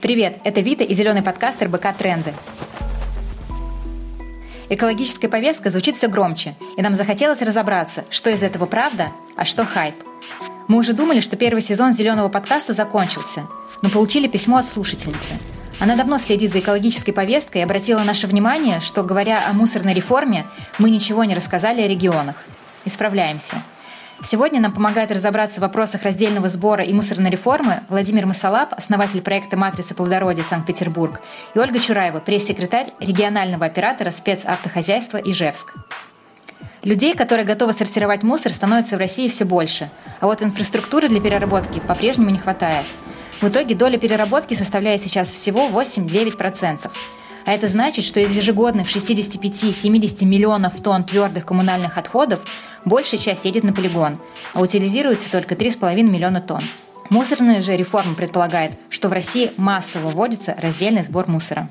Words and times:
Привет, 0.00 0.40
это 0.44 0.60
Вита 0.60 0.84
и 0.84 0.92
зеленый 0.92 1.22
подкаст 1.22 1.62
РБК 1.62 1.96
«Тренды». 1.96 2.34
Экологическая 4.68 5.28
повестка 5.28 5.70
звучит 5.70 5.96
все 5.96 6.08
громче, 6.08 6.54
и 6.76 6.82
нам 6.82 6.94
захотелось 6.94 7.40
разобраться, 7.40 8.04
что 8.10 8.28
из 8.28 8.42
этого 8.42 8.66
правда, 8.66 9.12
а 9.36 9.46
что 9.46 9.64
хайп. 9.64 9.94
Мы 10.68 10.78
уже 10.78 10.92
думали, 10.92 11.20
что 11.20 11.36
первый 11.36 11.62
сезон 11.62 11.94
зеленого 11.94 12.28
подкаста 12.28 12.74
закончился, 12.74 13.46
но 13.80 13.88
получили 13.88 14.28
письмо 14.28 14.58
от 14.58 14.66
слушательницы. 14.66 15.32
Она 15.80 15.96
давно 15.96 16.18
следит 16.18 16.52
за 16.52 16.60
экологической 16.60 17.12
повесткой 17.12 17.58
и 17.58 17.64
обратила 17.64 18.00
наше 18.00 18.26
внимание, 18.26 18.80
что, 18.80 19.02
говоря 19.02 19.48
о 19.48 19.54
мусорной 19.54 19.94
реформе, 19.94 20.44
мы 20.78 20.90
ничего 20.90 21.24
не 21.24 21.34
рассказали 21.34 21.80
о 21.80 21.88
регионах. 21.88 22.36
Исправляемся– 22.84 23.62
Сегодня 24.22 24.60
нам 24.60 24.72
помогает 24.72 25.12
разобраться 25.12 25.60
в 25.60 25.62
вопросах 25.62 26.02
раздельного 26.02 26.48
сбора 26.48 26.82
и 26.82 26.92
мусорной 26.94 27.30
реформы 27.30 27.80
Владимир 27.90 28.24
Масалап, 28.24 28.72
основатель 28.72 29.20
проекта 29.20 29.58
«Матрица 29.58 29.94
плодородия 29.94 30.42
Санкт-Петербург», 30.42 31.20
и 31.54 31.58
Ольга 31.58 31.78
Чураева, 31.78 32.20
пресс-секретарь 32.20 32.92
регионального 32.98 33.66
оператора 33.66 34.10
спецавтохозяйства 34.12 35.18
«Ижевск». 35.18 35.74
Людей, 36.82 37.14
которые 37.14 37.44
готовы 37.44 37.74
сортировать 37.74 38.22
мусор, 38.22 38.52
становится 38.52 38.96
в 38.96 39.00
России 39.00 39.28
все 39.28 39.44
больше, 39.44 39.90
а 40.20 40.26
вот 40.26 40.42
инфраструктуры 40.42 41.08
для 41.08 41.20
переработки 41.20 41.80
по-прежнему 41.80 42.30
не 42.30 42.38
хватает. 42.38 42.86
В 43.40 43.48
итоге 43.48 43.74
доля 43.74 43.98
переработки 43.98 44.54
составляет 44.54 45.02
сейчас 45.02 45.28
всего 45.28 45.68
8-9%. 45.68 46.90
А 47.46 47.52
это 47.52 47.68
значит, 47.68 48.04
что 48.04 48.18
из 48.18 48.34
ежегодных 48.34 48.88
65-70 48.88 50.24
миллионов 50.24 50.80
тонн 50.82 51.04
твердых 51.04 51.46
коммунальных 51.46 51.96
отходов 51.96 52.40
большая 52.84 53.20
часть 53.20 53.44
едет 53.44 53.62
на 53.62 53.72
полигон, 53.72 54.18
а 54.52 54.60
утилизируется 54.60 55.30
только 55.30 55.54
3,5 55.54 56.02
миллиона 56.02 56.40
тонн. 56.40 56.62
Мусорная 57.08 57.62
же 57.62 57.76
реформа 57.76 58.14
предполагает, 58.14 58.72
что 58.90 59.08
в 59.08 59.12
России 59.12 59.52
массово 59.56 60.08
вводится 60.08 60.56
раздельный 60.60 61.04
сбор 61.04 61.28
мусора. 61.28 61.68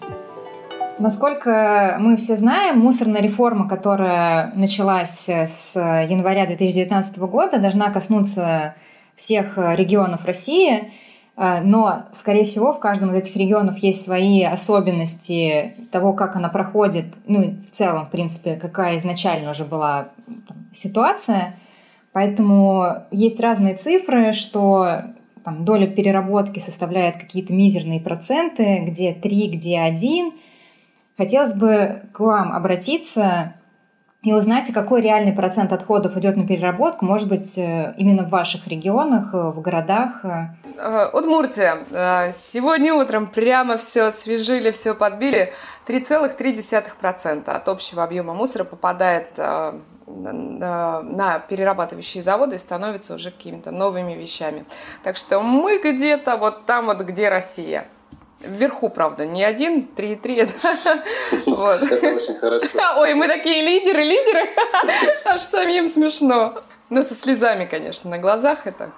Насколько 0.97 1.97
мы 1.99 2.15
все 2.15 2.37
знаем, 2.37 2.79
мусорная 2.79 3.21
реформа, 3.21 3.67
которая 3.67 4.53
началась 4.55 5.27
с 5.27 5.75
января 5.75 6.45
2019 6.45 7.17
года, 7.17 7.59
должна 7.59 7.89
коснуться 7.89 8.75
всех 9.17 9.57
регионов 9.57 10.23
России– 10.23 10.93
но, 11.37 12.03
скорее 12.11 12.45
всего, 12.45 12.71
в 12.71 12.79
каждом 12.79 13.09
из 13.09 13.15
этих 13.15 13.35
регионов 13.35 13.77
есть 13.79 14.01
свои 14.01 14.43
особенности 14.43 15.75
того, 15.91 16.13
как 16.13 16.35
она 16.35 16.47
проходит, 16.47 17.07
ну 17.27 17.41
и 17.41 17.49
в 17.59 17.71
целом, 17.71 18.05
в 18.05 18.09
принципе, 18.09 18.55
какая 18.55 18.95
изначально 18.97 19.51
уже 19.51 19.65
была 19.65 20.09
ситуация. 20.73 21.57
Поэтому 22.13 23.03
есть 23.11 23.41
разные 23.41 23.75
цифры, 23.75 24.31
что 24.31 25.01
там, 25.43 25.65
доля 25.65 25.87
переработки 25.87 26.59
составляет 26.59 27.17
какие-то 27.17 27.53
мизерные 27.53 27.99
проценты, 27.99 28.79
где 28.79 29.13
3, 29.13 29.49
где 29.49 29.79
1. 29.79 30.31
Хотелось 31.17 31.53
бы 31.53 32.03
к 32.13 32.19
вам 32.21 32.53
обратиться 32.53 33.55
и 34.25 34.33
узнайте, 34.33 34.73
какой 34.73 35.01
реальный 35.01 35.33
процент 35.33 35.71
отходов 35.71 36.17
идет 36.17 36.35
на 36.35 36.47
переработку, 36.47 37.05
может 37.05 37.29
быть, 37.29 37.59
э, 37.59 37.93
именно 37.95 38.23
в 38.23 38.29
ваших 38.29 38.67
регионах, 38.67 39.31
э, 39.33 39.37
в 39.51 39.61
городах. 39.61 40.25
Э, 40.25 41.09
Удмуртия. 41.13 41.77
Сегодня 42.33 42.95
утром 42.95 43.27
прямо 43.27 43.77
все 43.77 44.07
освежили, 44.07 44.71
все 44.71 44.95
подбили. 44.95 45.53
3,3% 45.85 47.55
от 47.55 47.69
общего 47.69 48.03
объема 48.03 48.33
мусора 48.33 48.63
попадает 48.63 49.27
на 50.07 51.39
перерабатывающие 51.47 52.23
заводы 52.23 52.55
и 52.55 52.59
становится 52.59 53.15
уже 53.15 53.29
какими-то 53.29 53.71
новыми 53.71 54.13
вещами. 54.13 54.65
Так 55.03 55.17
что 55.17 55.39
мы 55.41 55.79
где-то 55.79 56.37
вот 56.37 56.65
там 56.65 56.87
вот, 56.87 57.01
где 57.01 57.29
Россия. 57.29 57.85
Вверху, 58.47 58.89
правда, 58.89 59.25
не 59.25 59.43
один, 59.43 59.87
три 59.87 60.13
и 60.13 60.15
три. 60.15 60.35
Это 60.35 60.53
очень 61.45 62.37
хорошо. 62.39 62.67
Ой, 62.97 63.13
мы 63.13 63.27
такие 63.27 63.61
лидеры, 63.61 64.03
лидеры. 64.03 64.49
Аж 65.25 65.41
самим 65.41 65.87
смешно. 65.87 66.61
Ну, 66.89 67.03
со 67.03 67.15
слезами, 67.15 67.65
конечно, 67.65 68.09
на 68.09 68.17
глазах 68.17 68.67
это. 68.67 68.91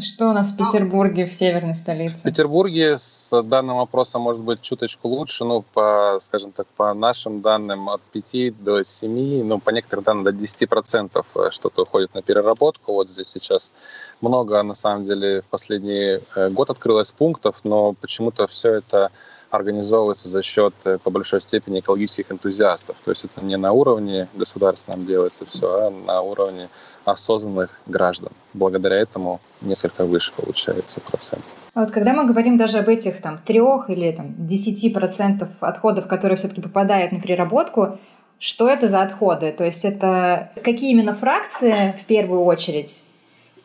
Что 0.00 0.28
у 0.28 0.32
нас 0.32 0.50
в 0.50 0.56
Петербурге, 0.56 1.26
в 1.26 1.32
северной 1.32 1.74
столице? 1.74 2.18
В 2.18 2.22
Петербурге 2.22 2.98
с 2.98 3.30
данным 3.42 3.78
вопросом 3.78 4.22
может 4.22 4.42
быть 4.42 4.62
чуточку 4.62 5.08
лучше, 5.08 5.44
ну, 5.44 5.62
по, 5.62 6.20
скажем 6.22 6.52
так, 6.52 6.68
по 6.76 6.94
нашим 6.94 7.40
данным 7.40 7.88
от 7.88 8.00
5 8.12 8.62
до 8.62 8.84
7, 8.84 9.42
ну, 9.44 9.58
по 9.58 9.70
некоторым 9.70 10.04
данным 10.04 10.24
до 10.24 10.30
10% 10.30 11.24
э, 11.34 11.50
что-то 11.50 11.82
уходит 11.82 12.14
на 12.14 12.22
переработку. 12.22 12.92
Вот 12.92 13.08
здесь 13.08 13.28
сейчас 13.28 13.72
много, 14.20 14.62
на 14.62 14.74
самом 14.74 15.04
деле, 15.04 15.42
в 15.42 15.46
последний 15.46 16.20
э, 16.36 16.48
год 16.50 16.70
открылось 16.70 17.10
пунктов, 17.10 17.56
но 17.64 17.94
почему-то 17.94 18.46
все 18.46 18.74
это 18.74 19.10
организовывается 19.50 20.28
за 20.28 20.42
счет, 20.42 20.74
э, 20.84 20.98
по 20.98 21.10
большой 21.10 21.40
степени, 21.40 21.80
экологических 21.80 22.30
энтузиастов. 22.30 22.96
То 23.04 23.10
есть 23.10 23.24
это 23.24 23.44
не 23.44 23.56
на 23.56 23.72
уровне 23.72 24.28
государственном 24.34 25.06
делается 25.06 25.44
все, 25.46 25.86
а 25.86 25.90
на 25.90 26.20
уровне 26.20 26.68
осознанных 27.10 27.80
граждан. 27.86 28.32
Благодаря 28.54 28.96
этому 28.96 29.40
несколько 29.60 30.04
выше 30.04 30.32
получается 30.36 31.00
процент. 31.00 31.44
А 31.74 31.82
вот 31.82 31.90
когда 31.90 32.12
мы 32.12 32.26
говорим 32.26 32.56
даже 32.56 32.78
об 32.78 32.88
этих 32.88 33.20
там 33.20 33.38
трех 33.38 33.88
или 33.90 34.10
там 34.12 34.34
десяти 34.46 34.90
процентов 34.90 35.50
отходов, 35.60 36.06
которые 36.06 36.36
все-таки 36.36 36.60
попадают 36.60 37.12
на 37.12 37.20
переработку, 37.20 37.98
что 38.38 38.68
это 38.68 38.88
за 38.88 39.02
отходы? 39.02 39.52
То 39.52 39.64
есть 39.64 39.84
это 39.84 40.50
какие 40.62 40.92
именно 40.92 41.14
фракции 41.14 41.94
в 42.00 42.04
первую 42.06 42.42
очередь? 42.42 43.02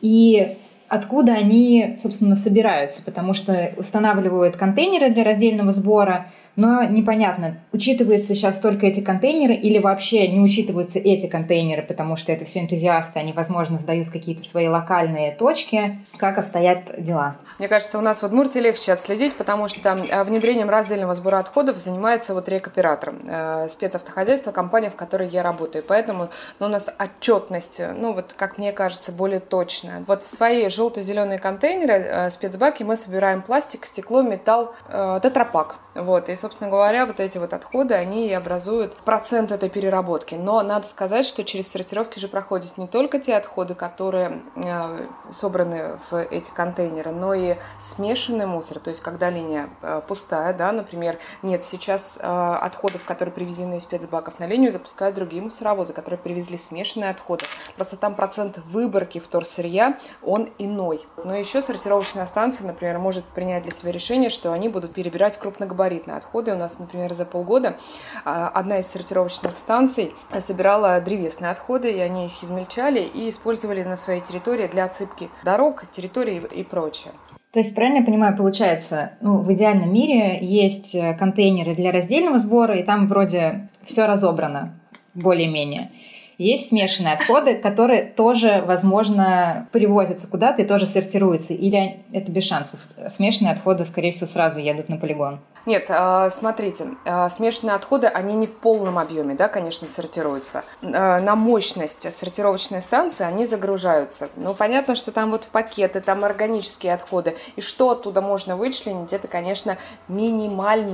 И 0.00 0.58
откуда 0.88 1.32
они, 1.32 1.96
собственно, 2.00 2.36
собираются, 2.36 3.02
потому 3.02 3.34
что 3.34 3.72
устанавливают 3.76 4.56
контейнеры 4.56 5.10
для 5.10 5.24
раздельного 5.24 5.72
сбора, 5.72 6.26
но 6.56 6.84
непонятно, 6.84 7.58
учитываются 7.72 8.34
сейчас 8.34 8.60
только 8.60 8.86
эти 8.86 9.00
контейнеры 9.00 9.54
или 9.54 9.78
вообще 9.78 10.28
не 10.28 10.40
учитываются 10.40 10.98
эти 10.98 11.26
контейнеры, 11.26 11.82
потому 11.82 12.16
что 12.16 12.32
это 12.32 12.44
все 12.44 12.60
энтузиасты, 12.60 13.18
они, 13.18 13.32
возможно, 13.32 13.78
сдают 13.78 14.08
какие-то 14.10 14.44
свои 14.44 14.68
локальные 14.68 15.32
точки. 15.32 15.98
Как 16.18 16.38
обстоят 16.38 17.02
дела? 17.02 17.36
Мне 17.58 17.68
кажется, 17.68 17.98
у 17.98 18.00
нас 18.00 18.22
в 18.22 18.26
Удмуртии 18.26 18.58
легче 18.58 18.92
отследить, 18.92 19.34
потому 19.34 19.68
что 19.68 19.90
э, 19.90 20.24
внедрением 20.24 20.70
раздельного 20.70 21.14
сбора 21.14 21.38
отходов 21.38 21.76
занимается 21.76 22.34
вот 22.34 22.48
рекоператор, 22.48 23.14
э, 23.26 23.68
спецавтохозяйство, 23.68 24.52
компания, 24.52 24.90
в 24.90 24.96
которой 24.96 25.28
я 25.28 25.42
работаю. 25.42 25.84
Поэтому 25.86 26.30
ну, 26.60 26.66
у 26.66 26.68
нас 26.68 26.94
отчетность, 26.98 27.80
ну 27.96 28.12
вот, 28.12 28.34
как 28.36 28.58
мне 28.58 28.72
кажется, 28.72 29.12
более 29.12 29.40
точная. 29.40 30.04
Вот 30.06 30.22
в 30.22 30.28
свои 30.28 30.68
желто-зеленые 30.68 31.38
контейнеры, 31.38 31.94
э, 31.94 32.30
спецбаки 32.30 32.82
мы 32.82 32.96
собираем 32.96 33.42
пластик, 33.42 33.86
стекло, 33.86 34.22
металл, 34.22 34.74
тетрапак. 35.22 35.76
Вот, 35.94 36.28
и, 36.28 36.34
собственно 36.34 36.68
говоря, 36.70 37.06
вот 37.06 37.20
эти 37.20 37.38
вот 37.38 37.52
отходы, 37.52 37.94
они 37.94 38.26
и 38.26 38.32
образуют 38.32 38.96
процент 38.96 39.52
этой 39.52 39.70
переработки. 39.70 40.34
Но 40.34 40.60
надо 40.62 40.86
сказать, 40.86 41.24
что 41.24 41.44
через 41.44 41.68
сортировки 41.70 42.18
же 42.18 42.26
проходят 42.26 42.76
не 42.78 42.88
только 42.88 43.20
те 43.20 43.36
отходы, 43.36 43.74
которые 43.74 44.42
э, 44.56 45.06
собраны 45.30 45.98
в 46.10 46.16
эти 46.16 46.50
контейнеры, 46.50 47.12
но 47.12 47.32
и 47.32 47.56
смешанный 47.78 48.46
мусор. 48.46 48.80
То 48.80 48.90
есть, 48.90 49.02
когда 49.02 49.30
линия 49.30 49.70
э, 49.82 50.02
пустая, 50.06 50.52
да, 50.52 50.72
например, 50.72 51.18
нет 51.42 51.62
сейчас 51.62 52.18
э, 52.20 52.56
отходов, 52.60 53.04
которые 53.04 53.32
привезены 53.32 53.76
из 53.76 53.84
спецбаков 53.84 54.40
на 54.40 54.46
линию, 54.46 54.72
запускают 54.72 55.14
другие 55.14 55.42
мусоровозы, 55.42 55.92
которые 55.92 56.18
привезли 56.18 56.58
смешанные 56.58 57.10
отходы. 57.10 57.44
Просто 57.76 57.96
там 57.96 58.16
процент 58.16 58.58
выборки 58.66 59.20
вторсырья, 59.20 59.96
он 60.22 60.50
иной. 60.58 61.06
Но 61.22 61.36
еще 61.36 61.62
сортировочная 61.62 62.26
станция, 62.26 62.66
например, 62.66 62.98
может 62.98 63.24
принять 63.26 63.62
для 63.62 63.72
себя 63.72 63.92
решение, 63.92 64.28
что 64.28 64.52
они 64.52 64.68
будут 64.68 64.92
перебирать 64.92 65.38
крупногабаритные 65.38 65.83
габаритные 65.84 66.16
отходы. 66.16 66.52
У 66.54 66.56
нас, 66.56 66.78
например, 66.78 67.12
за 67.12 67.24
полгода 67.24 67.74
а, 68.24 68.48
одна 68.48 68.78
из 68.78 68.86
сортировочных 68.86 69.54
станций 69.56 70.12
собирала 70.38 71.00
древесные 71.00 71.50
отходы, 71.50 71.92
и 71.92 72.00
они 72.00 72.26
их 72.26 72.42
измельчали 72.42 73.00
и 73.00 73.28
использовали 73.28 73.82
на 73.82 73.96
своей 73.96 74.20
территории 74.20 74.66
для 74.66 74.84
отсыпки 74.84 75.28
дорог, 75.44 75.84
территорий 75.90 76.38
и 76.38 76.62
прочее. 76.62 77.12
То 77.52 77.60
есть, 77.60 77.74
правильно 77.74 77.98
я 77.98 78.04
понимаю, 78.04 78.36
получается, 78.36 79.12
ну, 79.20 79.38
в 79.38 79.52
идеальном 79.52 79.92
мире 79.92 80.44
есть 80.44 80.94
э, 80.94 81.14
контейнеры 81.14 81.74
для 81.74 81.92
раздельного 81.92 82.38
сбора, 82.38 82.76
и 82.76 82.82
там 82.82 83.06
вроде 83.06 83.68
все 83.84 84.06
разобрано 84.06 84.74
более-менее. 85.14 85.90
Есть 86.38 86.68
смешанные 86.68 87.14
отходы, 87.14 87.56
которые 87.56 88.04
тоже, 88.04 88.62
возможно, 88.66 89.68
привозятся 89.72 90.26
куда-то 90.26 90.62
и 90.62 90.64
тоже 90.64 90.86
сортируются. 90.86 91.54
Или 91.54 92.04
это 92.12 92.32
без 92.32 92.44
шансов? 92.44 92.80
Смешанные 93.08 93.52
отходы, 93.52 93.84
скорее 93.84 94.12
всего, 94.12 94.26
сразу 94.26 94.58
едут 94.58 94.88
на 94.88 94.96
полигон. 94.96 95.40
Нет, 95.66 95.86
а, 95.88 96.28
смотрите, 96.28 96.88
а, 97.06 97.30
смешанные 97.30 97.74
отходы, 97.74 98.06
они 98.06 98.34
не 98.34 98.46
в 98.46 98.56
полном 98.58 98.98
объеме, 98.98 99.34
да, 99.34 99.48
конечно, 99.48 99.88
сортируются. 99.88 100.62
А, 100.82 101.20
на 101.20 101.36
мощность 101.36 102.12
сортировочной 102.12 102.82
станции 102.82 103.24
они 103.24 103.46
загружаются. 103.46 104.28
Ну, 104.36 104.52
понятно, 104.52 104.94
что 104.94 105.10
там 105.10 105.30
вот 105.30 105.48
пакеты, 105.50 106.02
там 106.02 106.22
органические 106.24 106.92
отходы. 106.92 107.34
И 107.56 107.62
что 107.62 107.90
оттуда 107.90 108.20
можно 108.20 108.56
вычленить, 108.56 109.14
это, 109.14 109.26
конечно, 109.26 109.78
минимально. 110.08 110.84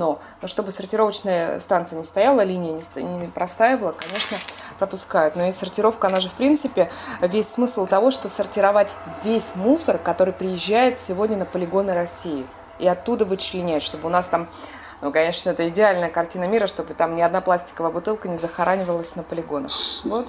Но 0.41 0.49
чтобы 0.49 0.71
сортировочная 0.71 1.59
станция 1.59 1.99
не 1.99 2.05
стояла, 2.05 2.43
линия 2.43 2.79
не 2.97 3.27
простаивала, 3.27 3.93
конечно, 3.93 4.37
пропускают. 4.79 5.30
Но 5.37 5.47
и 5.47 5.53
сортировка, 5.53 6.09
она 6.09 6.21
же, 6.21 6.29
в 6.29 6.35
принципе, 6.35 6.91
весь 7.21 7.49
смысл 7.49 7.87
того, 7.87 8.11
что 8.11 8.29
сортировать 8.29 8.97
весь 9.25 9.57
мусор, 9.57 9.99
который 9.99 10.33
приезжает 10.33 10.99
сегодня 10.99 11.37
на 11.37 11.45
полигоны 11.45 11.95
России– 11.95 12.47
и 12.81 12.89
оттуда 12.89 13.25
вычленять, 13.25 13.83
чтобы 13.83 14.09
у 14.09 14.11
нас 14.11 14.29
там 14.29 14.49
ну, 15.03 15.13
конечно, 15.13 15.51
это 15.51 15.67
идеальная 15.69 16.11
картина 16.11 16.47
мира, 16.47 16.67
чтобы 16.67 16.93
там 16.93 17.17
ни 17.17 17.23
одна 17.23 17.41
пластиковая 17.41 17.91
бутылка 17.91 18.29
не 18.29 18.37
захоранивалась 18.37 19.17
на 19.17 19.23
полигонах. 19.23 19.73
Вот. 20.05 20.27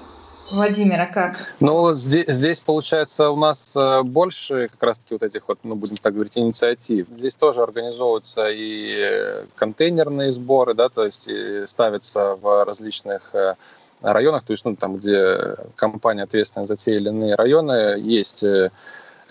Владимир, 0.50 1.02
а 1.02 1.08
как? 1.08 1.54
Ну, 1.60 1.94
здесь, 1.94 2.26
здесь, 2.30 2.62
получается, 2.62 3.32
у 3.32 3.36
нас 3.36 3.74
э, 3.76 4.02
больше 4.04 4.70
как 4.70 4.84
раз-таки 4.84 5.14
вот 5.14 5.24
этих 5.24 5.48
вот, 5.48 5.60
ну, 5.64 5.76
будем 5.76 5.98
так 5.98 6.14
говорить, 6.14 6.38
инициатив. 6.38 7.08
Здесь 7.10 7.36
тоже 7.36 7.64
организовываются 7.64 8.50
и 8.50 8.96
э, 8.98 9.46
контейнерные 9.56 10.32
сборы, 10.32 10.74
да, 10.74 10.88
то 10.88 11.06
есть 11.06 11.28
ставятся 11.70 12.36
в 12.36 12.64
различных 12.64 13.30
э, 13.34 13.56
районах, 14.02 14.44
то 14.44 14.52
есть, 14.52 14.66
ну, 14.66 14.76
там, 14.76 14.98
где 14.98 15.56
компания 15.76 16.24
ответственна 16.24 16.66
за 16.66 16.76
те 16.76 16.96
или 16.96 17.10
иные 17.10 17.36
районы, 17.36 18.00
есть 18.00 18.44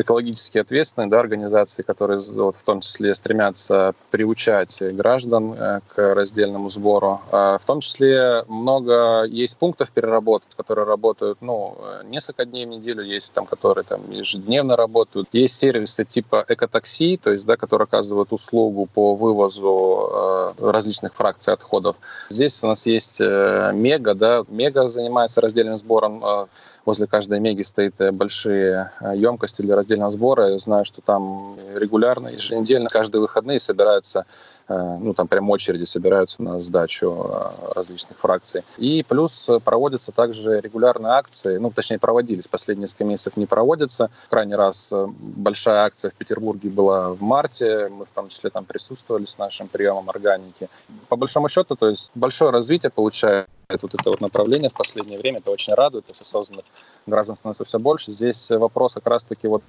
экологически 0.00 0.58
ответственные 0.58 1.08
да, 1.08 1.20
организации, 1.20 1.82
которые 1.82 2.20
вот, 2.34 2.56
в 2.56 2.62
том 2.62 2.80
числе 2.80 3.14
стремятся 3.14 3.94
приучать 4.10 4.78
граждан 4.80 5.54
э, 5.54 5.80
к 5.88 6.14
раздельному 6.14 6.70
сбору. 6.70 7.20
А 7.30 7.58
в 7.58 7.64
том 7.64 7.80
числе 7.80 8.44
много 8.48 9.24
есть 9.24 9.56
пунктов 9.56 9.90
переработки, 9.90 10.54
которые 10.56 10.86
работают 10.86 11.38
ну, 11.40 11.76
несколько 12.04 12.44
дней 12.44 12.66
в 12.66 12.68
неделю, 12.68 13.02
есть 13.02 13.32
там, 13.32 13.46
которые 13.46 13.84
там, 13.84 14.10
ежедневно 14.10 14.76
работают. 14.76 15.28
Есть 15.32 15.56
сервисы 15.56 16.04
типа 16.04 16.44
экотакси, 16.48 17.18
то 17.22 17.30
есть, 17.32 17.46
да, 17.46 17.56
которые 17.56 17.84
оказывают 17.84 18.32
услугу 18.32 18.86
по 18.86 19.14
вывозу 19.14 20.10
э, 20.12 20.70
различных 20.70 21.14
фракций 21.14 21.52
отходов. 21.52 21.96
Здесь 22.30 22.58
у 22.62 22.66
нас 22.66 22.86
есть 22.86 23.20
э, 23.20 23.70
Мега, 23.74 24.14
да, 24.14 24.44
Мега 24.48 24.88
занимается 24.88 25.40
раздельным 25.40 25.76
сбором 25.76 26.24
э, 26.24 26.46
возле 26.90 27.06
каждой 27.06 27.38
меги 27.38 27.62
стоит 27.62 28.00
э, 28.00 28.10
большие 28.10 28.90
э, 29.00 29.16
емкости 29.16 29.62
для 29.62 29.76
раздельного 29.76 30.10
сбора. 30.10 30.50
Я 30.50 30.58
знаю, 30.58 30.84
что 30.84 31.00
там 31.00 31.56
регулярно, 31.76 32.26
еженедельно, 32.26 32.88
каждые 32.90 33.20
выходные 33.20 33.60
собираются 33.60 34.26
ну, 34.70 35.14
там 35.14 35.28
прям 35.28 35.50
очереди 35.50 35.84
собираются 35.84 36.42
на 36.42 36.62
сдачу 36.62 37.28
различных 37.74 38.18
фракций. 38.18 38.62
И 38.78 39.04
плюс 39.06 39.48
проводятся 39.64 40.12
также 40.12 40.60
регулярные 40.60 41.12
акции, 41.12 41.58
ну, 41.58 41.70
точнее, 41.70 41.98
проводились, 41.98 42.46
последние 42.46 42.82
несколько 42.82 43.04
месяцев 43.04 43.36
не 43.36 43.46
проводятся. 43.46 44.10
В 44.26 44.30
крайний 44.30 44.54
раз 44.54 44.92
большая 44.92 45.84
акция 45.84 46.10
в 46.10 46.14
Петербурге 46.14 46.70
была 46.70 47.10
в 47.10 47.20
марте, 47.20 47.88
мы 47.88 48.04
в 48.04 48.10
том 48.10 48.28
числе 48.28 48.50
там 48.50 48.64
присутствовали 48.64 49.24
с 49.24 49.38
нашим 49.38 49.68
приемом 49.68 50.08
органики. 50.08 50.68
По 51.08 51.16
большому 51.16 51.48
счету, 51.48 51.74
то 51.74 51.88
есть 51.88 52.10
большое 52.14 52.50
развитие 52.50 52.90
получает 52.90 53.48
вот 53.70 53.94
это 53.94 54.10
вот 54.10 54.20
направление 54.20 54.70
в 54.70 54.74
последнее 54.74 55.18
время, 55.18 55.38
это 55.38 55.50
очень 55.50 55.74
радует, 55.74 56.06
то 56.06 56.12
есть 56.12 56.22
осознанных 56.22 56.64
граждан 57.06 57.36
становится 57.36 57.64
все 57.64 57.78
больше. 57.78 58.12
Здесь 58.12 58.50
вопрос 58.50 58.94
как 58.94 59.06
раз-таки 59.06 59.48
вот 59.48 59.62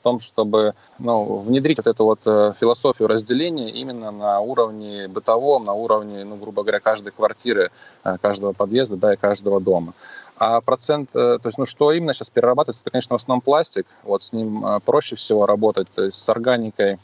в 0.00 0.02
том, 0.02 0.20
чтобы 0.20 0.74
ну, 0.98 1.38
внедрить 1.40 1.76
вот 1.76 1.86
эту 1.86 2.04
вот 2.04 2.20
э, 2.24 2.54
философию 2.58 3.06
разделения 3.06 3.70
именно 3.70 4.10
на 4.10 4.40
уровне 4.40 5.08
бытовом, 5.08 5.66
на 5.66 5.74
уровне, 5.74 6.24
ну, 6.24 6.36
грубо 6.36 6.62
говоря, 6.62 6.80
каждой 6.80 7.12
квартиры, 7.12 7.70
э, 8.04 8.16
каждого 8.20 8.52
подъезда, 8.52 8.96
да, 8.96 9.12
и 9.12 9.16
каждого 9.16 9.60
дома. 9.60 9.92
А 10.38 10.62
процент, 10.62 11.10
э, 11.14 11.38
то 11.42 11.46
есть, 11.46 11.58
ну, 11.58 11.66
что 11.66 11.92
именно 11.92 12.14
сейчас 12.14 12.30
перерабатывается, 12.30 12.82
это, 12.82 12.90
конечно, 12.90 13.18
в 13.18 13.20
основном 13.20 13.42
пластик, 13.42 13.86
вот 14.02 14.22
с 14.22 14.32
ним 14.32 14.64
проще 14.86 15.16
всего 15.16 15.44
работать, 15.44 15.88
то 15.94 16.04
есть 16.04 16.18
с 16.18 16.28
органикой, 16.28 16.98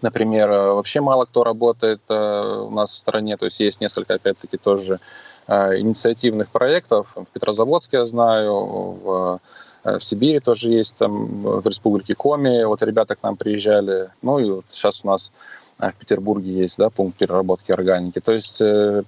Например, 0.00 0.48
вообще 0.48 1.02
мало 1.02 1.26
кто 1.26 1.44
работает 1.44 2.00
у 2.08 2.70
нас 2.70 2.94
в 2.94 2.98
стране, 2.98 3.36
то 3.36 3.44
есть 3.44 3.60
есть 3.60 3.78
несколько, 3.78 4.14
опять-таки, 4.14 4.56
тоже 4.56 5.00
инициативных 5.46 6.48
проектов. 6.48 7.08
В 7.14 7.26
Петрозаводске 7.26 7.98
я 7.98 8.06
знаю, 8.06 8.54
в, 8.54 9.40
в 9.84 10.00
Сибири 10.00 10.40
тоже 10.40 10.68
есть, 10.68 10.96
там, 10.96 11.42
в 11.42 11.66
Республике 11.66 12.14
Коми, 12.14 12.64
вот 12.64 12.82
ребята 12.82 13.16
к 13.16 13.22
нам 13.22 13.36
приезжали. 13.36 14.10
Ну 14.22 14.38
и 14.38 14.50
вот 14.50 14.64
сейчас 14.70 15.04
у 15.04 15.08
нас 15.08 15.30
э, 15.30 15.61
в 15.90 15.94
Петербурге 15.96 16.52
есть 16.52 16.78
да, 16.78 16.90
пункт 16.90 17.18
переработки 17.18 17.72
органики. 17.72 18.20
То 18.20 18.32
есть 18.32 18.62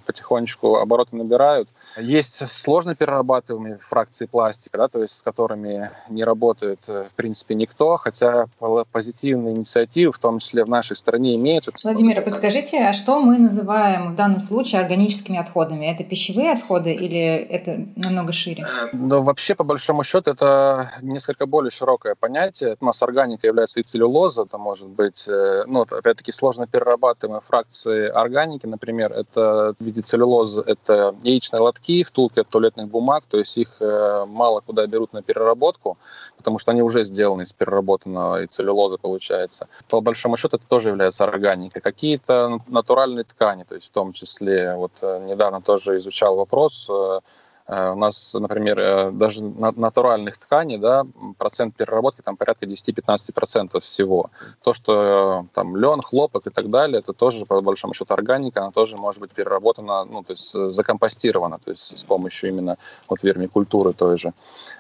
потихонечку 0.06 0.76
обороты 0.76 1.16
набирают. 1.16 1.68
Есть 1.96 2.48
сложно 2.50 2.94
перерабатываемые 2.94 3.78
фракции 3.78 4.26
пластика, 4.26 4.78
да, 4.78 4.88
то 4.88 5.02
есть 5.02 5.16
с 5.18 5.22
которыми 5.22 5.90
не 6.08 6.24
работает, 6.24 6.80
э, 6.88 7.04
в 7.10 7.14
принципе, 7.14 7.54
никто, 7.54 7.96
хотя 7.98 8.46
позитивные 8.90 9.54
инициативы, 9.54 10.12
в 10.12 10.18
том 10.18 10.40
числе 10.40 10.64
в 10.64 10.68
нашей 10.68 10.96
стране, 10.96 11.36
имеются. 11.36 11.72
Владимир, 11.84 12.18
а 12.18 12.22
подскажите, 12.22 12.84
а 12.84 12.92
что 12.92 13.20
мы 13.20 13.38
называем 13.38 14.12
в 14.12 14.16
данном 14.16 14.40
случае 14.40 14.80
органическими 14.80 15.38
отходами? 15.38 15.86
Это 15.86 16.02
пищевые 16.02 16.52
отходы 16.52 16.92
или 16.92 17.18
это 17.18 17.86
намного 17.96 18.32
шире? 18.32 18.66
Ну, 18.92 19.22
вообще, 19.22 19.54
по 19.54 19.64
большому 19.64 20.02
счету, 20.02 20.32
это 20.32 20.92
несколько 21.02 21.46
более 21.46 21.70
широкое 21.70 22.16
понятие. 22.16 22.76
У 22.80 22.86
нас 22.86 23.02
органика 23.02 23.46
является 23.46 23.80
и 23.80 23.82
целлюлоза, 23.82 24.42
это 24.42 24.58
может 24.58 24.88
быть, 24.88 25.24
э, 25.28 25.64
ну, 25.66 25.82
опять-таки, 25.82 26.32
сложно 26.32 26.63
перерабатываемые 26.66 27.42
фракции 27.46 28.08
органики, 28.08 28.66
например, 28.66 29.12
это 29.12 29.74
в 29.78 29.84
виде 29.84 30.02
целлюлозы, 30.02 30.62
это 30.66 31.14
яичные 31.22 31.60
лотки, 31.60 32.02
втулки 32.04 32.40
от 32.40 32.48
туалетных 32.48 32.88
бумаг, 32.88 33.24
то 33.28 33.38
есть 33.38 33.56
их 33.58 33.68
э, 33.80 34.24
мало 34.26 34.60
куда 34.60 34.86
берут 34.86 35.12
на 35.12 35.22
переработку, 35.22 35.98
потому 36.36 36.58
что 36.58 36.70
они 36.70 36.82
уже 36.82 37.04
сделаны 37.04 37.42
из 37.42 37.52
переработанного 37.52 38.42
и 38.42 38.46
целлюлозы 38.46 38.98
получается. 38.98 39.68
По 39.88 40.00
большому 40.00 40.36
счету 40.36 40.56
это 40.56 40.66
тоже 40.68 40.88
является 40.88 41.24
органикой. 41.24 41.82
Какие-то 41.82 42.60
натуральные 42.68 43.24
ткани, 43.24 43.64
то 43.64 43.74
есть 43.74 43.88
в 43.88 43.92
том 43.92 44.12
числе, 44.12 44.74
вот 44.76 44.92
э, 45.02 45.26
недавно 45.26 45.60
тоже 45.60 45.98
изучал 45.98 46.36
вопрос, 46.36 46.88
Э, 46.94 47.20
у 47.66 47.94
нас, 47.96 48.34
например, 48.34 48.78
э, 48.78 49.10
даже 49.10 49.42
натуральных 49.42 50.36
тканей, 50.36 50.76
да, 50.76 51.06
процент 51.38 51.74
переработки 51.74 52.20
там 52.20 52.36
порядка 52.36 52.66
10-15% 52.66 53.80
всего. 53.80 54.30
То, 54.62 54.74
что 54.74 55.44
э, 55.44 55.54
там 55.54 55.74
лен, 55.74 56.02
хлопок 56.02 56.46
и 56.46 56.50
так 56.50 56.68
далее, 56.68 56.98
это 56.98 57.14
тоже, 57.14 57.46
по 57.46 57.62
большому 57.62 57.94
счету, 57.94 58.12
органика, 58.12 58.60
она 58.60 58.70
тоже 58.70 58.96
может 58.96 59.20
быть 59.22 59.30
переработана, 59.30 60.04
ну, 60.04 60.22
то 60.22 60.32
есть 60.32 60.52
закомпостирована, 60.52 61.58
то 61.58 61.70
есть 61.70 61.96
с 61.98 62.04
помощью 62.04 62.50
именно 62.50 62.76
вот 63.08 63.22
вермикультуры 63.22 63.94
той 63.94 64.18
же. 64.18 64.34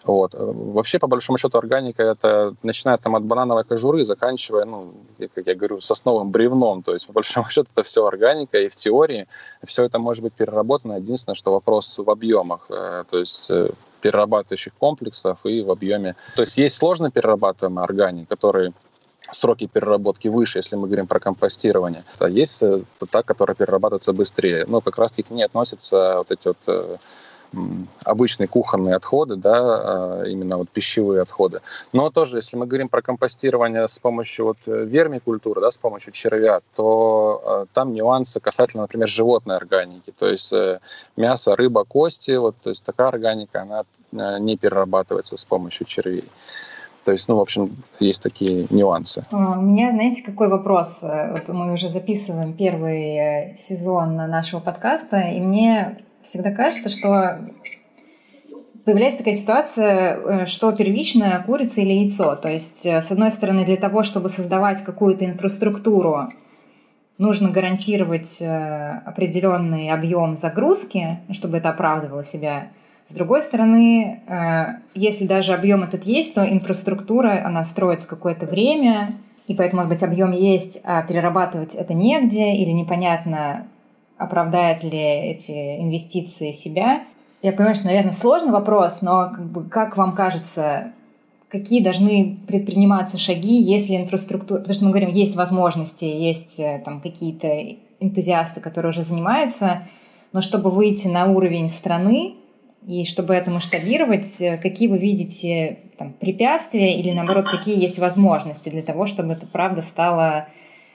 Вот. 0.04 0.34
Вообще, 0.34 0.98
по 0.98 1.06
большому 1.06 1.38
счету, 1.38 1.56
органика 1.56 2.02
это 2.02 2.54
начиная 2.62 2.98
там 2.98 3.16
от 3.16 3.24
банановой 3.24 3.64
кожуры, 3.64 4.04
заканчивая, 4.04 4.66
ну, 4.66 4.92
как 5.34 5.46
я 5.46 5.54
говорю, 5.54 5.80
сосновым 5.80 6.30
бревном, 6.30 6.82
то 6.82 6.92
есть, 6.92 7.06
по 7.06 7.14
большому 7.14 7.48
счету, 7.48 7.68
это 7.74 7.82
все 7.82 8.04
органика, 8.04 8.58
и 8.58 8.68
в 8.68 8.74
теории 8.74 9.26
все 9.64 9.84
это 9.84 9.98
может 9.98 10.22
быть 10.22 10.34
переработано. 10.34 10.98
Единственное, 10.98 11.34
что 11.34 11.52
вопрос 11.52 11.98
в 11.98 12.10
объемах 12.10 12.68
Э, 12.73 12.73
то 13.10 13.18
есть 13.18 13.50
э, 13.50 13.70
перерабатывающих 14.00 14.74
комплексов 14.74 15.38
и 15.44 15.62
в 15.62 15.70
объеме. 15.70 16.14
То 16.36 16.42
есть 16.42 16.58
есть 16.58 16.76
сложно 16.76 17.10
перерабатываемые 17.10 17.84
органики, 17.84 18.26
которые 18.28 18.72
сроки 19.32 19.66
переработки 19.66 20.28
выше, 20.28 20.58
если 20.58 20.76
мы 20.76 20.86
говорим 20.86 21.06
про 21.06 21.20
компостирование. 21.20 22.04
А 22.18 22.28
есть 22.28 22.62
э, 22.62 22.82
та, 23.10 23.22
которая 23.22 23.54
перерабатывается 23.54 24.12
быстрее. 24.12 24.64
Но 24.68 24.80
как 24.80 24.98
раз-таки 24.98 25.22
к 25.22 25.30
ней 25.30 25.44
относятся 25.44 26.18
вот 26.18 26.30
эти 26.30 26.48
вот 26.48 27.00
обычные 28.04 28.48
кухонные 28.48 28.96
отходы, 28.96 29.36
да, 29.36 29.54
а, 29.56 30.24
именно 30.24 30.58
вот 30.58 30.70
пищевые 30.70 31.22
отходы. 31.22 31.60
Но 31.92 32.10
тоже, 32.10 32.38
если 32.38 32.56
мы 32.56 32.66
говорим 32.66 32.88
про 32.88 33.02
компостирование 33.02 33.88
с 33.88 33.98
помощью 33.98 34.46
вот 34.46 34.58
э, 34.66 34.84
вермикультуры, 34.84 35.60
да, 35.60 35.70
с 35.70 35.76
помощью 35.76 36.12
червя, 36.12 36.60
то 36.74 37.42
а, 37.44 37.66
там 37.72 37.92
нюансы 37.92 38.40
касательно, 38.40 38.82
например, 38.82 39.08
животной 39.08 39.56
органики, 39.56 40.12
то 40.18 40.28
есть 40.28 40.52
э, 40.52 40.80
мясо, 41.16 41.56
рыба, 41.56 41.84
кости, 41.84 42.36
вот, 42.36 42.56
то 42.62 42.70
есть 42.70 42.84
такая 42.84 43.08
органика, 43.08 43.62
она 43.62 43.82
э, 44.12 44.38
не 44.40 44.56
перерабатывается 44.56 45.36
с 45.36 45.44
помощью 45.44 45.86
червей. 45.86 46.24
То 47.04 47.12
есть, 47.12 47.28
ну, 47.28 47.36
в 47.36 47.40
общем, 47.40 47.76
есть 48.00 48.22
такие 48.22 48.66
нюансы. 48.70 49.26
А, 49.30 49.58
у 49.58 49.62
меня, 49.62 49.90
знаете, 49.90 50.22
какой 50.22 50.48
вопрос? 50.48 51.02
Вот 51.02 51.48
мы 51.48 51.72
уже 51.74 51.90
записываем 51.90 52.54
первый 52.54 53.54
сезон 53.56 54.16
нашего 54.16 54.60
подкаста, 54.60 55.18
и 55.18 55.38
мне 55.38 55.98
всегда 56.24 56.50
кажется, 56.50 56.88
что 56.88 57.38
появляется 58.84 59.18
такая 59.18 59.34
ситуация, 59.34 60.16
э, 60.16 60.46
что 60.46 60.72
первичная 60.72 61.42
курица 61.42 61.80
или 61.80 61.92
яйцо. 61.92 62.36
То 62.36 62.48
есть, 62.48 62.84
э, 62.86 63.00
с 63.00 63.10
одной 63.10 63.30
стороны, 63.30 63.64
для 63.64 63.76
того, 63.76 64.02
чтобы 64.02 64.28
создавать 64.28 64.82
какую-то 64.82 65.24
инфраструктуру, 65.24 66.28
нужно 67.18 67.50
гарантировать 67.50 68.40
э, 68.40 69.00
определенный 69.06 69.90
объем 69.90 70.36
загрузки, 70.36 71.20
чтобы 71.30 71.58
это 71.58 71.70
оправдывало 71.70 72.24
себя. 72.24 72.68
С 73.06 73.12
другой 73.12 73.42
стороны, 73.42 74.22
если 74.94 75.26
даже 75.26 75.52
объем 75.52 75.82
этот 75.82 76.06
есть, 76.06 76.34
то 76.34 76.42
инфраструктура, 76.42 77.44
она 77.44 77.62
строится 77.62 78.08
какое-то 78.08 78.46
время, 78.46 79.16
и 79.46 79.54
поэтому, 79.54 79.82
может 79.82 79.92
быть, 79.92 80.02
объем 80.02 80.32
есть, 80.32 80.80
а 80.84 81.02
перерабатывать 81.02 81.74
это 81.74 81.92
негде, 81.92 82.54
или 82.54 82.70
непонятно, 82.70 83.66
оправдает 84.16 84.82
ли 84.84 84.98
эти 84.98 85.80
инвестиции 85.80 86.52
себя. 86.52 87.04
Я 87.42 87.52
понимаю, 87.52 87.74
что, 87.74 87.86
наверное, 87.86 88.12
сложный 88.12 88.52
вопрос, 88.52 89.02
но 89.02 89.30
как, 89.30 89.50
бы, 89.50 89.64
как 89.64 89.96
вам 89.96 90.14
кажется, 90.14 90.92
какие 91.48 91.82
должны 91.82 92.38
предприниматься 92.46 93.18
шаги, 93.18 93.60
если 93.60 93.96
инфраструктура... 93.96 94.60
Потому 94.60 94.74
что 94.74 94.84
мы 94.84 94.90
говорим, 94.90 95.10
есть 95.10 95.36
возможности, 95.36 96.04
есть 96.04 96.58
э, 96.58 96.80
там 96.84 97.00
какие-то 97.00 97.76
энтузиасты, 98.00 98.60
которые 98.60 98.90
уже 98.90 99.02
занимаются, 99.02 99.82
но 100.32 100.40
чтобы 100.40 100.70
выйти 100.70 101.06
на 101.06 101.26
уровень 101.26 101.68
страны 101.68 102.34
и 102.86 103.04
чтобы 103.04 103.34
это 103.34 103.50
масштабировать, 103.50 104.40
э, 104.40 104.58
какие 104.58 104.88
вы 104.88 104.98
видите 104.98 105.78
там, 105.96 106.12
препятствия 106.12 106.98
или, 106.98 107.12
наоборот, 107.12 107.48
какие 107.48 107.80
есть 107.80 107.98
возможности 107.98 108.68
для 108.68 108.82
того, 108.82 109.06
чтобы 109.06 109.34
это 109.34 109.46
правда 109.46 109.80
стало 109.80 110.48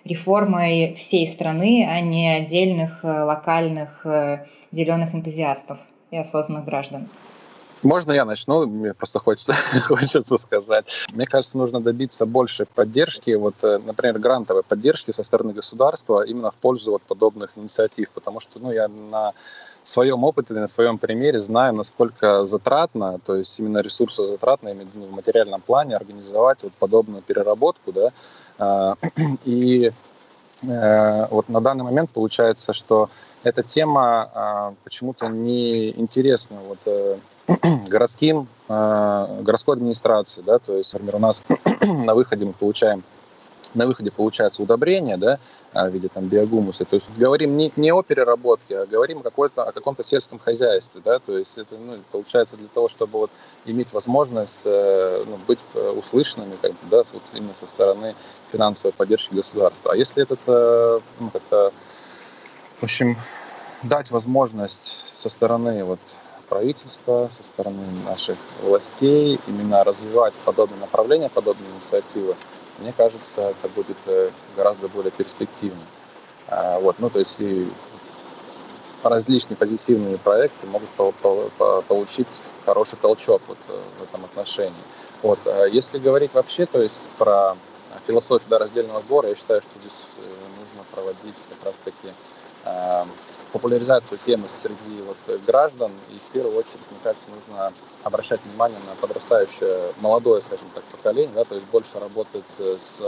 реформой 0.03 0.95
всей 0.95 1.27
страны, 1.27 1.87
а 1.89 1.99
не 1.99 2.29
отдельных 2.29 3.03
э, 3.03 3.23
локальных 3.23 4.05
э, 4.05 4.45
зеленых 4.71 5.13
энтузиастов 5.13 5.79
и 6.11 6.17
осознанных 6.17 6.65
граждан. 6.65 7.09
Можно 7.81 8.11
я 8.11 8.25
начну? 8.25 8.65
Мне 8.65 8.93
просто 8.93 9.19
хочется, 9.19 9.53
хочется 9.87 10.37
сказать. 10.37 10.85
Мне 11.13 11.25
кажется, 11.25 11.57
нужно 11.57 11.79
добиться 11.79 12.25
большей 12.25 12.65
поддержки, 12.65 13.31
вот, 13.31 13.55
э, 13.61 13.79
например, 13.85 14.19
грантовой 14.19 14.63
поддержки 14.63 15.11
со 15.11 15.23
стороны 15.23 15.53
государства 15.53 16.23
именно 16.23 16.51
в 16.51 16.55
пользу 16.55 16.91
вот 16.91 17.01
подобных 17.03 17.51
инициатив, 17.55 18.09
потому 18.09 18.41
что 18.41 18.59
ну, 18.59 18.71
я 18.73 18.89
на 18.89 19.31
своем 19.83 20.25
опыте, 20.25 20.53
на 20.53 20.67
своем 20.67 20.97
примере 20.97 21.41
знаю, 21.41 21.73
насколько 21.73 22.45
затратно, 22.45 23.19
то 23.25 23.35
есть 23.35 23.57
именно 23.59 23.77
ресурсозатратно, 23.79 24.69
именно 24.69 24.89
в 25.07 25.11
материальном 25.11 25.61
плане 25.61 25.95
организовать 25.95 26.63
вот 26.63 26.73
подобную 26.73 27.21
переработку, 27.21 27.93
да, 27.93 28.11
и 29.45 29.91
э, 30.61 31.27
вот 31.29 31.49
на 31.49 31.61
данный 31.61 31.83
момент 31.83 32.09
получается, 32.11 32.73
что 32.73 33.09
эта 33.43 33.63
тема 33.63 34.29
а, 34.33 34.73
почему-то 34.83 35.29
не 35.29 35.91
интересна 35.91 36.57
вот 36.67 36.79
э, 36.85 37.17
городским, 37.87 38.47
э, 38.67 39.41
городской 39.41 39.75
администрации, 39.75 40.41
да, 40.41 40.59
то 40.59 40.75
есть, 40.75 40.91
например, 40.93 41.15
у 41.15 41.19
нас 41.19 41.43
на 41.81 42.13
выходе 42.13 42.45
мы 42.45 42.53
получаем 42.53 43.03
на 43.73 43.85
выходе 43.85 44.11
получается 44.11 44.63
удобрение, 44.63 45.17
да, 45.17 45.39
в 45.73 45.89
виде 45.89 46.07
там 46.07 46.27
биогумуса. 46.27 46.85
То 46.85 46.95
есть 46.95 47.07
говорим 47.17 47.55
не, 47.57 47.71
не 47.75 47.91
о 47.91 48.01
переработке, 48.01 48.79
а 48.79 48.85
говорим 48.85 49.21
какой-то, 49.21 49.63
о 49.63 49.71
каком-то 49.71 50.03
сельском 50.03 50.39
хозяйстве, 50.39 51.01
да, 51.03 51.19
то 51.19 51.37
есть 51.37 51.57
это, 51.57 51.75
ну, 51.75 51.99
получается 52.11 52.57
для 52.57 52.67
того, 52.67 52.87
чтобы 52.87 53.19
вот 53.19 53.31
иметь 53.65 53.93
возможность 53.93 54.61
э, 54.65 55.23
ну, 55.27 55.37
быть 55.47 55.59
э, 55.75 55.89
услышанными, 55.89 56.57
как 56.61 56.71
бы, 56.71 56.77
да, 56.89 57.03
вот 57.13 57.21
именно 57.33 57.53
со 57.53 57.67
стороны 57.67 58.15
финансовой 58.51 58.93
поддержки 58.93 59.33
государства. 59.33 59.93
А 59.93 59.95
если 59.95 60.23
это, 60.23 61.01
ну, 61.19 61.29
как-то, 61.29 61.71
в 62.79 62.83
общем, 62.83 63.17
дать 63.83 64.09
возможность 64.11 65.05
со 65.15 65.29
стороны 65.29 65.83
вот 65.83 65.99
правительства, 66.49 67.29
со 67.31 67.43
стороны 67.43 67.85
наших 68.05 68.37
властей 68.63 69.39
именно 69.47 69.83
развивать 69.83 70.33
подобные 70.45 70.79
направления, 70.79 71.29
подобные 71.29 71.69
инициативы, 71.71 72.35
мне 72.79 72.93
кажется, 72.93 73.49
это 73.49 73.67
будет 73.69 73.97
э, 74.05 74.31
гораздо 74.55 74.87
более 74.87 75.11
перспективно. 75.11 75.81
А, 76.47 76.79
вот, 76.79 76.97
ну, 76.99 77.09
то 77.09 77.19
есть 77.19 77.35
и 77.39 77.67
различные 79.03 79.57
позитивные 79.57 80.17
проекты 80.17 80.67
могут 80.67 80.89
получить 81.87 82.27
хороший 82.65 82.97
толчок 82.97 83.41
вот 83.47 83.57
э, 83.67 83.79
в 83.99 84.03
этом 84.03 84.25
отношении. 84.25 84.83
Вот. 85.21 85.39
А 85.45 85.65
если 85.65 85.99
говорить 85.99 86.33
вообще, 86.33 86.65
то 86.65 86.81
есть 86.81 87.09
про 87.17 87.55
философию 88.07 88.49
да, 88.49 88.59
раздельного 88.59 89.01
сбора, 89.01 89.29
я 89.29 89.35
считаю, 89.35 89.61
что 89.61 89.71
здесь 89.79 90.05
э, 90.17 90.21
нужно 90.59 90.85
проводить 90.93 91.35
как 91.49 91.65
раз-таки 91.65 92.13
популяризацию 93.51 94.19
темы 94.25 94.47
среди 94.49 95.01
вот 95.01 95.17
граждан. 95.45 95.91
И 96.09 96.17
в 96.17 96.33
первую 96.33 96.57
очередь, 96.57 96.79
мне 96.89 96.99
кажется, 97.03 97.29
нужно 97.29 97.73
обращать 98.03 98.41
внимание 98.45 98.79
на 98.87 98.95
подрастающее 98.95 99.93
молодое, 99.99 100.41
скажем 100.41 100.67
так, 100.73 100.83
поколение, 100.85 101.33
да, 101.35 101.43
то 101.45 101.55
есть 101.55 101.67
больше 101.67 101.99
работать 101.99 102.43
э, 102.59 102.77
с 102.79 103.01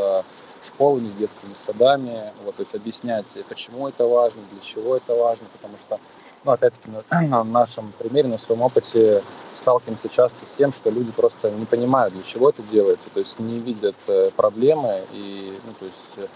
школами, 0.63 1.09
с 1.09 1.15
детскими 1.15 1.53
садами, 1.53 2.31
вот, 2.43 2.55
то 2.55 2.61
есть 2.61 2.75
объяснять, 2.75 3.25
почему 3.49 3.87
это 3.87 4.05
важно, 4.05 4.41
для 4.51 4.61
чего 4.61 4.95
это 4.97 5.15
важно, 5.15 5.47
потому 5.53 5.75
что, 5.85 5.99
ну, 6.43 6.51
опять-таки, 6.51 6.89
на, 6.91 7.21
на 7.27 7.43
нашем 7.43 7.93
примере, 7.97 8.27
на 8.27 8.37
своем 8.37 8.61
опыте 8.61 9.23
сталкиваемся 9.55 10.09
часто 10.09 10.45
с 10.45 10.53
тем, 10.53 10.71
что 10.71 10.89
люди 10.89 11.11
просто 11.11 11.51
не 11.51 11.65
понимают, 11.65 12.13
для 12.13 12.23
чего 12.23 12.49
это 12.49 12.61
делается, 12.63 13.09
то 13.13 13.19
есть 13.19 13.39
не 13.39 13.59
видят 13.59 13.95
э, 14.07 14.31
проблемы 14.35 15.01
и, 15.11 15.59
ну, 15.65 15.73
то 15.79 15.85
есть 15.85 16.29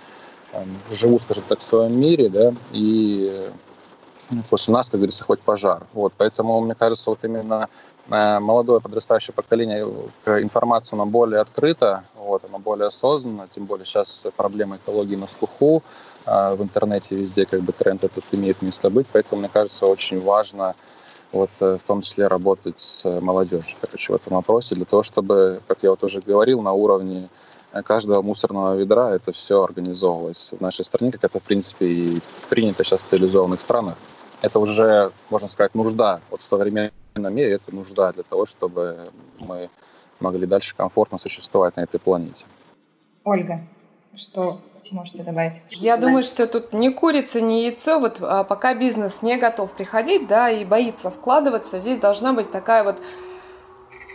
э, 0.54 0.66
живут, 0.92 1.22
скажем 1.22 1.44
так, 1.48 1.60
в 1.60 1.64
своем 1.64 2.00
мире, 2.00 2.30
да, 2.30 2.54
и 2.72 3.52
после 4.50 4.74
нас, 4.74 4.90
как 4.90 5.00
говорится, 5.00 5.24
хоть 5.24 5.40
пожар. 5.40 5.86
Вот, 5.94 6.14
поэтому, 6.18 6.60
мне 6.62 6.76
кажется, 6.76 7.10
вот 7.10 7.20
именно 7.24 7.70
э, 8.10 8.40
молодое 8.40 8.82
подрастающее 8.82 9.34
поколение 9.34 9.88
к 10.24 10.42
информации 10.42 10.96
оно 10.96 11.06
более 11.06 11.42
открыто, 11.42 12.04
вот, 12.16 12.44
оно 12.46 12.60
более 12.60 12.88
осознанно, 12.88 13.48
тем 13.54 13.66
более 13.66 13.86
сейчас 13.86 14.28
проблема 14.36 14.78
экологии 14.78 15.16
на 15.16 15.28
слуху, 15.28 15.84
э, 16.26 16.56
в 16.56 16.64
интернете 16.64 17.16
везде 17.16 17.46
как 17.46 17.62
бы 17.62 17.72
тренд 17.72 18.04
этот 18.04 18.24
имеет 18.32 18.62
место 18.62 18.90
быть, 18.90 19.08
поэтому, 19.12 19.42
мне 19.42 19.50
кажется, 19.50 19.86
очень 19.86 20.22
важно 20.22 20.76
вот, 21.32 21.52
э, 21.60 21.78
в 21.84 21.88
том 21.88 22.02
числе 22.02 22.28
работать 22.28 22.80
с 22.80 23.22
молодежью, 23.22 23.78
короче, 23.80 24.14
в 24.14 24.16
этом 24.16 24.34
вопросе, 24.34 24.76
для 24.76 24.86
того, 24.86 25.04
чтобы, 25.04 25.62
как 25.68 25.80
я 25.84 25.92
вот 25.92 26.04
уже 26.04 26.22
говорил, 26.22 26.62
на 26.62 26.74
уровне 26.74 27.30
каждого 27.84 28.22
мусорного 28.22 28.76
ведра 28.76 29.14
это 29.14 29.34
все 29.34 29.62
организовывалось 29.62 30.54
в 30.58 30.62
нашей 30.62 30.86
стране, 30.86 31.12
как 31.12 31.26
это, 31.26 31.42
в 31.42 31.44
принципе, 31.44 31.86
и 31.86 32.22
принято 32.50 32.86
сейчас 32.86 33.04
в 33.04 33.06
цивилизованных 33.06 33.60
странах 33.60 33.98
это 34.46 34.60
уже, 34.60 35.12
можно 35.30 35.48
сказать, 35.48 35.74
нужда. 35.74 36.22
Вот 36.30 36.42
в 36.42 36.46
современном 36.46 36.92
мире 37.16 37.54
это 37.54 37.74
нужда 37.74 38.14
для 38.14 38.24
того, 38.24 38.46
чтобы 38.46 39.10
мы 39.40 39.70
могли 40.20 40.46
дальше 40.46 40.76
комфортно 40.76 41.18
существовать 41.18 41.76
на 41.78 41.82
этой 41.82 42.00
планете. 42.00 42.46
Ольга, 43.24 43.62
что 44.16 44.54
можете 44.92 45.24
добавить? 45.24 45.56
Я 45.72 45.98
думаю, 45.98 46.24
что 46.24 46.46
тут 46.46 46.74
ни 46.74 46.90
курица, 46.90 47.42
ни 47.42 47.66
яйцо. 47.66 48.00
Вот 48.00 48.20
а, 48.22 48.44
пока 48.44 48.76
бизнес 48.76 49.24
не 49.24 49.38
готов 49.38 49.74
приходить, 49.74 50.28
да, 50.28 50.50
и 50.52 50.64
боится 50.64 51.10
вкладываться, 51.10 51.80
здесь 51.80 51.98
должна 51.98 52.34
быть 52.34 52.52
такая 52.52 52.84
вот 52.84 53.02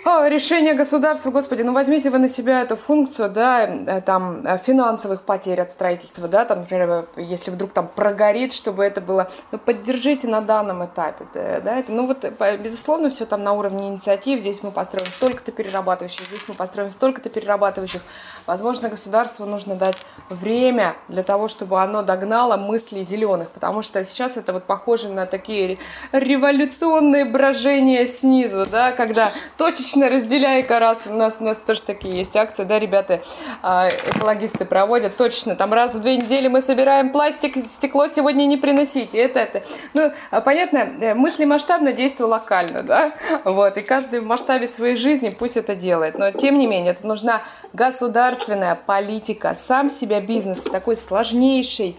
решение 0.05 0.75
государства, 0.75 1.31
господи, 1.31 1.63
ну 1.63 1.73
возьмите 1.73 2.11
вы 2.11 2.19
на 2.19 2.29
себя 2.29 2.63
эту 2.63 2.77
функцию, 2.77 3.31
да, 3.31 3.65
э, 3.67 4.01
там, 4.01 4.47
э, 4.47 4.59
финансовых 4.59 5.23
потерь 5.23 5.61
от 5.61 5.71
строительства, 5.71 6.29
да, 6.29 6.45
там, 6.45 6.61
например, 6.61 7.07
если 7.17 7.51
вдруг 7.51 7.73
там 7.73 7.89
прогорит, 7.89 8.53
чтобы 8.53 8.85
это 8.85 9.01
было, 9.01 9.31
ну, 9.53 9.59
поддержите 9.59 10.29
на 10.29 10.41
данном 10.41 10.85
этапе, 10.85 11.27
да, 11.35 11.79
это, 11.79 11.93
ну, 11.93 12.07
вот, 12.07 12.25
э, 12.25 12.57
безусловно, 12.57 13.11
все 13.11 13.27
там 13.27 13.43
на 13.43 13.53
уровне 13.53 13.89
инициатив, 13.89 14.41
здесь 14.41 14.63
мы 14.63 14.71
построим 14.71 15.07
столько-то 15.07 15.53
перерабатывающих, 15.53 16.27
здесь 16.27 16.45
мы 16.49 16.55
построим 16.55 16.91
столько-то 16.91 17.29
перерабатывающих, 17.29 18.03
возможно, 18.47 18.89
государству 18.89 19.45
нужно 19.47 19.75
дать 19.75 20.01
время 20.29 20.95
для 21.09 21.23
того, 21.23 21.49
чтобы 21.49 21.81
оно 21.83 22.03
догнало 22.03 22.57
мысли 22.57 23.03
зеленых, 23.03 23.51
потому 23.51 23.83
что 23.83 24.05
сейчас 24.05 24.37
это 24.37 24.53
вот 24.53 24.65
похоже 24.65 25.09
на 25.11 25.27
такие 25.27 25.79
революционные 26.13 27.25
брожения 27.25 28.07
снизу, 28.07 28.67
да, 28.71 28.93
когда 28.93 29.33
точечно 29.57 29.90
точно 29.91 30.09
разделяй-ка 30.09 30.79
раз. 30.79 31.09
У 31.09 31.15
нас, 31.15 31.39
у 31.41 31.45
нас 31.45 31.59
тоже 31.59 31.83
такие 31.83 32.19
есть 32.19 32.37
акции, 32.37 32.63
да, 32.63 32.79
ребята, 32.79 33.23
а, 33.61 33.89
экологисты 33.89 34.65
проводят. 34.65 35.17
Точно, 35.17 35.57
там 35.57 35.73
раз 35.73 35.95
в 35.95 36.01
две 36.01 36.17
недели 36.17 36.47
мы 36.47 36.63
собираем 36.63 37.11
пластик, 37.11 37.57
стекло 37.57 38.07
сегодня 38.07 38.45
не 38.45 38.57
приносите. 38.57 39.19
Это, 39.19 39.41
это. 39.41 39.63
Ну, 39.95 40.13
а, 40.31 40.41
понятно, 40.43 40.79
э, 41.01 41.15
мысли 41.15 41.45
масштабно, 41.45 41.93
действия 41.93 42.27
локально, 42.27 42.85
да. 42.85 43.13
Вот, 43.45 43.77
и 43.79 43.81
каждый 43.81 44.21
в 44.21 44.27
масштабе 44.27 44.69
своей 44.69 44.95
жизни 44.95 45.31
пусть 45.31 45.57
это 45.57 45.75
делает. 45.75 46.17
Но, 46.17 46.31
тем 46.31 46.57
не 46.57 46.69
менее, 46.69 46.93
это 46.93 47.05
нужна 47.05 47.43
государственная 47.73 48.77
политика, 48.77 49.57
сам 49.57 49.91
себя 49.91 50.21
бизнес 50.21 50.67
в 50.67 50.71
такой 50.71 50.95
сложнейшей 50.95 51.99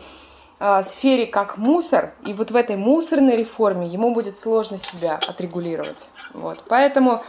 а, 0.59 0.81
сфере, 0.81 1.25
как 1.25 1.57
мусор, 1.57 2.13
и 2.25 2.31
вот 2.31 2.51
в 2.51 2.55
этой 2.55 2.77
мусорной 2.77 3.35
реформе 3.35 3.87
ему 3.87 4.13
будет 4.13 4.37
сложно 4.37 4.77
себя 4.77 5.15
отрегулировать. 5.15 6.07
Вот. 6.33 6.63
Поэтому 6.69 7.21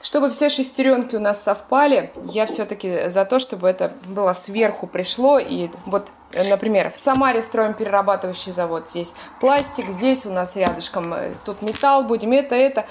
чтобы 0.00 0.30
все 0.30 0.48
шестеренки 0.48 1.16
у 1.16 1.20
нас 1.20 1.42
совпали, 1.42 2.12
я 2.26 2.46
все-таки 2.46 3.08
за 3.08 3.24
то, 3.24 3.38
чтобы 3.38 3.68
это 3.68 3.92
было 4.06 4.32
сверху 4.32 4.86
пришло. 4.86 5.38
И 5.38 5.68
вот, 5.86 6.08
например, 6.32 6.90
в 6.90 6.96
Самаре 6.96 7.42
строим 7.42 7.74
перерабатывающий 7.74 8.52
завод. 8.52 8.88
Здесь 8.88 9.14
пластик, 9.40 9.88
здесь 9.88 10.24
у 10.26 10.30
нас 10.30 10.56
рядышком 10.56 11.14
э, 11.14 11.32
тут 11.44 11.62
металл 11.62 12.04
будем, 12.04 12.32
это, 12.32 12.54
это. 12.54 12.86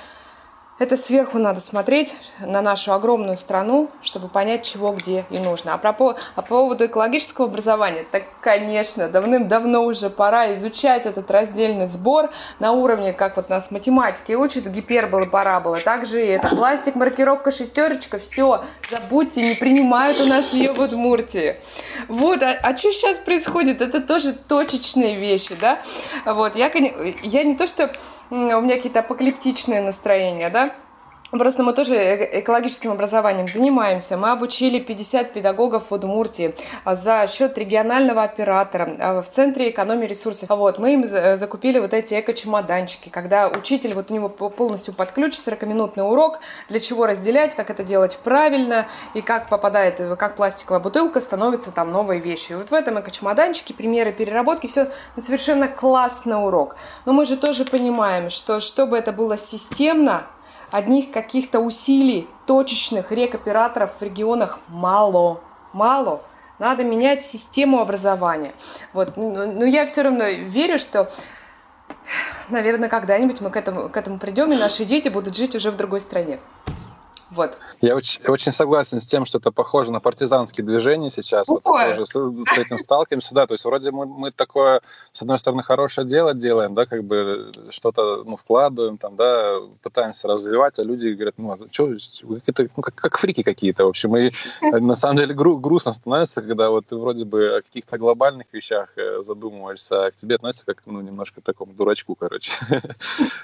Это 0.80 0.96
сверху 0.96 1.40
надо 1.40 1.60
смотреть 1.60 2.16
на 2.40 2.62
нашу 2.62 2.94
огромную 2.94 3.36
страну, 3.38 3.90
чтобы 4.04 4.28
понять, 4.28 4.62
чего, 4.62 4.92
где 4.92 5.26
и 5.32 5.40
нужно. 5.40 5.74
А, 5.74 5.78
про, 5.80 5.90
а 5.90 6.14
по 6.36 6.42
поводу 6.44 6.86
экологического 6.86 7.48
образования, 7.48 8.06
так, 8.12 8.24
конечно, 8.42 9.08
давным-давно 9.10 9.84
уже 9.84 10.12
пора 10.12 10.54
изучать 10.54 11.08
этот 11.08 11.32
раздельный 11.32 11.88
сбор 11.88 12.30
на 12.60 12.74
уровне, 12.74 13.12
как 13.12 13.38
вот 13.38 13.50
нас 13.50 13.72
математики 13.72 14.34
учат, 14.34 14.68
гиперболы, 14.68 15.26
параболы. 15.26 15.82
Также 15.82 16.24
и 16.24 16.28
это 16.28 16.50
пластик, 16.50 16.94
маркировка, 16.94 17.52
шестерочка, 17.52 18.20
все, 18.20 18.64
забудьте, 18.88 19.42
не 19.42 19.56
принимают 19.56 20.20
у 20.20 20.26
нас 20.28 20.54
ее 20.54 20.74
в 20.74 20.80
Удмуртии. 20.80 21.56
Вот, 22.08 22.44
а, 22.44 22.56
а 22.62 22.78
что 22.78 22.92
сейчас 22.92 23.18
происходит? 23.18 23.82
Это 23.82 24.00
тоже 24.00 24.34
точечные 24.34 25.16
вещи, 25.16 25.56
да? 25.60 25.80
Вот, 26.24 26.56
я, 26.56 26.72
я 27.24 27.44
не 27.44 27.56
то, 27.56 27.66
что 27.66 27.92
у 28.30 28.36
меня 28.36 28.76
какие-то 28.76 29.00
апокалиптичные 29.00 29.82
настроения, 29.82 30.50
да, 30.50 30.67
Просто 31.32 31.62
мы 31.62 31.74
тоже 31.74 31.96
э, 31.96 32.40
экологическим 32.40 32.92
образованием 32.92 33.50
занимаемся. 33.50 34.16
Мы 34.16 34.32
обучили 34.32 34.80
50 34.80 35.34
педагогов 35.34 35.90
в 35.90 35.94
Удмуртии 35.94 36.56
а, 36.86 36.96
за 36.96 37.28
счет 37.28 37.58
регионального 37.58 38.24
оператора 38.24 38.90
а, 39.00 39.22
в 39.22 39.28
Центре 39.28 39.70
экономии 39.70 40.08
ресурсов. 40.08 40.50
Вот, 40.50 40.80
мы 40.80 40.94
им 40.94 41.06
закупили 41.06 41.80
вот 41.80 41.94
эти 41.94 42.18
эко-чемоданчики, 42.18 43.10
когда 43.10 43.50
учитель, 43.50 43.94
вот 43.94 44.10
у 44.10 44.14
него 44.14 44.30
полностью 44.30 44.94
под 44.94 45.12
ключ 45.12 45.34
40-минутный 45.34 46.10
урок, 46.10 46.40
для 46.70 46.80
чего 46.80 47.06
разделять, 47.06 47.56
как 47.56 47.70
это 47.70 47.84
делать 47.84 48.18
правильно 48.24 48.88
и 49.14 49.20
как 49.22 49.50
попадает, 49.50 50.00
э, 50.00 50.16
как 50.16 50.38
пластиковая 50.38 50.80
бутылка 50.80 51.20
становится 51.20 51.74
там 51.74 51.92
новой 51.92 52.20
вещью. 52.20 52.58
Вот 52.58 52.72
в 52.72 52.74
этом 52.74 53.02
эко-чемоданчике 53.02 53.74
примеры 53.74 54.14
переработки, 54.14 54.68
все 54.68 54.90
совершенно 55.18 55.68
классный 55.68 56.42
урок. 56.42 56.78
Но 57.06 57.12
мы 57.12 57.26
же 57.26 57.36
тоже 57.36 57.66
понимаем, 57.66 58.30
что 58.30 58.62
чтобы 58.62 58.98
это 58.98 59.12
было 59.12 59.36
системно, 59.36 60.24
одних 60.72 61.12
каких-то 61.12 61.60
усилий 61.60 62.28
точечных 62.46 63.12
рекоператоров 63.12 64.00
в 64.00 64.02
регионах 64.02 64.60
мало. 64.68 65.42
Мало. 65.74 66.22
Надо 66.60 66.84
менять 66.84 67.24
систему 67.24 67.80
образования. 67.80 68.52
Вот. 68.94 69.16
Но 69.16 69.66
я 69.66 69.86
все 69.86 70.02
равно 70.02 70.26
верю, 70.26 70.80
что 70.80 71.10
наверное, 72.50 72.90
когда-нибудь 72.90 73.42
мы 73.42 73.50
к 73.50 73.58
этому, 73.58 73.90
к 73.90 73.98
этому 73.98 74.20
придем, 74.20 74.52
и 74.52 74.58
наши 74.58 74.86
дети 74.86 75.10
будут 75.10 75.36
жить 75.36 75.56
уже 75.56 75.72
в 75.72 75.78
другой 75.78 76.00
стране. 76.00 76.40
Вот. 77.32 77.58
Я 77.82 77.96
очень, 77.96 78.24
очень 78.26 78.54
согласен 78.54 79.02
с 79.02 79.06
тем, 79.06 79.26
что 79.26 79.38
это 79.38 79.52
похоже 79.52 79.92
на 79.92 80.00
партизанские 80.00 80.66
движения 80.66 81.10
сейчас. 81.10 81.48
Вот 81.48 81.64
тоже 81.64 82.06
с, 82.06 82.12
с 82.12 82.58
этим 82.58 82.80
сталкиваемся, 82.80 83.36
да. 83.36 83.48
То 83.48 83.54
есть 83.54 83.66
вроде 83.66 83.92
мы, 83.92 84.06
мы 84.06 84.32
такое, 84.32 84.82
с 85.12 85.22
одной 85.22 85.38
стороны, 85.38 85.64
хорошее 85.64 86.08
дело 86.08 86.34
делаем, 86.34 86.74
да, 86.74 86.86
как 86.86 87.04
бы 87.04 87.52
что-то 87.70 88.24
ну, 88.26 88.38
вкладываем, 88.38 88.98
там, 88.98 89.16
да, 89.16 89.60
пытаемся 89.84 90.28
развивать, 90.28 90.80
а 90.80 90.84
люди 90.84 91.10
говорят, 91.10 91.36
ну, 91.38 91.52
а 91.52 91.58
что, 91.70 91.92
это, 92.46 92.68
ну, 92.76 92.84
как, 92.84 92.96
как 92.96 93.18
фрики 93.18 93.44
какие-то, 93.44 93.86
в 93.86 93.90
общем. 93.90 94.16
И 94.16 94.30
на 94.80 94.96
самом 94.96 95.18
деле 95.18 95.34
гру, 95.34 95.58
грустно 95.58 95.94
становится, 95.94 96.42
когда 96.42 96.70
вот 96.70 96.88
ты 96.88 96.96
вроде 96.96 97.26
бы 97.26 97.58
о 97.58 97.62
каких-то 97.62 97.98
глобальных 97.98 98.48
вещах 98.54 98.90
э, 98.96 99.22
задумываешься, 99.24 100.06
а 100.06 100.12
к 100.12 100.16
тебе 100.16 100.36
относятся 100.36 100.66
как, 100.66 100.82
ну, 100.86 101.02
немножко 101.02 101.42
такому 101.42 101.74
дурачку, 101.74 102.16
короче. 102.16 102.52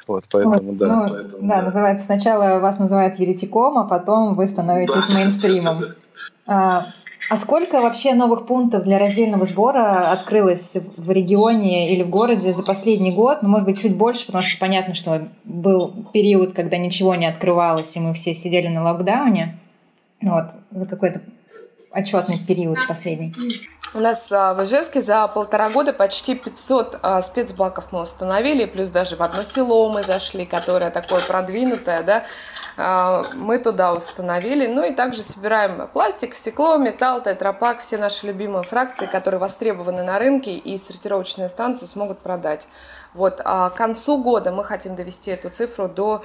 Вот, 0.08 0.26
поэтому, 0.30 0.74
да. 0.74 1.08
Ну, 1.08 1.24
да, 1.42 1.62
называется, 1.62 2.06
сначала 2.06 2.60
вас 2.60 2.78
называют 2.78 3.16
еретиком, 3.16 3.73
а 3.78 3.86
потом 3.86 4.36
вы 4.36 4.48
становитесь 4.48 5.08
да. 5.08 5.16
мейнстримом. 5.16 5.84
А, 6.46 6.88
а 7.30 7.38
сколько 7.38 7.80
вообще 7.80 8.14
новых 8.14 8.46
пунктов 8.46 8.84
для 8.84 9.00
раздельного 9.00 9.46
сбора 9.46 10.12
открылось 10.12 10.78
в 10.98 11.12
регионе 11.12 11.94
или 11.94 12.04
в 12.04 12.10
городе 12.10 12.54
за 12.54 12.64
последний 12.64 13.12
год? 13.12 13.44
Ну, 13.44 13.50
может 13.50 13.66
быть, 13.66 13.82
чуть 13.82 13.96
больше, 13.96 14.26
потому 14.26 14.44
что 14.44 14.60
понятно, 14.60 14.94
что 14.94 15.28
был 15.44 16.08
период, 16.14 16.54
когда 16.54 16.78
ничего 16.78 17.16
не 17.16 17.26
открывалось, 17.26 17.96
и 17.96 18.00
мы 18.00 18.14
все 18.14 18.36
сидели 18.36 18.68
на 18.68 18.84
локдауне. 18.84 19.58
Вот, 20.22 20.46
за 20.72 20.86
какой-то 20.86 21.22
отчетный 21.92 22.40
период 22.40 22.78
последний. 22.88 23.34
У 23.96 24.00
нас 24.00 24.32
а, 24.32 24.56
в 24.56 24.64
Ижевске 24.64 25.02
за 25.02 25.28
полтора 25.28 25.70
года 25.70 25.94
почти 25.94 26.34
500 26.34 26.98
а, 27.04 27.22
спецбаков 27.22 27.92
мы 27.92 28.02
установили, 28.02 28.66
плюс 28.66 28.90
даже 28.90 29.16
в 29.16 29.22
одно 29.22 29.44
село 29.44 29.88
мы 29.92 30.04
зашли, 30.04 30.48
которое 30.48 30.90
такое 30.90 31.22
продвинутое, 31.22 32.02
да, 32.02 32.24
а, 32.76 33.24
мы 33.36 33.60
туда 33.60 33.94
установили. 33.94 34.66
Ну 34.66 34.84
и 34.84 34.96
также 34.96 35.22
собираем 35.22 35.88
пластик, 35.90 36.34
стекло, 36.34 36.78
металл, 36.78 37.22
тетрапак, 37.22 37.82
все 37.82 38.00
наши 38.00 38.26
любимые 38.26 38.64
фракции, 38.64 39.06
которые 39.06 39.40
востребованы 39.40 40.02
на 40.02 40.18
рынке 40.18 40.54
и 40.54 40.76
сортировочные 40.80 41.48
станции 41.48 41.86
смогут 41.86 42.18
продать. 42.18 42.68
Вот, 43.14 43.42
а 43.46 43.70
к 43.70 43.76
концу 43.76 44.18
года 44.18 44.52
мы 44.52 44.64
хотим 44.64 44.96
довести 44.96 45.30
эту 45.30 45.52
цифру 45.52 45.88
до 45.88 46.24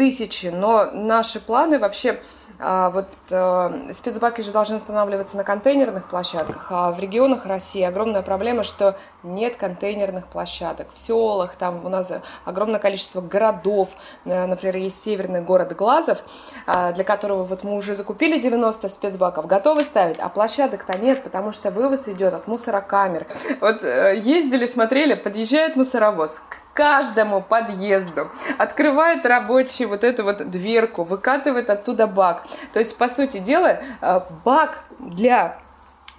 тысячи, 0.00 0.46
но 0.46 0.90
наши 0.92 1.40
планы 1.40 1.78
вообще 1.78 2.18
а, 2.58 2.88
вот 2.88 3.06
э, 3.28 3.92
спецбаки 3.92 4.40
же 4.40 4.50
должны 4.50 4.76
устанавливаться 4.76 5.36
на 5.36 5.44
контейнерных 5.44 6.08
площадках, 6.08 6.68
а 6.70 6.90
в 6.90 6.98
регионах 7.00 7.44
России 7.44 7.82
огромная 7.82 8.22
проблема, 8.22 8.64
что 8.64 8.96
нет 9.22 9.56
контейнерных 9.56 10.26
площадок. 10.26 10.88
В 10.92 10.98
селах 10.98 11.56
там 11.56 11.84
у 11.84 11.88
нас 11.88 12.12
огромное 12.44 12.80
количество 12.80 13.20
городов, 13.20 13.90
э, 14.24 14.46
например, 14.46 14.76
есть 14.76 15.02
северный 15.02 15.40
город 15.40 15.76
Глазов, 15.76 16.22
э, 16.66 16.92
для 16.92 17.04
которого 17.04 17.44
вот 17.44 17.64
мы 17.64 17.74
уже 17.74 17.94
закупили 17.94 18.40
90 18.40 18.88
спецбаков, 18.88 19.46
готовы 19.46 19.82
ставить, 19.84 20.18
а 20.18 20.28
площадок-то 20.28 20.98
нет, 20.98 21.22
потому 21.22 21.52
что 21.52 21.70
вывоз 21.70 22.08
идет 22.08 22.34
от 22.34 22.46
мусорокамер. 22.46 23.26
Вот 23.60 23.82
э, 23.82 24.16
ездили, 24.16 24.66
смотрели, 24.66 25.14
подъезжает 25.14 25.76
мусоровоз, 25.76 26.40
каждому 26.72 27.42
подъезду, 27.42 28.30
открывает 28.58 29.26
рабочий 29.26 29.84
вот 29.84 30.04
эту 30.04 30.24
вот 30.24 30.50
дверку, 30.50 31.04
выкатывает 31.04 31.70
оттуда 31.70 32.06
бак. 32.06 32.44
То 32.72 32.78
есть, 32.78 32.96
по 32.96 33.08
сути 33.08 33.38
дела, 33.38 33.80
э, 34.00 34.20
бак 34.44 34.78
для 34.98 35.58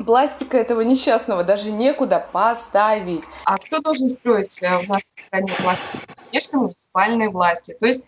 пластика 0.05 0.57
этого 0.57 0.81
несчастного 0.81 1.43
даже 1.43 1.71
некуда 1.71 2.25
поставить. 2.31 3.23
А 3.45 3.57
кто 3.57 3.79
должен 3.79 4.09
строить 4.09 4.61
э, 4.63 4.79
в 4.79 4.87
нашей 4.87 5.07
стране 5.27 5.53
пластик? 5.61 5.99
Конечно, 6.29 6.59
муниципальные 6.59 7.29
власти. 7.29 7.75
То 7.79 7.85
есть, 7.85 8.03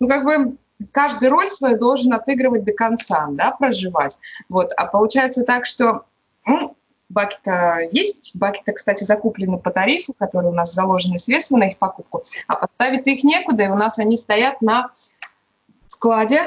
ну, 0.00 0.08
как 0.08 0.24
бы 0.24 0.56
каждый 0.92 1.28
роль 1.28 1.48
свою 1.48 1.78
должен 1.78 2.12
отыгрывать 2.12 2.64
до 2.64 2.72
конца, 2.72 3.26
да, 3.30 3.52
проживать. 3.52 4.18
Вот. 4.48 4.72
А 4.76 4.86
получается 4.86 5.44
так, 5.44 5.66
что 5.66 6.04
ну, 6.46 6.76
Баки-то 7.08 7.88
есть. 7.92 8.36
Баки-то, 8.36 8.72
кстати, 8.72 9.04
закуплены 9.04 9.58
по 9.58 9.70
тарифу, 9.70 10.14
который 10.14 10.50
у 10.50 10.54
нас 10.54 10.72
заложены 10.72 11.18
средства 11.18 11.56
на 11.56 11.68
их 11.70 11.78
покупку. 11.78 12.22
А 12.48 12.56
поставить 12.56 13.06
их 13.06 13.24
некуда, 13.24 13.64
и 13.64 13.68
у 13.68 13.76
нас 13.76 13.98
они 13.98 14.16
стоят 14.16 14.60
на 14.62 14.90
складе 15.86 16.42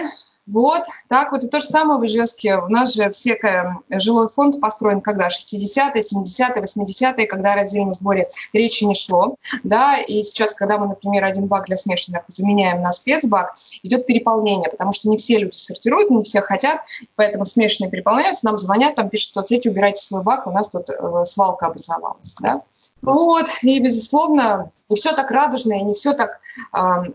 вот, 0.48 0.84
так 1.10 1.34
вот. 1.34 1.44
И 1.44 1.48
то 1.48 1.60
же 1.60 1.66
самое 1.66 2.00
в 2.00 2.06
Ижевске. 2.06 2.58
У 2.58 2.70
нас 2.70 2.94
же 2.94 3.10
все 3.10 3.34
э, 3.34 4.00
жилой 4.00 4.30
фонд 4.30 4.62
построен 4.62 5.02
когда? 5.02 5.28
60-е, 5.28 6.02
70-е, 6.02 6.64
80-е, 6.64 7.28
когда 7.28 7.54
о 7.54 7.56
раздельном 7.56 7.94
сборе 7.94 8.30
речи 8.54 8.86
не 8.86 8.96
шло. 8.96 9.36
Да, 9.64 9.98
и 9.98 10.24
сейчас, 10.24 10.54
когда 10.54 10.78
мы, 10.78 10.88
например, 10.88 11.26
один 11.26 11.48
бак 11.48 11.66
для 11.66 11.76
смешанных 11.76 12.24
заменяем 12.30 12.82
на 12.82 12.94
спецбак, 12.94 13.56
идет 13.84 14.06
переполнение, 14.06 14.70
потому 14.70 14.94
что 14.94 15.10
не 15.10 15.18
все 15.18 15.38
люди 15.38 15.58
сортируют, 15.58 16.10
не 16.10 16.24
все 16.24 16.42
хотят, 16.42 16.80
поэтому 17.16 17.46
смешанные 17.46 17.92
переполняются, 17.92 18.46
нам 18.46 18.58
звонят, 18.58 18.96
там 18.96 19.10
пишут 19.10 19.32
в 19.32 19.34
соцсети, 19.34 19.68
убирайте 19.68 20.02
свой 20.02 20.24
бак, 20.24 20.48
у 20.48 20.52
нас 20.52 20.70
тут 20.70 20.90
э, 20.90 21.26
свалка 21.26 21.68
образовалась. 21.68 22.36
Да? 22.40 22.62
Вот, 23.02 23.48
и, 23.64 23.80
безусловно, 23.80 24.72
не 24.88 24.96
все 24.96 25.14
так 25.14 25.30
радужно, 25.32 25.74
и 25.74 25.84
не 25.84 25.94
все 25.94 26.14
так 26.14 26.40
э, 26.74 27.12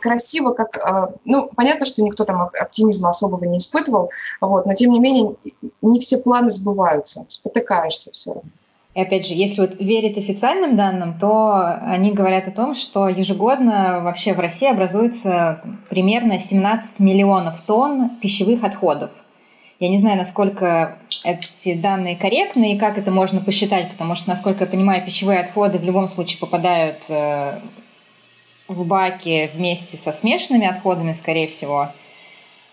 красиво, 0.00 0.52
как, 0.52 0.78
а, 0.84 1.12
ну, 1.24 1.50
понятно, 1.54 1.86
что 1.86 2.02
никто 2.02 2.24
там 2.24 2.42
оптимизма 2.42 3.10
особого 3.10 3.44
не 3.44 3.58
испытывал, 3.58 4.10
вот, 4.40 4.66
но 4.66 4.74
тем 4.74 4.90
не 4.90 5.00
менее 5.00 5.34
не 5.80 6.00
все 6.00 6.18
планы 6.18 6.50
сбываются, 6.50 7.24
спотыкаешься 7.28 8.12
все 8.12 8.34
равно. 8.34 8.50
И 8.94 9.00
опять 9.00 9.26
же, 9.26 9.32
если 9.32 9.62
вот 9.62 9.80
верить 9.80 10.18
официальным 10.18 10.76
данным, 10.76 11.18
то 11.18 11.78
они 11.82 12.12
говорят 12.12 12.46
о 12.48 12.50
том, 12.50 12.74
что 12.74 13.08
ежегодно 13.08 14.00
вообще 14.02 14.34
в 14.34 14.40
России 14.40 14.68
образуется 14.68 15.62
примерно 15.88 16.38
17 16.38 17.00
миллионов 17.00 17.62
тонн 17.62 18.10
пищевых 18.20 18.64
отходов. 18.64 19.10
Я 19.80 19.88
не 19.88 19.98
знаю, 19.98 20.18
насколько 20.18 20.98
эти 21.24 21.74
данные 21.74 22.16
корректны 22.16 22.74
и 22.74 22.78
как 22.78 22.98
это 22.98 23.10
можно 23.10 23.40
посчитать, 23.40 23.90
потому 23.90 24.14
что, 24.14 24.28
насколько 24.28 24.64
я 24.64 24.70
понимаю, 24.70 25.04
пищевые 25.04 25.40
отходы 25.40 25.78
в 25.78 25.84
любом 25.84 26.06
случае 26.06 26.38
попадают 26.38 26.98
э, 27.08 27.58
в 28.68 28.86
баке 28.86 29.50
вместе 29.54 29.96
со 29.96 30.12
смешанными 30.12 30.66
отходами, 30.66 31.12
скорее 31.12 31.48
всего. 31.48 31.88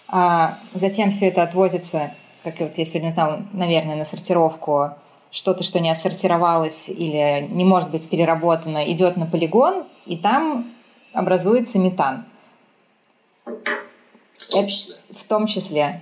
А 0.07 0.57
затем 0.73 1.11
все 1.11 1.27
это 1.27 1.43
отвозится, 1.43 2.11
как 2.43 2.59
вот 2.59 2.77
я 2.77 2.85
сегодня 2.85 3.09
узнала, 3.09 3.43
наверное, 3.53 3.95
на 3.95 4.05
сортировку. 4.05 4.91
Что-то, 5.31 5.63
что 5.63 5.79
не 5.79 5.91
отсортировалось 5.91 6.89
или 6.89 7.47
не 7.51 7.63
может 7.63 7.91
быть 7.91 8.09
переработано, 8.09 8.91
идет 8.91 9.15
на 9.17 9.27
полигон, 9.27 9.83
и 10.07 10.17
там 10.17 10.71
образуется 11.13 11.77
метан. 11.77 12.25
В 13.45 14.47
том 14.49 14.67
числе. 14.67 14.95
Это, 14.95 15.19
в 15.19 15.23
том 15.25 15.45
числе. 15.45 16.01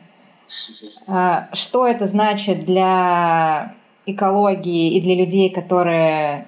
А, 1.07 1.49
что 1.53 1.85
это 1.85 2.05
значит 2.05 2.61
для 2.61 3.75
экологии 4.05 4.95
и 4.95 5.01
для 5.01 5.15
людей, 5.15 5.49
которые 5.49 6.47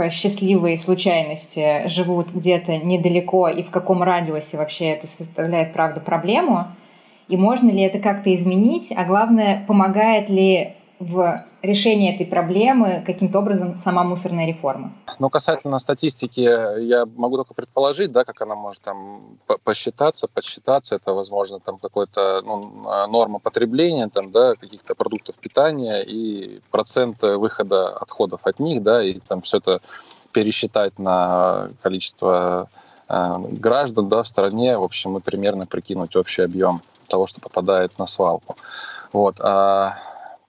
по 0.00 0.08
счастливой 0.08 0.78
случайности 0.78 1.86
живут 1.86 2.30
где-то 2.30 2.78
недалеко 2.78 3.48
и 3.48 3.62
в 3.62 3.68
каком 3.68 4.02
радиусе 4.02 4.56
вообще 4.56 4.86
это 4.86 5.06
составляет, 5.06 5.74
правда, 5.74 6.00
проблему, 6.00 6.68
и 7.28 7.36
можно 7.36 7.68
ли 7.68 7.82
это 7.82 7.98
как-то 7.98 8.34
изменить, 8.34 8.94
а 8.96 9.04
главное, 9.04 9.62
помогает 9.68 10.30
ли 10.30 10.72
в 11.00 11.44
решении 11.62 12.14
этой 12.14 12.26
проблемы 12.26 13.02
каким-то 13.06 13.38
образом 13.38 13.74
сама 13.76 14.04
мусорная 14.04 14.46
реформа? 14.46 14.92
Ну, 15.18 15.30
касательно 15.30 15.78
статистики, 15.78 16.40
я 16.40 17.06
могу 17.16 17.38
только 17.38 17.54
предположить, 17.54 18.12
да, 18.12 18.24
как 18.24 18.42
она 18.42 18.54
может 18.54 18.82
там 18.82 19.38
посчитаться, 19.64 20.28
подсчитаться. 20.28 20.94
Это, 20.96 21.14
возможно, 21.14 21.58
там 21.58 21.78
какой-то 21.78 22.42
ну, 22.44 23.06
норма 23.08 23.38
потребления 23.38 24.08
там, 24.08 24.30
да, 24.30 24.54
каких-то 24.56 24.94
продуктов 24.94 25.36
питания 25.36 26.02
и 26.02 26.60
процент 26.70 27.22
выхода 27.22 27.88
отходов 27.88 28.40
от 28.44 28.60
них, 28.60 28.82
да, 28.82 29.02
и 29.02 29.20
там 29.20 29.40
все 29.40 29.56
это 29.56 29.80
пересчитать 30.32 30.98
на 30.98 31.70
количество 31.82 32.68
граждан 33.08 34.08
да, 34.08 34.22
в 34.22 34.28
стране, 34.28 34.76
в 34.76 34.82
общем, 34.82 35.12
мы 35.12 35.20
примерно 35.20 35.66
прикинуть 35.66 36.14
общий 36.14 36.42
объем 36.42 36.82
того, 37.08 37.26
что 37.26 37.40
попадает 37.40 37.98
на 37.98 38.06
свалку. 38.06 38.56
Вот. 39.12 39.40
А 39.40 39.98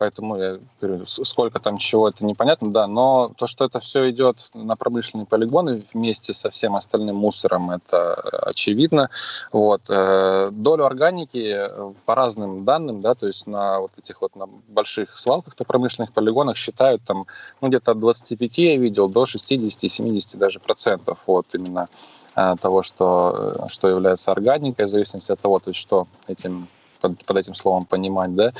поэтому 0.01 0.35
я 0.35 0.59
говорю, 0.81 1.05
сколько 1.05 1.59
там 1.59 1.77
чего, 1.77 2.09
это 2.09 2.25
непонятно, 2.25 2.73
да, 2.73 2.87
но 2.87 3.31
то, 3.37 3.45
что 3.45 3.65
это 3.65 3.79
все 3.79 4.09
идет 4.09 4.49
на 4.55 4.75
промышленные 4.75 5.27
полигоны 5.27 5.83
вместе 5.93 6.33
со 6.33 6.49
всем 6.49 6.75
остальным 6.75 7.17
мусором, 7.17 7.69
это 7.69 8.15
очевидно. 8.49 9.11
Вот. 9.51 9.83
Э, 9.89 10.49
долю 10.51 10.85
органики 10.85 11.69
по 12.05 12.15
разным 12.15 12.65
данным, 12.65 13.01
да, 13.01 13.13
то 13.13 13.27
есть 13.27 13.45
на 13.45 13.79
вот 13.79 13.91
этих 13.99 14.21
вот 14.21 14.35
на 14.35 14.47
больших 14.69 15.19
свалках, 15.19 15.53
на 15.59 15.65
промышленных 15.65 16.13
полигонах 16.13 16.57
считают 16.57 17.03
там, 17.03 17.27
ну, 17.61 17.67
где-то 17.67 17.91
от 17.91 17.99
25, 17.99 18.57
я 18.57 18.77
видел, 18.77 19.07
до 19.07 19.25
60-70 19.25 20.35
даже 20.35 20.59
процентов, 20.59 21.19
вот 21.27 21.45
именно 21.53 21.89
э, 22.35 22.55
того, 22.59 22.81
что, 22.81 23.67
что 23.69 23.87
является 23.87 24.31
органикой, 24.31 24.87
в 24.87 24.89
зависимости 24.89 25.31
от 25.31 25.39
того, 25.39 25.59
то 25.59 25.69
есть 25.69 25.79
что 25.79 26.07
этим 26.27 26.67
под, 27.01 27.25
под 27.25 27.37
этим 27.37 27.55
словом 27.55 27.85
понимать, 27.85 28.35
да. 28.35 28.53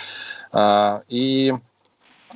А, 0.52 1.04
и 1.08 1.54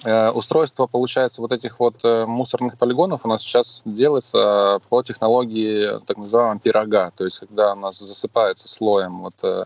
э, 0.04 0.30
устройство, 0.30 0.88
получается, 0.88 1.42
вот 1.42 1.52
этих 1.52 1.80
вот 1.80 1.96
э, 2.04 2.26
мусорных 2.26 2.78
полигонов 2.78 3.22
у 3.24 3.28
нас 3.28 3.42
сейчас 3.42 3.82
делается 3.86 4.80
по 4.90 5.04
технологии 5.04 6.00
так 6.06 6.18
называемого 6.18 6.60
пирога, 6.60 7.12
то 7.16 7.26
есть 7.26 7.40
когда 7.40 7.74
у 7.74 7.76
нас 7.76 8.00
засыпается 8.00 8.70
слоем 8.70 9.20
вот 9.20 9.36
э, 9.44 9.66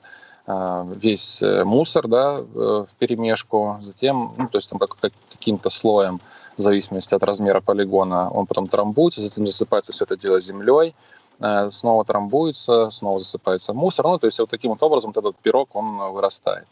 весь 0.95 1.43
мусор, 1.63 2.07
да, 2.07 2.39
в 2.41 2.87
перемешку, 2.97 3.77
затем, 3.83 4.33
ну, 4.35 4.47
то 4.47 4.57
есть 4.57 4.67
там 4.67 4.79
как, 4.79 4.97
как, 4.99 5.13
каким-то 5.31 5.69
слоем, 5.69 6.19
в 6.57 6.63
зависимости 6.63 7.13
от 7.13 7.21
размера 7.21 7.61
полигона, 7.61 8.31
он 8.31 8.47
потом 8.47 8.67
трамбуется, 8.67 9.21
затем 9.21 9.45
засыпается 9.45 9.93
все 9.93 10.05
это 10.05 10.17
дело 10.17 10.41
землей, 10.41 10.95
Э, 10.95 11.18
снова 11.71 12.05
трамбуется, 12.05 12.89
снова 12.91 13.19
засыпается 13.19 13.73
мусор. 13.73 14.05
Ну, 14.05 14.17
то 14.19 14.27
есть 14.27 14.39
вот 14.39 14.49
таким 14.49 14.71
вот 14.71 14.83
образом 14.83 15.11
этот 15.11 15.35
пирог, 15.37 15.75
он 15.75 15.97
вырастает. 16.11 16.67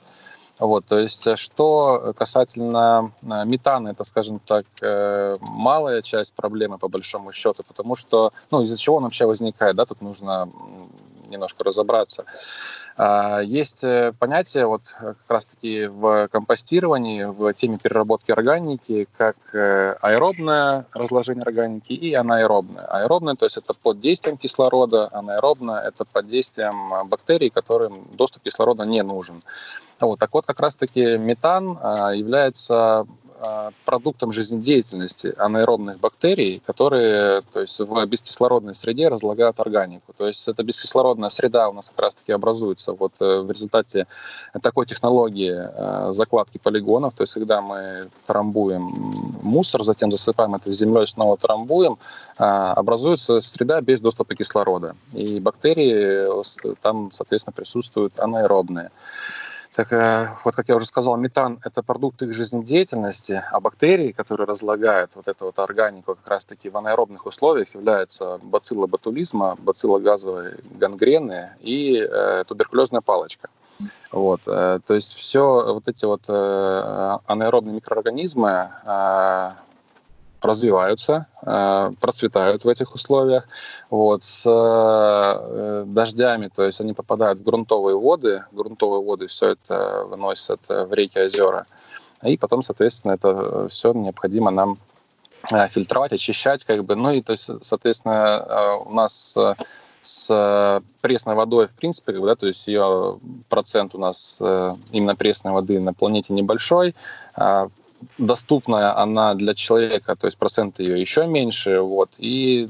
Вот, 0.60 0.86
то 0.86 0.97
есть 0.97 1.27
э, 1.27 1.36
что 1.36 2.13
касательно 2.17 3.12
э, 3.21 3.45
метана, 3.45 3.89
это, 3.89 4.03
скажем 4.03 4.39
так, 4.39 4.65
малая 5.39 6.01
часть 6.01 6.34
проблемы 6.34 6.80
по 6.80 6.88
большому 6.88 7.32
счету, 7.32 7.63
потому 7.67 7.95
что, 7.95 8.34
ну, 8.49 8.63
из-за 8.63 8.77
чего 8.77 8.95
он 8.95 9.03
вообще 9.03 9.25
возникает, 9.25 9.75
да, 9.75 9.86
тут 9.86 10.01
нужно 10.01 10.49
немножко 11.29 11.63
разобраться. 11.63 12.25
А, 12.95 13.41
есть 13.41 13.83
э, 13.83 14.13
понятие 14.17 14.65
вот 14.65 14.81
э, 14.99 15.13
как 15.13 15.29
раз-таки 15.29 15.85
в 15.85 16.27
компостировании, 16.29 17.23
в 17.23 17.53
теме 17.53 17.77
переработки 17.77 18.31
органики, 18.31 19.07
как 19.17 19.37
э, 19.53 19.95
аэробное 20.01 20.87
разложение 20.93 21.43
органики 21.43 21.93
и 21.93 22.13
анаэробное. 22.15 22.85
Аэробное, 22.85 23.35
то 23.35 23.45
есть 23.45 23.57
это 23.57 23.73
под 23.73 23.99
действием 23.99 24.37
кислорода, 24.37 25.09
анаэробное– 25.11 25.79
это 25.87 26.05
под 26.05 26.27
действием 26.27 27.07
бактерий, 27.07 27.51
которым 27.51 28.07
доступ 28.13 28.43
кислорода 28.43 28.83
не 28.83 29.03
нужен. 29.03 29.43
Вот, 29.99 30.19
так 30.19 30.33
вот, 30.33 30.45
как 30.45 30.59
раз-таки 30.59 31.17
метан 31.17 31.77
а, 31.81 32.13
является 32.13 33.05
продуктом 33.86 34.32
жизнедеятельности 34.32 35.34
анаэробных 35.38 36.00
бактерий, 36.00 36.62
которые 36.65 37.41
то 37.54 37.62
есть, 37.62 37.80
в 37.80 38.06
бескислородной 38.06 38.73
среде 38.73 39.08
разлагают 39.08 39.60
органику. 39.60 40.13
То 40.17 40.28
есть 40.28 40.47
эта 40.47 40.63
бескислородная 40.63 41.30
среда 41.30 41.69
у 41.69 41.73
нас 41.73 41.89
как 41.89 42.06
раз-таки 42.06 42.32
образуется 42.32 42.93
вот 42.93 43.13
э, 43.19 43.41
в 43.41 43.52
результате 43.52 44.08
такой 44.62 44.86
технологии 44.86 45.54
э, 45.54 46.13
закладки 46.13 46.58
полигонов, 46.58 47.13
то 47.13 47.23
есть 47.23 47.34
когда 47.34 47.62
мы 47.62 48.10
трамбуем 48.26 48.88
мусор, 49.41 49.84
затем 49.84 50.12
засыпаем 50.12 50.56
это 50.56 50.71
землей, 50.71 51.08
снова 51.08 51.38
трамбуем, 51.38 51.97
э, 52.38 52.43
образуется 52.43 53.41
среда 53.41 53.82
без 53.82 54.02
доступа 54.02 54.36
кислорода. 54.36 54.95
И 55.13 55.39
бактерии 55.39 56.28
там, 56.82 57.12
соответственно, 57.12 57.54
присутствуют 57.54 58.19
анаэробные. 58.19 58.91
Так 59.77 59.93
э, 59.93 60.29
вот, 60.43 60.55
как 60.55 60.69
я 60.69 60.75
уже 60.75 60.87
сказал, 60.87 61.17
метан– 61.17 61.59
это 61.63 61.83
продукт 61.83 62.23
их 62.23 62.33
жизнедеятельности, 62.33 63.43
а 63.51 63.59
бактерии, 63.59 64.11
которые 64.11 64.47
разлагают 64.47 65.11
вот 65.13 65.27
эту 65.27 65.45
вот 65.45 65.59
органику 65.59 66.15
как 66.15 66.27
раз-таки 66.27 66.71
в 66.71 66.77
анаэробных 66.77 67.27
условиях, 67.27 67.75
являются 67.75 68.39
бацилла 68.41 68.87
ботулизма, 68.87 69.55
бацилла 69.59 69.99
газовой 69.99 70.55
гангрены 70.79 71.51
и 71.59 71.95
э, 71.95 72.43
туберкулезная 72.47 73.01
палочка. 73.01 73.49
Вот, 74.11 74.41
э, 74.47 74.79
то 74.83 74.95
есть 74.95 75.13
все 75.13 75.71
вот 75.71 75.87
эти 75.87 76.05
вот 76.05 76.23
э, 76.27 77.17
анаэробные 77.27 77.75
микроорганизмы, 77.75 78.71
э, 78.83 79.49
развиваются, 80.41 81.28
э, 81.41 81.91
процветают 82.00 82.63
в 82.63 82.69
этих 82.69 82.93
условиях. 82.93 83.47
Вот, 83.89 84.23
с 84.23 84.43
э, 84.45 85.84
дождями, 85.88 86.50
то 86.54 86.63
есть 86.63 86.82
они 86.82 86.93
попадают 86.93 87.39
в 87.39 87.43
грунтовые 87.43 87.97
воды, 87.97 88.43
грунтовые 88.52 89.04
воды 89.04 89.28
все 89.28 89.50
это 89.50 90.06
выносят 90.06 90.60
в 90.67 90.93
реки, 90.93 91.19
озера. 91.19 91.65
И 92.23 92.38
потом, 92.38 92.63
соответственно, 92.63 93.13
это 93.13 93.67
все 93.69 93.93
необходимо 93.93 94.52
нам 94.52 94.78
э, 95.52 95.67
фильтровать, 95.69 96.13
очищать, 96.13 96.63
как 96.65 96.84
бы, 96.84 96.95
ну 96.95 97.12
и, 97.12 97.21
то 97.21 97.34
есть, 97.34 97.50
соответственно, 97.62 98.78
у 98.86 98.93
нас 98.93 99.36
с 100.04 100.82
пресной 101.02 101.36
водой, 101.36 101.67
в 101.67 101.71
принципе, 101.71 102.13
да, 102.13 102.36
то 102.36 102.47
есть 102.47 102.65
ее 102.67 103.19
процент 103.50 103.93
у 103.93 103.97
нас 103.97 104.38
именно 104.39 105.15
пресной 105.17 105.52
воды 105.52 105.82
на 105.82 105.93
планете 105.93 106.32
небольшой, 106.34 106.95
а 107.36 107.67
доступная 108.17 108.97
она 108.97 109.33
для 109.36 109.53
человека, 109.53 110.15
то 110.15 110.27
есть 110.27 110.38
процент 110.38 110.79
ее 110.79 110.99
еще 110.99 111.27
меньше, 111.27 111.79
вот, 111.81 112.10
и 112.17 112.69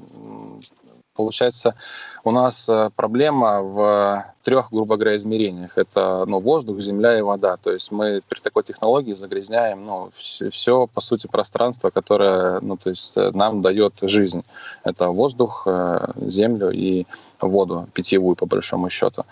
получается 1.17 1.75
у 2.23 2.31
нас 2.31 2.69
э, 2.69 2.89
проблема 2.95 3.61
в 3.61 4.33
трех, 4.43 4.69
грубо 4.71 4.95
говоря, 4.95 5.17
измерениях. 5.17 5.77
Это 5.77 6.25
ну, 6.27 6.39
воздух, 6.39 6.79
земля 6.79 7.17
и 7.17 7.21
вода. 7.21 7.57
То 7.57 7.71
есть 7.71 7.91
мы 7.91 8.21
при 8.29 8.39
такой 8.39 8.63
технологии 8.63 9.13
загрязняем 9.13 9.85
ну, 9.85 10.11
все, 10.15 10.49
все, 10.49 10.87
по 10.87 11.01
сути, 11.01 11.27
пространство, 11.27 11.89
которое 11.89 12.59
ну, 12.61 12.77
то 12.77 12.89
есть 12.89 13.17
э, 13.17 13.31
нам 13.33 13.61
дает 13.61 13.93
жизнь. 14.01 14.45
Это 14.83 15.09
воздух, 15.09 15.63
э, 15.65 16.11
землю 16.17 16.69
и 16.71 17.05
воду 17.41 17.87
питьевую, 17.93 18.35
по 18.35 18.45
большому 18.45 18.89
счету. 18.89 19.25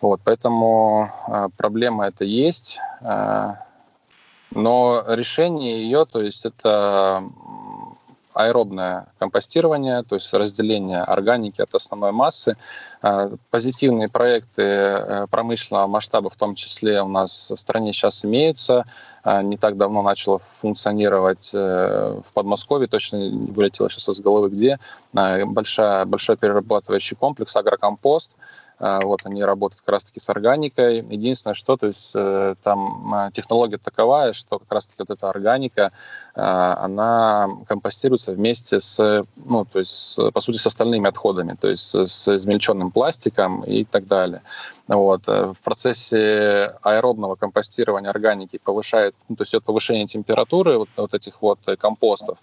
Вот, 0.00 0.20
поэтому 0.24 1.10
проблема 1.56 2.06
это 2.08 2.24
есть. 2.24 2.78
Но 4.50 5.04
решение 5.06 5.82
ее, 5.82 6.06
то 6.06 6.20
есть 6.20 6.44
это 6.44 7.22
аэробное 8.38 9.08
компостирование, 9.18 10.04
то 10.04 10.14
есть 10.14 10.32
разделение 10.32 11.00
органики 11.00 11.60
от 11.60 11.74
основной 11.74 12.12
массы. 12.12 12.56
А, 13.02 13.32
позитивные 13.50 14.08
проекты 14.08 14.62
э, 14.62 15.26
промышленного 15.28 15.88
масштаба 15.88 16.30
в 16.30 16.36
том 16.36 16.54
числе 16.54 17.02
у 17.02 17.08
нас 17.08 17.50
в 17.50 17.58
стране 17.58 17.92
сейчас 17.92 18.24
имеются. 18.24 18.84
А, 19.24 19.42
не 19.42 19.56
так 19.56 19.76
давно 19.76 20.02
начало 20.02 20.40
функционировать 20.60 21.50
э, 21.52 22.20
в 22.28 22.32
Подмосковье, 22.32 22.86
точно 22.86 23.16
не 23.16 23.50
вылетело 23.50 23.90
сейчас 23.90 24.08
из 24.08 24.20
головы 24.20 24.50
где, 24.50 24.78
а, 25.16 25.44
большая, 25.44 26.04
большой 26.04 26.36
перерабатывающий 26.36 27.16
комплекс 27.16 27.56
«Агрокомпост», 27.56 28.30
вот 28.78 29.22
они 29.24 29.42
работают 29.42 29.80
как 29.80 29.94
раз-таки 29.94 30.20
с 30.20 30.28
органикой. 30.28 30.98
Единственное, 30.98 31.54
что, 31.54 31.76
то 31.76 31.88
есть 31.88 32.12
э, 32.14 32.54
там 32.62 33.12
а, 33.12 33.30
технология 33.32 33.78
таковая, 33.78 34.32
что 34.32 34.58
как 34.60 34.70
раз-таки 34.72 35.02
вот 35.06 35.10
эта 35.10 35.28
органика, 35.28 35.92
а, 36.34 36.78
она 36.84 37.48
компостируется 37.66 38.32
вместе 38.32 38.78
с, 38.78 39.24
ну, 39.36 39.64
то 39.64 39.80
есть, 39.80 40.18
по 40.32 40.40
сути, 40.40 40.58
с 40.58 40.66
остальными 40.66 41.08
отходами, 41.08 41.56
то 41.60 41.68
есть 41.68 41.94
с 41.94 42.28
измельченным 42.28 42.90
пластиком 42.90 43.62
и 43.64 43.84
так 43.84 44.06
далее. 44.06 44.42
Вот. 44.88 45.28
Э, 45.28 45.52
в 45.52 45.62
процессе 45.62 46.74
аэробного 46.82 47.34
компостирования 47.34 48.10
органики 48.10 48.58
повышает, 48.62 49.14
ну, 49.28 49.36
то 49.36 49.42
есть 49.42 49.52
идет 49.52 49.64
повышение 49.64 50.06
температуры 50.06 50.78
вот, 50.78 50.88
вот 50.96 51.14
этих 51.14 51.42
вот 51.42 51.58
э, 51.66 51.76
компостов. 51.76 52.38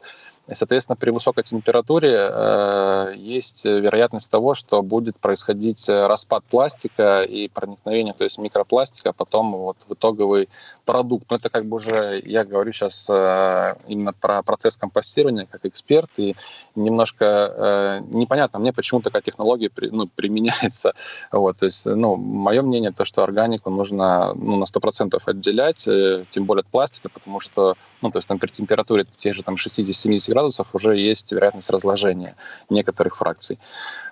И, 0.47 0.53
соответственно, 0.53 0.95
при 0.95 1.10
высокой 1.10 1.43
температуре 1.43 2.12
э, 2.13 3.13
есть 3.17 3.65
вероятность 3.65 4.29
того, 4.29 4.53
что 4.53 4.84
будет 4.84 5.17
происходить 5.17 5.89
э, 5.89 6.05
распад 6.05 6.43
пластика 6.43 7.23
и 7.23 7.47
проникновение, 7.47 8.13
то 8.13 8.23
есть 8.23 8.38
микропластика, 8.38 9.12
потом 9.12 9.53
вот 9.53 9.77
в 9.88 9.93
итоговый 9.93 10.49
продукт. 10.86 11.25
Но 11.31 11.38
это 11.38 11.49
как 11.49 11.65
бы 11.65 11.77
уже, 11.77 12.21
я 12.23 12.45
говорю 12.45 12.73
сейчас 12.73 13.08
э, 13.10 13.75
именно 13.88 14.13
про 14.13 14.43
процесс 14.43 14.77
компостирования 14.77 15.47
как 15.49 15.65
эксперт, 15.65 16.12
и 16.17 16.36
немножко 16.75 17.25
э, 17.25 17.99
непонятно 18.10 18.60
мне, 18.60 18.71
почему 18.71 19.01
такая 19.01 19.23
технология 19.23 19.71
при, 19.71 19.89
ну, 19.89 20.08
применяется. 20.08 20.93
Вот, 21.31 21.58
то 21.58 21.65
есть, 21.65 21.86
ну, 21.86 22.15
мое 22.15 22.62
мнение, 22.62 22.91
то, 22.91 23.03
что 23.03 23.23
органику 23.23 23.69
нужно 23.69 24.34
ну, 24.36 24.58
на 24.58 24.65
100% 24.65 25.19
отделять, 25.25 25.88
э, 25.88 26.25
тем 26.29 26.45
более 26.45 26.62
от 26.62 26.67
пластика, 26.67 27.10
потому 27.10 27.39
что, 27.39 27.75
ну, 28.01 28.12
то 28.12 28.19
есть 28.19 28.27
там 28.27 28.39
при 28.39 28.49
температуре 28.49 29.05
тех 29.17 29.36
же 29.36 29.43
там 29.43 29.55
60-70 29.55 30.34
градусов 30.35 30.67
уже 30.73 30.97
есть 30.97 31.31
вероятность 31.31 31.69
разложения 31.69 32.35
некоторых 32.69 33.15
фракций. 33.17 33.57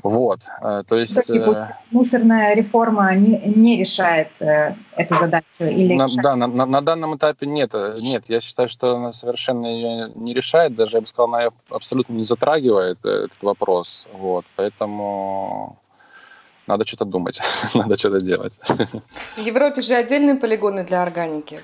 Вот, 0.04 0.40
э, 0.62 0.84
то 0.88 0.96
есть... 0.96 1.30
Э, 1.30 1.76
мусорная 1.92 2.56
реформа 2.56 3.14
не, 3.16 3.38
не 3.40 3.78
решает 3.78 4.30
э, 4.40 4.76
эту 4.96 5.16
задачу? 5.16 5.46
Или 5.60 5.96
на, 5.96 6.08
да, 6.24 6.36
на, 6.36 6.48
на, 6.48 6.66
на 6.66 6.82
данном 6.82 7.16
этапе 7.18 7.46
нет. 7.46 7.74
Нет, 8.02 8.24
я 8.28 8.40
считаю, 8.40 8.70
что 8.70 8.96
она 8.96 9.12
совершенно 9.12 9.68
ее 9.68 10.12
не 10.16 10.34
решает, 10.34 10.76
даже, 10.76 10.98
я 10.98 11.02
бы 11.02 11.08
сказал, 11.08 11.34
она 11.34 11.50
абсолютно 11.70 12.14
не 12.14 12.26
затрагивает 12.26 13.00
этот 13.00 13.42
вопрос. 13.42 14.08
Вот, 14.14 14.46
поэтому 14.56 15.78
надо 16.68 16.86
что-то 16.86 17.06
думать, 17.06 17.40
надо 17.74 17.98
что-то 17.98 18.22
делать. 18.22 18.54
В 19.36 19.40
Европе 19.40 19.82
же 19.82 19.96
отдельные 19.96 20.36
полигоны 20.36 20.86
для 20.86 21.04
органики 21.04 21.60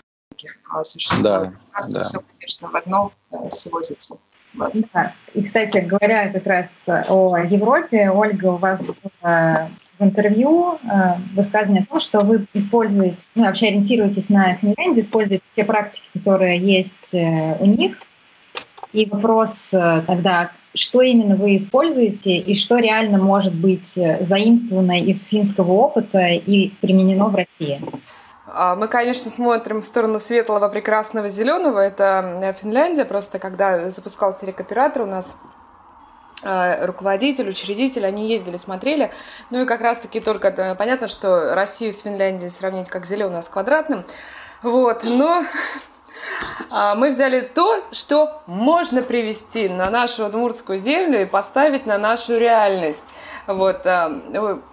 существует. 0.84 1.24
Да, 1.24 1.54
да. 1.90 2.02
все, 2.02 2.20
конечно, 2.38 2.70
в 2.70 2.76
одно 2.76 3.12
сводится. 3.50 4.18
Да. 4.54 5.14
И, 5.34 5.44
кстати, 5.44 5.78
говоря 5.80 6.30
как 6.30 6.46
раз 6.46 6.82
о 6.88 7.38
Европе, 7.38 8.10
Ольга, 8.10 8.48
у 8.48 8.58
вас 8.58 8.84
было 8.84 9.70
в 10.00 10.04
интервью 10.04 10.80
э, 10.84 11.16
высказывание 11.36 11.84
о 11.84 11.86
том, 11.86 12.00
что 12.00 12.22
вы 12.22 12.48
используете, 12.54 13.18
ну, 13.36 13.44
вообще 13.44 13.68
ориентируетесь 13.68 14.30
на 14.30 14.56
Финляндию, 14.56 15.04
используете 15.04 15.44
те 15.56 15.66
практики, 15.66 16.06
которые 16.14 16.58
есть 16.58 17.14
э, 17.14 17.58
у 17.60 17.66
них. 17.66 17.98
И 18.92 19.06
вопрос 19.06 19.68
тогда, 19.70 20.50
что 20.74 21.04
именно 21.04 21.36
вы 21.36 21.58
используете 21.58 22.38
и 22.38 22.56
что 22.56 22.80
реально 22.80 23.20
может 23.20 23.54
быть 23.54 23.86
заимствовано 23.86 25.00
из 25.00 25.26
финского 25.26 25.74
опыта 25.74 26.30
и 26.30 26.70
применено 26.82 27.28
в 27.28 27.36
России? 27.36 27.80
А, 28.54 28.76
мы, 28.76 28.88
конечно, 28.88 29.30
смотрим 29.30 29.82
в 29.82 29.86
сторону 29.86 30.20
светлого, 30.20 30.70
прекрасного, 30.70 31.30
зеленого. 31.30 31.80
Это 31.80 32.56
Финляндия. 32.62 33.06
Просто 33.06 33.40
когда 33.40 33.90
запускался 33.92 34.46
рекоператор, 34.46 35.04
у 35.04 35.06
нас 35.06 35.38
а, 36.42 36.86
руководитель, 36.86 37.50
учредитель, 37.50 38.06
они 38.06 38.28
ездили, 38.28 38.58
смотрели. 38.58 39.12
Ну 39.50 39.62
и 39.62 39.66
как 39.66 39.82
раз-таки 39.82 40.20
только 40.20 40.50
э, 40.50 40.76
понятно, 40.76 41.08
что 41.08 41.54
Россию 41.54 41.94
с 41.94 42.00
Финляндией 42.00 42.50
сравнить 42.50 42.90
как 42.90 43.06
зеленое 43.06 43.42
с 43.42 43.50
квадратным. 43.50 44.06
Вот, 44.64 45.04
но 45.04 45.44
а, 46.70 46.96
мы 46.96 47.10
взяли 47.10 47.42
то, 47.42 47.84
что 47.92 48.42
можно 48.46 49.02
привести 49.02 49.68
на 49.68 49.90
нашу 49.90 50.26
удмуртскую 50.26 50.80
землю 50.80 51.22
и 51.22 51.26
поставить 51.26 51.86
на 51.86 51.98
нашу 51.98 52.38
реальность. 52.38 53.06
Вот, 53.48 53.86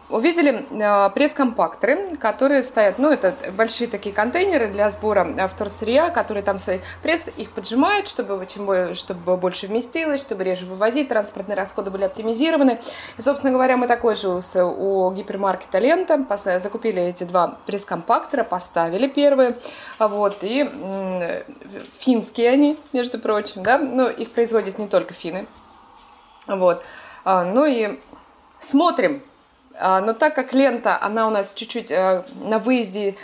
увидели 0.09 0.67
э, 0.71 1.11
пресс-компакторы, 1.11 2.17
которые 2.17 2.63
стоят, 2.63 2.99
ну, 2.99 3.11
это 3.11 3.35
большие 3.57 3.89
такие 3.89 4.15
контейнеры 4.15 4.69
для 4.69 4.89
сбора 4.91 5.27
вторсырья, 5.49 6.11
которые 6.11 6.43
там 6.43 6.59
стоят. 6.59 6.83
Пресс 7.03 7.29
их 7.37 7.51
поджимает, 7.51 8.07
чтобы, 8.07 8.47
чем, 8.47 8.95
чтобы 8.95 9.37
больше 9.37 9.67
вместилось, 9.67 10.21
чтобы 10.21 10.45
реже 10.45 10.67
вывозить, 10.67 11.09
транспортные 11.09 11.57
расходы 11.57 11.91
были 11.91 12.05
оптимизированы. 12.05 12.81
И, 13.19 13.23
собственно 13.23 13.53
говоря, 13.53 13.77
мы 13.77 13.89
такой 13.89 14.15
же 14.15 14.29
у 14.29 15.13
гипермаркета 15.13 15.79
«Лента» 15.79 16.25
закупили 16.59 17.03
эти 17.03 17.25
два 17.25 17.59
пресс-компактора, 17.67 18.45
поставили 18.45 19.09
первые, 19.09 19.57
вот, 19.99 20.39
и 20.43 20.71
финские 21.99 22.51
они, 22.51 22.79
между 22.93 23.19
прочим, 23.19 23.63
да, 23.63 23.79
ну, 23.79 24.09
их 24.09 24.31
производят 24.33 24.79
не 24.79 24.87
только 24.87 25.15
финны, 25.15 25.47
вот, 26.47 26.83
а, 27.25 27.45
ну 27.45 27.65
и 27.65 27.99
смотрим, 28.59 29.23
но 29.81 30.13
так 30.13 30.35
как 30.35 30.53
лента, 30.53 30.99
она 31.01 31.27
у 31.27 31.31
нас 31.31 31.55
чуть-чуть 31.55 31.91
э, 31.91 32.25
на 32.43 32.59
выезде 32.59 33.11
а, 33.11 33.15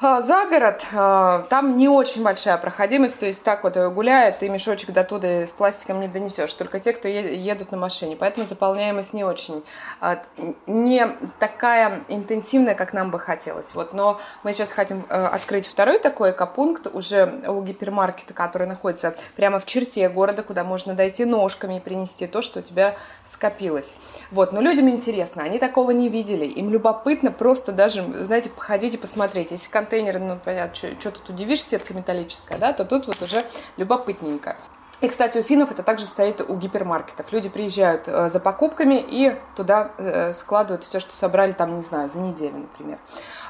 за 0.00 0.46
город, 0.50 0.84
а, 0.92 1.44
там 1.48 1.76
не 1.76 1.88
очень 1.88 2.24
большая 2.24 2.58
проходимость, 2.58 3.20
то 3.20 3.26
есть 3.26 3.44
так 3.44 3.62
вот 3.62 3.76
гуляют, 3.76 4.42
и 4.42 4.48
мешочек 4.48 4.90
до 4.90 5.04
туда 5.04 5.46
с 5.46 5.52
пластиком 5.52 6.00
не 6.00 6.08
донесешь, 6.08 6.52
только 6.52 6.80
те, 6.80 6.92
кто 6.92 7.06
едут 7.08 7.70
на 7.70 7.78
машине, 7.78 8.16
поэтому 8.16 8.44
заполняемость 8.44 9.14
не 9.14 9.22
очень, 9.22 9.64
а, 10.00 10.20
не 10.66 11.06
такая 11.38 12.00
интенсивная, 12.08 12.74
как 12.74 12.92
нам 12.92 13.12
бы 13.12 13.20
хотелось. 13.20 13.74
Вот, 13.74 13.92
но 13.92 14.20
мы 14.42 14.52
сейчас 14.52 14.72
хотим 14.72 15.06
э, 15.08 15.26
открыть 15.26 15.66
второй 15.66 15.98
такой 15.98 16.32
экопункт 16.32 16.88
уже 16.92 17.42
у 17.46 17.62
гипермаркета, 17.62 18.34
который 18.34 18.66
находится 18.66 19.14
прямо 19.36 19.60
в 19.60 19.64
черте 19.64 20.08
города, 20.08 20.42
куда 20.42 20.64
можно 20.64 20.94
дойти 20.94 21.24
ножками 21.24 21.76
и 21.76 21.80
принести 21.80 22.26
то, 22.26 22.42
что 22.42 22.58
у 22.58 22.62
тебя 22.62 22.96
скопилось. 23.24 23.96
Вот, 24.32 24.52
но 24.52 24.60
людям 24.60 24.88
интересно, 24.88 25.44
они 25.44 25.58
такого 25.58 25.92
не 25.92 26.08
видели, 26.08 26.44
им 26.44 26.70
любопытно 26.70 27.30
просто 27.30 27.72
даже, 27.72 28.02
знаете, 28.24 28.50
походить 28.50 28.94
и 28.94 28.98
посмотреть. 28.98 29.52
Если 29.52 29.70
контейнеры, 29.84 30.18
ну, 30.18 30.38
понятно, 30.42 30.74
что, 30.74 31.10
тут 31.10 31.28
удивишь, 31.28 31.62
сетка 31.62 31.94
металлическая, 31.94 32.58
да, 32.58 32.72
то 32.72 32.84
тут 32.84 33.06
вот 33.06 33.20
уже 33.22 33.42
любопытненько. 33.76 34.56
И, 35.00 35.08
кстати, 35.08 35.36
у 35.36 35.42
финнов 35.42 35.70
это 35.70 35.82
также 35.82 36.06
стоит 36.06 36.40
у 36.40 36.56
гипермаркетов. 36.56 37.30
Люди 37.30 37.50
приезжают 37.50 38.04
э, 38.06 38.30
за 38.30 38.40
покупками 38.40 39.04
и 39.06 39.36
туда 39.54 39.90
э, 39.98 40.32
складывают 40.32 40.84
все, 40.84 40.98
что 40.98 41.12
собрали 41.12 41.52
там, 41.52 41.76
не 41.76 41.82
знаю, 41.82 42.08
за 42.08 42.20
неделю, 42.20 42.58
например. 42.58 42.98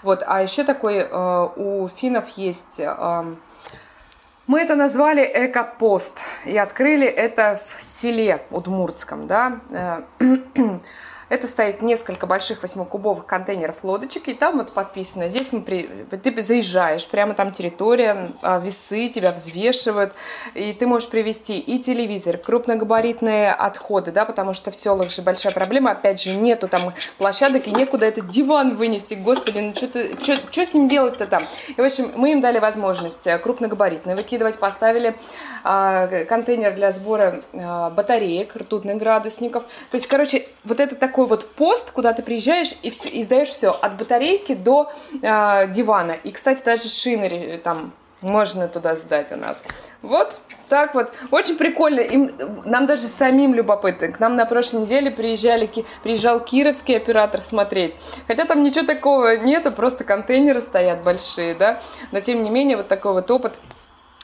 Вот. 0.03 0.25
А 0.27 0.43
еще 0.43 0.65
такой 0.65 0.97
э, 0.99 1.49
у 1.57 1.87
финнов 1.87 2.29
есть... 2.31 2.81
Э, 2.81 3.25
мы 4.49 4.61
это 4.61 4.75
назвали 4.75 5.23
экопост 5.23 6.19
и 6.45 6.59
открыли 6.59 7.07
это 7.07 7.61
в 7.65 7.81
селе 7.81 8.45
Удмуртском, 8.51 9.27
да. 9.29 9.61
Э, 11.35 11.37
Это 11.37 11.49
стоит 11.49 11.83
несколько 11.83 12.27
больших 12.27 12.63
восьмикубовых 12.63 13.27
контейнеров 13.27 13.83
лодочек, 13.83 14.29
и 14.29 14.35
там 14.35 14.59
вот 14.59 14.73
подписано, 14.73 15.29
здесь 15.29 15.53
мы 15.53 15.63
при... 15.63 15.83
ты 16.11 16.43
заезжаешь, 16.43 17.07
прямо 17.09 17.35
там 17.35 17.51
территория, 17.51 18.33
а, 18.41 18.61
весы 18.61 19.09
тебя 19.09 19.33
взвешивают, 19.33 20.13
и 20.55 20.73
ты 20.73 20.87
можешь 20.87 21.09
привезти 21.09 21.59
и 21.59 21.79
телевизор, 21.79 22.39
крупногабаритные 22.39 23.53
отходы, 23.53 24.13
да, 24.13 24.25
потому 24.25 24.55
что 24.55 24.71
в 24.71 24.77
селах 24.77 25.11
же 25.11 25.23
большая 25.23 25.53
проблема, 25.53 25.91
опять 25.91 26.21
же, 26.21 26.35
нету 26.35 26.69
там 26.69 26.95
площадок, 27.19 27.67
и 27.67 27.73
некуда 27.73 28.07
этот 28.07 28.29
диван 28.29 28.77
вынести, 28.77 29.15
господи, 29.15 29.59
ну 29.59 29.75
что 29.75 30.65
с 30.65 30.75
ним 30.75 30.89
делать-то 30.89 31.27
там? 31.27 31.47
И, 31.77 31.81
в 31.81 31.85
общем, 31.85 32.11
мы 32.15 32.33
им 32.33 32.41
дали 32.41 32.61
возможность 32.61 33.27
э, 33.27 33.39
крупногабаритные 33.39 34.15
выкидывать, 34.15 34.59
поставили 34.59 35.15
а, 35.65 36.07
контейнер 36.29 36.75
для 36.75 36.93
сбора 36.93 37.41
а, 37.53 37.91
батареек, 37.91 38.55
ртутных 38.55 38.99
градусников, 38.99 39.65
то 39.65 39.95
есть, 39.95 40.07
короче, 40.07 40.47
вот 40.65 40.81
это 40.81 40.95
так 40.95 41.19
такой 41.25 41.29
вот 41.29 41.51
пост, 41.55 41.91
куда 41.91 42.13
ты 42.13 42.23
приезжаешь 42.23 42.75
и, 42.83 42.91
все, 42.91 43.09
и 43.09 43.23
сдаешь 43.23 43.49
все, 43.49 43.71
от 43.71 43.97
батарейки 43.97 44.55
до 44.55 44.91
э, 45.23 45.69
дивана. 45.69 46.13
И, 46.13 46.31
кстати, 46.33 46.63
даже 46.65 46.89
шины 46.89 47.61
там 47.63 47.93
можно 48.23 48.69
туда 48.69 48.95
сдать 48.95 49.33
у 49.33 49.37
нас. 49.37 49.65
Вот 50.03 50.39
так 50.69 50.95
вот. 50.95 51.13
Очень 51.31 51.57
прикольно. 51.57 52.01
Им, 52.01 52.31
нам 52.65 52.87
даже 52.87 53.09
самим 53.09 53.55
любопытно. 53.55 54.09
К 54.09 54.21
нам 54.21 54.37
на 54.37 54.45
прошлой 54.45 54.83
неделе 54.83 55.11
приезжали, 55.11 55.71
приезжал 56.03 56.41
кировский 56.41 56.97
оператор 56.97 57.41
смотреть. 57.41 57.95
Хотя 58.29 58.45
там 58.45 58.63
ничего 58.63 58.87
такого 58.87 59.37
нету, 59.37 59.73
просто 59.73 60.05
контейнеры 60.05 60.63
стоят 60.63 61.03
большие, 61.03 61.55
да. 61.55 61.81
Но 62.13 62.21
тем 62.21 62.43
не 62.43 62.51
менее, 62.51 62.77
вот 62.77 62.89
такой 62.89 63.13
вот 63.13 63.31
опыт 63.31 63.59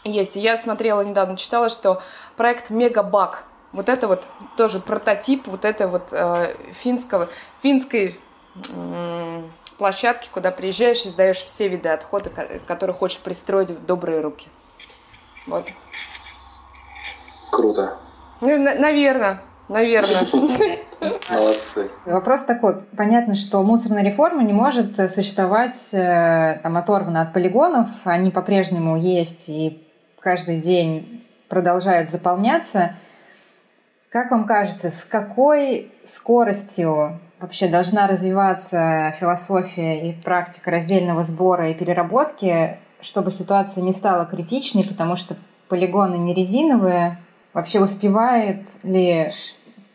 есть. 0.05 0.37
И 0.37 0.41
я 0.41 0.57
смотрела 0.57 1.03
недавно, 1.03 1.37
читала, 1.37 1.69
что 1.69 2.01
проект 2.37 2.71
Мегабак 2.71 3.45
вот 3.72 3.88
это 3.88 4.09
вот 4.09 4.26
тоже 4.56 4.80
прототип 4.80 5.46
вот 5.46 5.64
этой 5.64 5.87
вот 5.87 6.09
э, 6.12 6.54
финского, 6.72 7.28
финской 7.62 8.18
э, 8.74 9.42
площадки, 9.78 10.28
куда 10.33 10.50
приезжаешь 10.50 11.04
и 11.06 11.09
сдаешь 11.09 11.38
все 11.38 11.68
виды 11.68 11.88
отхода, 11.88 12.30
которые 12.66 12.94
хочешь 12.94 13.20
пристроить 13.20 13.70
в 13.70 13.87
добрые 13.87 14.20
руки. 14.20 14.48
Вот. 15.46 15.66
Круто. 17.50 17.98
Ну, 18.40 18.59
на- 18.59 18.74
наверное. 18.74 19.42
Наверное. 19.68 20.26
Молодцы. 21.30 21.90
Вопрос 22.04 22.42
такой. 22.42 22.83
Понятно, 22.96 23.37
что 23.37 23.62
мусорная 23.62 24.02
реформа 24.02 24.42
не 24.42 24.52
может 24.52 24.96
существовать 25.12 25.94
э, 25.94 26.59
там, 26.62 26.76
оторванно 26.76 27.22
от 27.22 27.33
полигонов. 27.33 27.88
Они 28.04 28.30
по-прежнему 28.33 28.96
есть 28.96 29.48
и 29.48 29.87
каждый 30.18 30.61
день 30.61 31.24
продолжают 31.48 32.11
заполняться. 32.11 32.96
Как 34.11 34.33
вам 34.33 34.44
кажется, 34.44 34.90
с 34.90 35.05
какой 35.05 35.92
скоростью 36.03 37.20
вообще 37.38 37.68
должна 37.68 38.09
развиваться 38.09 39.14
философия 39.16 40.11
и 40.11 40.20
практика 40.20 40.73
раздельного 40.73 41.23
сбора 41.23 41.70
и 41.70 41.75
переработки, 41.75 42.77
чтобы 43.01 43.31
ситуация 43.31 43.85
не 43.85 43.92
стала 43.92 44.27
критичной, 44.27 44.83
потому 44.83 45.14
что 45.14 45.37
полигоны 45.68 46.16
не 46.16 46.35
резиновые? 46.35 47.18
Вообще 47.53 47.81
успевает 47.81 48.64
ли 48.83 49.31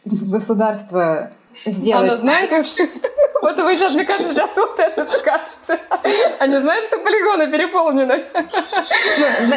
государство 0.05 1.31
сделать... 1.65 2.09
Оно 2.09 2.15
знает 2.15 2.51
вообще? 2.51 2.87
Вот 3.41 3.59
вы 3.59 3.77
сейчас, 3.77 3.91
мне 3.91 4.05
кажется, 4.05 4.33
сейчас 4.33 4.49
вот 4.55 4.79
это 4.79 5.05
скажете. 5.05 5.79
Они 6.39 6.55
знают, 6.57 6.83
что 6.85 6.97
полигоны 6.97 7.51
переполнены. 7.51 8.23
Ну, 8.33 9.55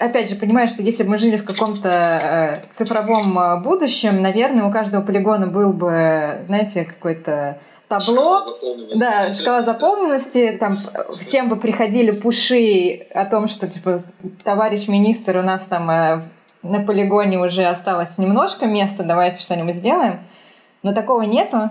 опять 0.00 0.28
же, 0.28 0.34
понимаешь, 0.34 0.70
что 0.70 0.82
если 0.82 1.04
бы 1.04 1.10
мы 1.10 1.18
жили 1.18 1.36
в 1.36 1.44
каком-то 1.44 1.88
э, 1.88 2.72
цифровом 2.72 3.38
э, 3.38 3.60
будущем, 3.60 4.20
наверное, 4.20 4.64
у 4.64 4.72
каждого 4.72 5.02
полигона 5.02 5.46
был 5.46 5.72
бы, 5.72 6.42
знаете, 6.46 6.84
какой-то 6.84 7.58
табло, 7.86 8.40
шкала 8.40 8.76
да, 8.96 9.34
шкала 9.34 9.62
заполненности, 9.62 10.56
там 10.58 10.78
всем 11.18 11.48
бы 11.48 11.56
приходили 11.56 12.12
пуши 12.12 13.06
о 13.14 13.26
том, 13.26 13.48
что 13.48 13.68
типа 13.68 14.02
товарищ 14.42 14.88
министр, 14.88 15.36
у 15.38 15.42
нас 15.42 15.62
там 15.62 15.90
э, 15.90 16.22
на 16.62 16.80
полигоне 16.80 17.38
уже 17.38 17.64
осталось 17.64 18.16
немножко 18.16 18.66
места, 18.66 19.02
давайте 19.02 19.42
что-нибудь 19.42 19.74
сделаем. 19.74 20.20
Но 20.82 20.92
такого 20.92 21.22
нету. 21.22 21.70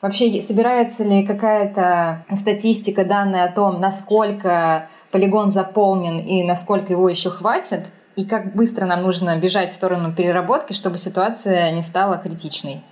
Вообще, 0.00 0.40
собирается 0.40 1.02
ли 1.04 1.26
какая-то 1.26 2.24
статистика, 2.34 3.04
данные 3.04 3.44
о 3.44 3.52
том, 3.52 3.80
насколько 3.80 4.88
полигон 5.10 5.50
заполнен 5.50 6.18
и 6.18 6.44
насколько 6.44 6.92
его 6.92 7.08
еще 7.08 7.30
хватит? 7.30 7.86
И 8.14 8.24
как 8.24 8.54
быстро 8.54 8.84
нам 8.84 9.02
нужно 9.02 9.36
бежать 9.36 9.70
в 9.70 9.72
сторону 9.72 10.12
переработки, 10.12 10.72
чтобы 10.72 10.98
ситуация 10.98 11.70
не 11.72 11.82
стала 11.82 12.18
критичной? 12.18 12.82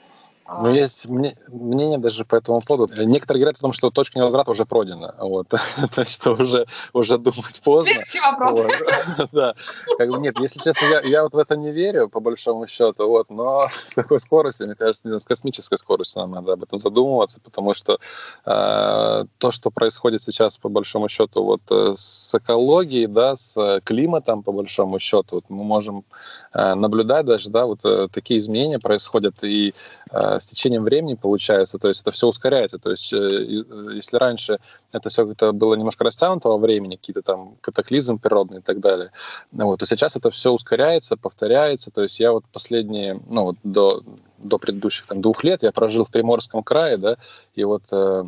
Ну, 0.49 0.73
есть 0.73 1.07
мнение 1.09 1.99
даже 1.99 2.25
по 2.25 2.37
этому 2.37 2.61
поводу. 2.61 3.05
Некоторые 3.05 3.43
говорят 3.43 3.59
о 3.59 3.63
том, 3.63 3.73
что 3.73 3.91
точка 3.91 4.19
невозврата 4.19 4.51
уже 4.51 4.65
пройдена. 4.65 5.15
Вот. 5.19 5.49
То 5.95 6.01
есть, 6.01 6.15
что 6.15 6.33
уже, 6.33 6.67
уже 6.93 7.19
думать 7.19 7.61
поздно. 7.65 7.93
Следующий 7.93 8.21
вопрос. 8.21 8.61
Вот. 8.61 9.29
да. 9.33 9.55
Как 9.99 10.11
бы, 10.11 10.19
нет, 10.19 10.39
если 10.39 10.61
честно, 10.61 10.87
я, 10.87 11.01
я 11.01 11.23
вот 11.25 11.35
в 11.35 11.39
это 11.39 11.57
не 11.57 11.73
верю, 11.73 12.09
по 12.09 12.21
большому 12.21 12.67
счету. 12.69 13.09
Вот. 13.09 13.29
Но 13.31 13.69
с 13.87 13.95
такой 13.95 14.21
скоростью, 14.21 14.67
мне 14.67 14.77
кажется, 14.77 15.19
с 15.19 15.25
космической 15.25 15.79
скоростью 15.79 16.23
нам 16.23 16.31
надо 16.33 16.53
об 16.53 16.63
этом 16.63 16.79
задумываться, 16.79 17.41
потому 17.41 17.75
что 17.75 17.99
э, 18.45 19.25
то, 19.39 19.51
что 19.51 19.71
происходит 19.71 20.23
сейчас, 20.23 20.59
по 20.59 20.69
большому 20.69 21.09
счету, 21.09 21.43
вот 21.43 21.63
э, 21.71 21.95
с 21.97 22.35
экологией, 22.35 23.07
да, 23.07 23.35
с 23.35 23.81
климатом, 23.85 24.43
по 24.43 24.53
большому 24.53 25.01
счету, 25.01 25.37
вот 25.37 25.45
мы 25.49 25.65
можем 25.65 25.99
э, 25.99 26.46
наблюдать 26.75 27.27
даже, 27.27 27.51
да, 27.51 27.67
вот 27.67 27.81
э, 27.85 28.09
такие 28.11 28.39
изменения 28.41 28.79
происходят, 28.79 29.45
и 29.45 29.75
э, 30.11 30.41
с 30.41 30.47
течением 30.47 30.85
времени 30.85 31.15
получается, 31.15 31.79
то 31.79 31.89
есть 31.89 32.01
это 32.01 32.13
все 32.13 32.27
ускоряется. 32.27 32.79
То 32.79 32.91
есть 32.91 33.13
э, 33.13 33.17
э, 33.17 33.95
если 33.95 34.17
раньше 34.17 34.59
это 34.93 35.11
все 35.11 35.31
это 35.31 35.53
было 35.53 35.75
немножко 35.75 36.05
растянуто 36.05 36.49
во 36.49 36.59
времени, 36.59 36.97
какие-то 36.97 37.23
там 37.23 37.57
катаклизмы 37.61 38.19
природные 38.19 38.61
и 38.61 38.63
так 38.63 38.81
далее, 38.81 39.11
вот, 39.53 39.81
то 39.81 39.87
сейчас 39.87 40.17
это 40.17 40.31
все 40.31 40.51
ускоряется, 40.51 41.17
повторяется. 41.17 41.91
То 41.91 42.03
есть 42.03 42.19
я 42.21 42.33
вот 42.33 42.45
последние, 42.53 43.21
ну 43.29 43.45
вот 43.45 43.57
до, 43.63 44.03
до 44.39 44.59
предыдущих 44.59 45.07
там 45.07 45.21
двух 45.21 45.45
лет 45.45 45.63
я 45.63 45.73
прожил 45.73 46.05
в 46.05 46.11
Приморском 46.11 46.63
крае, 46.63 46.97
да, 46.97 47.17
и 47.55 47.65
вот 47.65 47.83
э, 47.91 48.25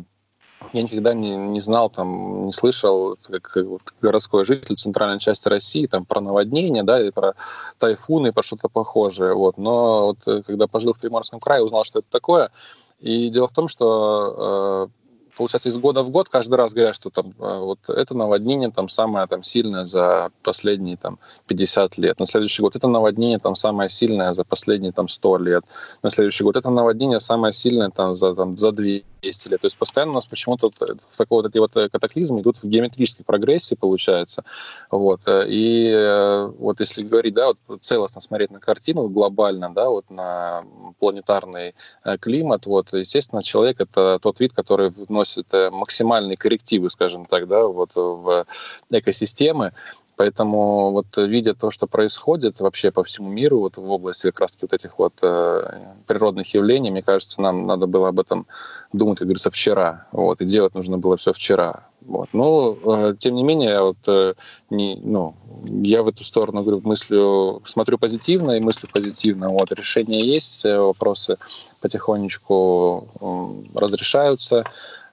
я 0.73 0.83
никогда 0.83 1.13
не, 1.13 1.35
не 1.35 1.61
знал, 1.61 1.89
там, 1.89 2.45
не 2.45 2.53
слышал, 2.53 3.17
как 3.21 3.55
вот, 3.55 3.81
городской 4.01 4.45
житель 4.45 4.75
центральной 4.75 5.19
части 5.19 5.47
России, 5.47 5.87
там, 5.87 6.05
про 6.05 6.21
наводнения, 6.21 6.83
да, 6.83 7.01
и 7.01 7.11
про 7.11 7.33
тайфуны, 7.77 8.27
и 8.27 8.31
про 8.31 8.43
что-то 8.43 8.69
похожее, 8.69 9.33
вот. 9.33 9.57
Но 9.57 10.07
вот 10.07 10.19
э, 10.27 10.43
когда 10.45 10.67
пожил 10.67 10.93
в 10.93 10.99
Приморском 10.99 11.39
крае, 11.39 11.63
узнал, 11.63 11.83
что 11.85 11.99
это 11.99 12.07
такое. 12.09 12.51
И 12.99 13.29
дело 13.29 13.47
в 13.47 13.53
том, 13.53 13.67
что 13.67 14.87
э, 14.89 14.99
получается, 15.39 15.69
из 15.69 15.77
года 15.77 16.03
в 16.03 16.09
год 16.09 16.27
каждый 16.27 16.55
раз 16.55 16.73
говорят, 16.73 16.95
что 16.95 17.09
там 17.09 17.33
а, 17.39 17.61
вот 17.61 17.79
это 17.87 18.13
наводнение 18.13 18.71
там 18.71 18.89
самое 18.89 19.25
там 19.25 19.41
сильное 19.41 19.85
за 19.85 20.31
последние 20.43 20.97
там 20.97 21.17
50 21.47 21.97
лет. 21.97 22.19
На 22.19 22.25
следующий 22.25 22.61
год 22.61 22.75
это 22.75 22.89
наводнение 22.89 23.39
там 23.39 23.55
самое 23.55 23.89
сильное 23.89 24.33
за 24.33 24.43
последние 24.43 24.91
там 24.91 25.07
100 25.07 25.37
лет. 25.37 25.63
На 26.03 26.11
следующий 26.11 26.43
год 26.43 26.57
это 26.57 26.69
наводнение 26.69 27.21
самое 27.21 27.53
сильное 27.53 27.89
там 27.89 28.17
за, 28.17 28.35
там, 28.35 28.57
за 28.57 28.73
200 28.73 29.05
лет. 29.21 29.61
То 29.61 29.67
есть 29.67 29.77
постоянно 29.77 30.11
у 30.11 30.15
нас 30.15 30.25
почему-то 30.25 30.71
в 30.71 31.17
такой 31.17 31.41
вот 31.41 31.45
эти 31.45 31.57
вот 31.57 31.75
э, 31.75 31.89
катаклизмы 31.89 32.41
идут 32.41 32.57
в 32.61 32.67
геометрической 32.67 33.25
прогрессии, 33.25 33.75
получается. 33.75 34.43
Вот. 34.89 35.21
Э, 35.27 35.45
и 35.47 35.89
э, 35.89 36.45
вот 36.57 36.79
если 36.79 37.03
говорить, 37.03 37.33
да, 37.33 37.47
вот 37.67 37.83
целостно 37.83 38.21
смотреть 38.21 38.51
на 38.51 38.59
картину 38.59 39.09
глобально, 39.09 39.73
да, 39.73 39.89
вот 39.89 40.09
на 40.09 40.63
планетарный 40.99 41.75
климат, 42.19 42.65
вот, 42.65 42.93
естественно, 42.93 43.43
человек— 43.43 43.77
это 43.81 44.19
тот 44.21 44.39
вид, 44.39 44.53
который 44.53 44.89
вносит 44.89 45.53
э, 45.53 45.69
максимальные 45.69 46.37
коррективы, 46.37 46.89
скажем 46.89 47.25
так, 47.25 47.47
да, 47.47 47.65
вот 47.65 47.95
в 47.95 48.45
экосистемы. 48.89 49.73
Поэтому 50.19 50.91
вот 50.91 51.05
видя 51.15 51.55
то, 51.55 51.71
что 51.71 51.87
происходит 51.87 52.59
вообще 52.59 52.91
по 52.91 53.05
всему 53.05 53.29
миру, 53.29 53.59
вот 53.59 53.77
в 53.77 53.89
области 53.89 54.23
как 54.23 54.41
раз 54.41 54.57
вот 54.61 54.73
этих 54.73 54.99
вот 54.99 55.13
э, 55.21 55.93
природных 56.07 56.53
явлений, 56.53 56.91
мне 56.91 57.01
кажется, 57.01 57.41
нам 57.41 57.65
надо 57.65 57.87
было 57.87 58.09
об 58.09 58.19
этом 58.19 58.45
думать, 58.91 59.19
как 59.19 59.27
говорится, 59.27 59.49
вчера. 59.49 60.07
Вот, 60.11 60.41
и 60.41 60.45
делать 60.45 60.75
нужно 60.75 60.97
было 60.97 61.15
все 61.15 61.31
вчера. 61.31 61.87
Вот. 62.01 62.27
Но, 62.33 62.77
э, 62.83 63.15
тем 63.17 63.35
не 63.35 63.43
менее, 63.43 63.81
вот, 63.81 63.97
э, 64.07 64.33
не, 64.69 64.99
ну, 65.01 65.35
я 65.63 66.03
в 66.03 66.09
эту 66.09 66.25
сторону 66.25 66.63
говорю, 66.63 66.81
мыслю, 66.83 67.61
смотрю 67.65 67.97
позитивно 67.97 68.51
и 68.51 68.59
мыслю 68.59 68.89
позитивно. 68.91 69.47
Вот, 69.47 69.71
решения 69.71 70.19
есть, 70.19 70.65
вопросы 70.65 71.37
потихонечку 71.79 73.07
э, 73.21 73.79
разрешаются. 73.79 74.65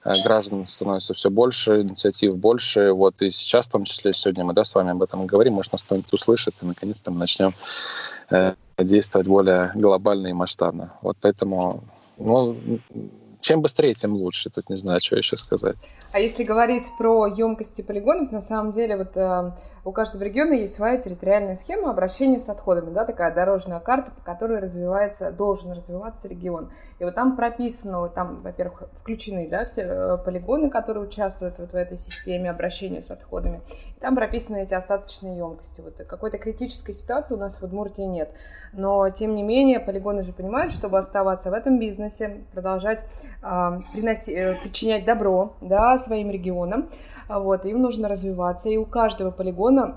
Э, 0.07 0.13
граждан 0.23 0.67
становится 0.67 1.13
все 1.13 1.29
больше, 1.29 1.81
инициатив 1.81 2.37
больше. 2.37 2.93
Вот 2.93 3.21
и 3.21 3.29
сейчас, 3.29 3.65
в 3.67 3.71
том 3.71 3.83
числе 3.83 4.13
сегодня 4.13 4.45
мы 4.45 4.53
да, 4.53 4.63
с 4.63 4.73
вами 4.73 4.91
об 4.91 5.03
этом 5.03 5.25
говорим, 5.25 5.53
может, 5.53 5.73
нас 5.73 5.83
кто-нибудь 5.83 6.13
услышит, 6.13 6.55
и 6.61 6.65
наконец-то 6.65 7.11
мы 7.11 7.19
начнем 7.19 7.51
э, 8.29 8.53
действовать 8.77 9.27
более 9.27 9.71
глобально 9.75 10.27
и 10.27 10.33
масштабно. 10.33 10.93
Вот 11.01 11.17
поэтому 11.19 11.83
ну, 12.17 12.57
чем 13.41 13.61
быстрее, 13.61 13.93
тем 13.93 14.13
лучше. 14.13 14.49
Тут 14.49 14.69
не 14.69 14.77
знаю, 14.77 14.99
что 15.01 15.15
еще 15.15 15.37
сказать. 15.37 15.77
А 16.11 16.19
если 16.19 16.43
говорить 16.43 16.91
про 16.97 17.27
емкости 17.27 17.81
полигонов, 17.81 18.31
на 18.31 18.41
самом 18.41 18.71
деле 18.71 18.97
вот 18.97 19.15
э, 19.15 19.51
у 19.85 19.91
каждого 19.91 20.23
региона 20.23 20.53
есть 20.53 20.73
своя 20.73 20.97
территориальная 20.97 21.55
схема 21.55 21.91
обращения 21.91 22.39
с 22.39 22.49
отходами, 22.49 22.93
да, 22.93 23.05
такая 23.05 23.33
дорожная 23.33 23.79
карта, 23.79 24.11
по 24.11 24.21
которой 24.21 24.59
развивается, 24.59 25.31
должен 25.31 25.71
развиваться 25.71 26.27
регион. 26.27 26.71
И 26.99 27.03
вот 27.03 27.15
там 27.15 27.35
прописано, 27.35 27.99
вот 27.99 28.13
там, 28.13 28.41
во-первых, 28.41 28.83
включены, 28.93 29.47
да, 29.49 29.65
все 29.65 29.81
э, 29.81 30.17
полигоны, 30.17 30.69
которые 30.69 31.03
участвуют 31.03 31.59
вот 31.59 31.71
в 31.71 31.75
этой 31.75 31.97
системе 31.97 32.49
обращения 32.49 33.01
с 33.01 33.11
отходами. 33.11 33.61
И 33.95 33.99
там 33.99 34.15
прописаны 34.15 34.63
эти 34.63 34.73
остаточные 34.73 35.37
емкости. 35.37 35.81
Вот 35.81 35.95
какой-то 36.07 36.37
критической 36.37 36.93
ситуации 36.93 37.35
у 37.35 37.37
нас 37.37 37.61
в 37.61 37.63
Удмуртии 37.63 38.03
нет. 38.03 38.31
Но, 38.73 39.09
тем 39.09 39.35
не 39.35 39.43
менее, 39.43 39.79
полигоны 39.79 40.23
же 40.23 40.33
понимают, 40.33 40.73
чтобы 40.73 40.97
оставаться 40.97 41.51
в 41.51 41.53
этом 41.53 41.79
бизнесе, 41.79 42.43
продолжать 42.53 43.03
а, 43.41 43.81
приноси, 43.93 44.33
э, 44.33 44.55
причинять 44.61 45.05
добро 45.05 45.53
да, 45.61 45.97
своим 45.97 46.31
регионам. 46.31 46.89
Вот, 47.29 47.65
им 47.65 47.81
нужно 47.81 48.07
развиваться. 48.07 48.69
И 48.69 48.77
у 48.77 48.85
каждого 48.85 49.31
полигона 49.31 49.95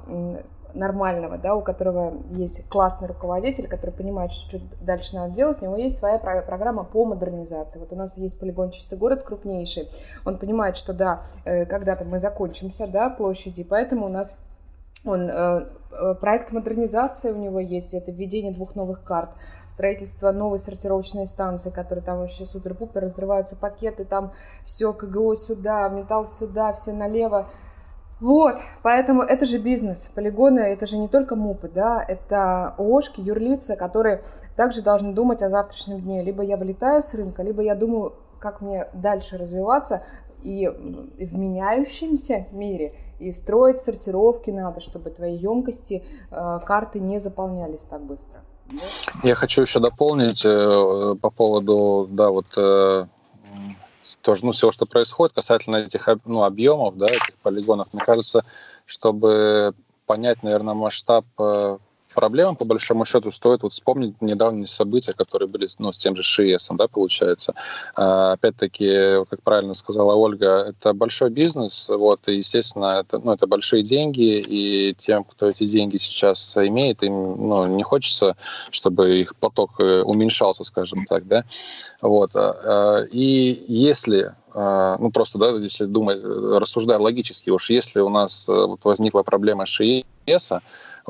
нормального, 0.74 1.38
да, 1.38 1.54
у 1.54 1.62
которого 1.62 2.22
есть 2.30 2.68
классный 2.68 3.08
руководитель, 3.08 3.68
который 3.68 3.90
понимает, 3.90 4.32
что 4.32 4.58
дальше 4.80 5.16
надо 5.16 5.34
делать, 5.34 5.60
у 5.60 5.64
него 5.64 5.76
есть 5.76 5.96
своя 5.96 6.18
программа 6.18 6.84
по 6.84 7.04
модернизации. 7.04 7.78
Вот 7.78 7.92
у 7.92 7.96
нас 7.96 8.16
есть 8.16 8.38
полигон 8.38 8.70
«Чистый 8.70 8.98
город» 8.98 9.22
крупнейший. 9.22 9.88
Он 10.24 10.36
понимает, 10.36 10.76
что 10.76 10.92
да, 10.92 11.22
э, 11.44 11.66
когда-то 11.66 12.04
мы 12.04 12.18
закончимся, 12.18 12.86
да, 12.86 13.10
площади, 13.10 13.64
поэтому 13.64 14.06
у 14.06 14.10
нас 14.10 14.38
он 15.04 15.28
э, 15.30 15.66
Э, 15.92 16.14
проект 16.14 16.52
модернизации 16.52 17.32
у 17.32 17.36
него 17.36 17.58
есть, 17.58 17.94
это 17.94 18.12
введение 18.12 18.52
двух 18.52 18.76
новых 18.76 19.02
карт, 19.02 19.30
строительство 19.66 20.30
новой 20.30 20.58
сортировочной 20.58 21.26
станции, 21.26 21.70
которая 21.70 22.04
там 22.04 22.18
вообще 22.18 22.44
супер-пупер, 22.44 23.02
разрываются 23.02 23.56
пакеты, 23.56 24.04
там 24.04 24.32
все 24.64 24.92
КГО 24.92 25.34
сюда, 25.34 25.88
металл 25.88 26.26
сюда, 26.26 26.72
все 26.72 26.92
налево. 26.92 27.48
Вот, 28.20 28.56
поэтому 28.82 29.22
это 29.22 29.46
же 29.46 29.56
бизнес. 29.58 30.10
Полигоны— 30.14 30.58
это 30.60 30.86
же 30.86 30.98
не 30.98 31.08
только 31.08 31.36
МУПы, 31.36 31.70
да, 31.74 32.04
это 32.06 32.74
ООшки, 32.76 33.22
юрлица, 33.22 33.76
которые 33.76 34.22
также 34.56 34.82
должны 34.82 35.14
думать 35.14 35.42
о 35.42 35.48
завтрашнем 35.48 36.02
дне. 36.02 36.22
Либо 36.22 36.42
я 36.42 36.58
вылетаю 36.58 37.02
с 37.02 37.14
рынка, 37.14 37.42
либо 37.42 37.62
я 37.62 37.74
думаю, 37.74 38.14
как 38.38 38.60
мне 38.60 38.88
дальше 38.92 39.38
развиваться 39.38 40.02
и 40.42 40.68
в 40.68 41.38
меняющемся 41.38 42.46
мире— 42.52 42.92
и 43.20 43.32
строить 43.32 43.78
сортировки 43.78 44.50
надо, 44.50 44.80
чтобы 44.80 45.10
твои 45.10 45.36
емкости, 45.36 46.02
э, 46.30 46.60
карты 46.64 47.00
не 47.00 47.20
заполнялись 47.20 47.84
так 47.84 48.02
быстро. 48.02 48.40
Я 49.22 49.34
хочу 49.34 49.62
еще 49.62 49.80
дополнить 49.80 50.44
э, 50.44 51.16
по 51.20 51.30
поводу, 51.30 52.06
да, 52.10 52.30
вот 52.30 52.46
э, 52.56 53.06
тоже, 54.22 54.44
ну, 54.44 54.52
всего, 54.52 54.72
что 54.72 54.86
происходит 54.86 55.34
касательно 55.34 55.76
этих 55.76 56.08
ну, 56.24 56.44
объемов, 56.44 56.96
да, 56.96 57.06
этих 57.06 57.36
полигонов. 57.42 57.88
Мне 57.92 58.02
кажется, 58.02 58.44
чтобы 58.86 59.74
понять, 60.06 60.42
наверное, 60.42 60.74
масштаб 60.74 61.24
проблемам, 62.14 62.56
по 62.56 62.64
большому 62.64 63.04
счету, 63.04 63.30
стоит 63.30 63.62
вот 63.62 63.72
вспомнить 63.72 64.20
недавние 64.20 64.66
события, 64.66 65.12
которые 65.12 65.48
были 65.48 65.68
ну, 65.78 65.92
с 65.92 65.98
тем 65.98 66.16
же 66.16 66.22
ШИЭСом, 66.22 66.76
да, 66.76 66.88
получается. 66.88 67.54
А, 67.94 68.32
опять-таки, 68.32 69.24
как 69.28 69.42
правильно 69.42 69.74
сказала 69.74 70.14
Ольга, 70.14 70.66
это 70.70 70.92
большой 70.92 71.30
бизнес, 71.30 71.88
вот, 71.88 72.28
и, 72.28 72.36
естественно, 72.36 73.00
это, 73.00 73.18
ну, 73.18 73.32
это 73.32 73.46
большие 73.46 73.82
деньги, 73.82 74.38
и 74.38 74.94
тем, 74.94 75.24
кто 75.24 75.46
эти 75.46 75.66
деньги 75.66 75.98
сейчас 75.98 76.56
имеет, 76.56 77.02
им 77.02 77.48
ну, 77.48 77.66
не 77.66 77.82
хочется, 77.82 78.36
чтобы 78.70 79.18
их 79.20 79.36
поток 79.36 79.80
э, 79.80 80.02
уменьшался, 80.02 80.64
скажем 80.64 81.04
так, 81.06 81.26
да, 81.26 81.44
вот. 82.00 82.34
А, 82.34 82.56
а, 82.64 83.04
и 83.10 83.64
если 83.68 84.34
ну 84.52 85.10
просто, 85.12 85.38
да, 85.38 85.50
если 85.50 85.84
думать, 85.84 86.18
рассуждая 86.24 86.98
логически, 86.98 87.50
уж 87.50 87.70
если 87.70 88.00
у 88.00 88.08
нас 88.08 88.48
э, 88.48 88.52
вот 88.52 88.80
возникла 88.82 89.22
проблема 89.22 89.64
ШИЭСа, 89.64 90.62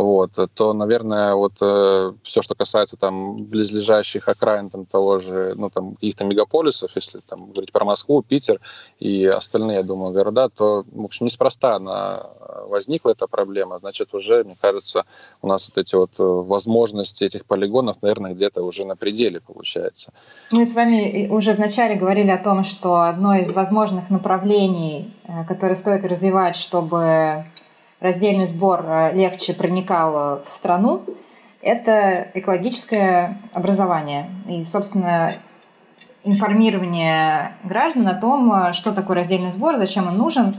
вот, 0.02 0.32
то, 0.54 0.72
наверное, 0.72 1.34
вот 1.34 1.52
э, 1.60 2.12
все, 2.22 2.42
что 2.42 2.54
касается 2.54 2.96
там 2.96 3.44
близлежащих 3.44 4.28
окраин 4.28 4.70
там, 4.70 4.86
того 4.86 5.20
же, 5.20 5.54
ну, 5.56 5.70
там, 5.70 5.94
каких-то 5.94 6.24
мегаполисов, 6.24 6.90
если 6.94 7.20
там 7.20 7.50
говорить 7.50 7.72
про 7.72 7.84
Москву, 7.84 8.22
Питер 8.22 8.60
и 8.98 9.26
остальные, 9.26 9.76
я 9.76 9.82
думаю, 9.82 10.12
города, 10.12 10.48
то, 10.48 10.84
в 10.90 11.05
общем, 11.05 11.26
неспроста 11.26 11.76
она 11.76 12.26
возникла 12.66 13.11
эта 13.11 13.26
проблема, 13.26 13.78
значит, 13.78 14.14
уже, 14.14 14.44
мне 14.44 14.57
кажется, 14.61 15.05
у 15.42 15.46
нас 15.46 15.68
вот 15.68 15.78
эти 15.78 15.94
вот 15.94 16.11
э, 16.18 16.22
возможности 16.22 17.24
этих 17.24 17.44
полигонов, 17.44 17.96
наверное, 18.03 18.34
где-то 18.34 18.62
уже 18.62 18.84
на 18.84 18.96
пределе 18.96 19.40
получается. 19.40 20.12
Мы 20.51 20.66
с 20.66 20.74
вами 20.74 21.28
уже 21.28 21.53
вначале 21.53 21.94
говорили 21.94 22.30
о 22.30 22.38
том, 22.38 22.64
что 22.64 23.01
одно 23.01 23.34
из 23.34 23.53
возможных 23.53 24.11
направлений, 24.11 25.12
э, 25.24 25.44
которые 25.46 25.76
стоит 25.76 26.05
развивать, 26.05 26.57
чтобы 26.57 27.44
раздельный 28.01 28.46
сбор 28.46 28.84
э, 28.86 29.12
легче 29.14 29.55
проникал 29.55 30.38
э, 30.38 30.42
в 30.42 30.48
страну, 30.48 31.03
это 31.62 32.28
экологическое 32.34 33.38
образование. 33.53 34.30
И, 34.48 34.64
собственно, 34.64 35.36
информирование 36.24 37.53
граждан 37.64 38.09
о 38.09 38.14
том, 38.14 38.72
что 38.72 38.92
такое 38.92 39.16
раздельный 39.16 39.53
сбор, 39.53 39.76
зачем 39.76 40.09
он 40.09 40.16
нужен. 40.16 40.55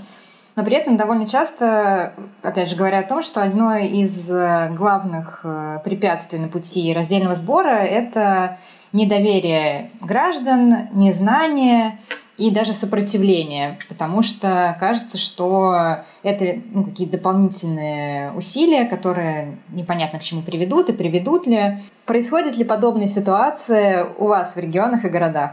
Но 0.55 0.63
при 0.63 0.75
этом 0.75 0.97
довольно 0.97 1.27
часто, 1.27 2.13
опять 2.43 2.69
же, 2.69 2.75
говоря 2.75 2.99
о 2.99 3.03
том, 3.03 3.21
что 3.21 3.41
одно 3.41 3.75
из 3.77 4.29
главных 4.75 5.41
э, 5.43 5.79
препятствий 5.83 6.39
на 6.39 6.49
пути 6.49 6.93
раздельного 6.93 7.35
сбора– 7.35 7.69
это 7.83 8.59
недоверие 8.91 9.91
граждан, 10.01 10.89
незнание 10.93 11.99
и 12.41 12.49
даже 12.49 12.73
сопротивление, 12.73 13.77
потому 13.87 14.23
что 14.23 14.75
кажется, 14.79 15.19
что 15.19 15.99
это 16.23 16.59
ну, 16.71 16.85
какие-то 16.85 17.17
дополнительные 17.17 18.31
усилия, 18.31 18.85
которые 18.85 19.59
непонятно 19.69 20.17
к 20.17 20.23
чему 20.23 20.41
приведут 20.41 20.89
и 20.89 20.93
приведут 20.93 21.45
ли. 21.45 21.83
Происходит 22.05 22.57
ли 22.57 22.63
подобные 22.63 23.07
ситуации 23.07 24.07
у 24.17 24.25
вас 24.25 24.55
в 24.55 24.59
регионах 24.59 25.05
и 25.05 25.09
городах? 25.09 25.51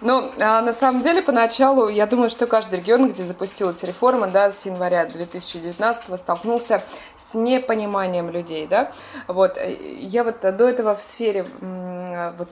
Ну, 0.00 0.30
а 0.38 0.62
на 0.62 0.72
самом 0.72 1.00
деле, 1.00 1.22
поначалу, 1.22 1.88
я 1.88 2.06
думаю, 2.06 2.30
что 2.30 2.46
каждый 2.46 2.78
регион, 2.78 3.08
где 3.08 3.24
запустилась 3.24 3.82
реформа, 3.82 4.28
да, 4.28 4.52
с 4.52 4.64
января 4.64 5.06
2019 5.06 6.18
столкнулся 6.20 6.82
с 7.16 7.34
непониманием 7.34 8.30
людей, 8.30 8.68
да. 8.68 8.92
Вот, 9.26 9.58
э, 9.58 9.76
я 9.98 10.22
вот 10.22 10.40
до 10.40 10.68
этого 10.68 10.94
в 10.94 11.02
сфере 11.02 11.46
вот, 12.38 12.48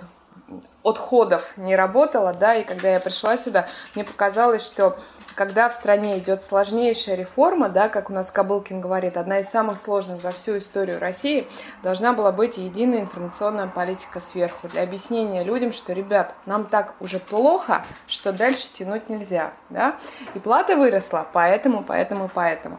отходов 0.82 1.56
не 1.56 1.74
работала, 1.74 2.34
да, 2.34 2.54
и 2.54 2.64
когда 2.64 2.90
я 2.90 3.00
пришла 3.00 3.36
сюда, 3.36 3.66
мне 3.94 4.04
показалось, 4.04 4.64
что 4.64 4.96
когда 5.34 5.68
в 5.68 5.74
стране 5.74 6.18
идет 6.18 6.42
сложнейшая 6.42 7.16
реформа, 7.16 7.70
да, 7.70 7.88
как 7.88 8.10
у 8.10 8.12
нас 8.12 8.30
Кабылкин 8.30 8.80
говорит, 8.80 9.16
одна 9.16 9.38
из 9.38 9.48
самых 9.48 9.78
сложных 9.78 10.20
за 10.20 10.30
всю 10.30 10.58
историю 10.58 11.00
России, 11.00 11.48
должна 11.82 12.12
была 12.12 12.30
быть 12.30 12.58
единая 12.58 13.00
информационная 13.00 13.66
политика 13.66 14.20
сверху 14.20 14.68
для 14.68 14.82
объяснения 14.82 15.42
людям, 15.42 15.72
что, 15.72 15.92
ребят, 15.92 16.34
нам 16.44 16.66
так 16.66 16.94
уже 17.00 17.18
плохо, 17.18 17.82
что 18.06 18.32
дальше 18.32 18.72
тянуть 18.72 19.08
нельзя, 19.08 19.52
да, 19.70 19.96
и 20.34 20.38
плата 20.38 20.76
выросла, 20.76 21.26
поэтому, 21.32 21.82
поэтому, 21.82 22.30
поэтому. 22.32 22.78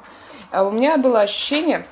А 0.52 0.64
у 0.64 0.72
меня 0.72 0.98
было 0.98 1.22
ощущение, 1.22 1.86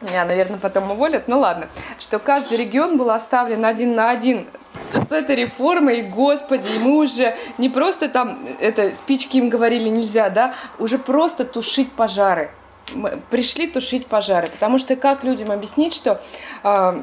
меня, 0.00 0.24
наверное, 0.24 0.58
потом 0.58 0.90
уволят, 0.90 1.26
ну 1.26 1.38
ладно, 1.38 1.68
что 1.98 2.18
каждый 2.18 2.58
регион 2.58 2.98
был 2.98 3.10
оставлен 3.10 3.64
один 3.64 3.94
на 3.94 4.10
один 4.10 4.46
с 4.92 5.12
этой 5.12 5.36
реформой, 5.36 6.02
господи, 6.02 6.68
и 6.68 6.78
мы 6.78 6.98
уже 6.98 7.34
не 7.58 7.68
просто 7.68 8.08
там, 8.08 8.38
это, 8.60 8.94
спички 8.94 9.38
им 9.38 9.48
говорили 9.48 9.88
нельзя, 9.88 10.28
да, 10.28 10.54
уже 10.78 10.98
просто 10.98 11.44
тушить 11.44 11.92
пожары. 11.92 12.50
Мы 12.92 13.18
пришли 13.30 13.66
тушить 13.66 14.06
пожары, 14.06 14.48
потому 14.48 14.78
что 14.78 14.96
как 14.96 15.24
людям 15.24 15.50
объяснить, 15.50 15.94
что 15.94 16.20
э, 16.62 17.02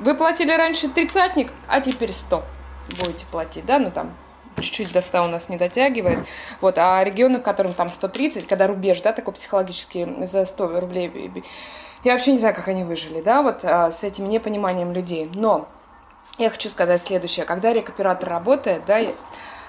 вы 0.00 0.14
платили 0.14 0.52
раньше 0.52 0.88
тридцатник, 0.88 1.50
а 1.68 1.80
теперь 1.80 2.12
сто 2.12 2.42
будете 2.98 3.24
платить, 3.26 3.64
да, 3.64 3.78
ну 3.78 3.90
там 3.90 4.12
чуть-чуть 4.60 4.92
до 4.92 5.00
100 5.00 5.24
у 5.24 5.28
нас 5.28 5.48
не 5.48 5.56
дотягивает. 5.56 6.20
Вот, 6.60 6.78
а 6.78 7.02
регионы, 7.02 7.38
в 7.38 7.42
котором 7.42 7.74
там 7.74 7.90
130, 7.90 8.46
когда 8.46 8.66
рубеж, 8.66 9.00
да, 9.02 9.12
такой 9.12 9.34
психологический 9.34 10.26
за 10.26 10.44
100 10.44 10.80
рублей, 10.80 11.32
я 12.04 12.12
вообще 12.12 12.32
не 12.32 12.38
знаю, 12.38 12.54
как 12.54 12.68
они 12.68 12.82
выжили, 12.84 13.20
да, 13.20 13.42
вот 13.42 13.64
а, 13.64 13.92
с 13.92 14.02
этим 14.02 14.28
непониманием 14.28 14.92
людей. 14.92 15.30
Но 15.34 15.68
я 16.38 16.50
хочу 16.50 16.68
сказать 16.68 17.00
следующее. 17.00 17.44
Когда 17.44 17.72
рекоператор 17.72 18.28
работает, 18.28 18.82
да, 18.86 19.00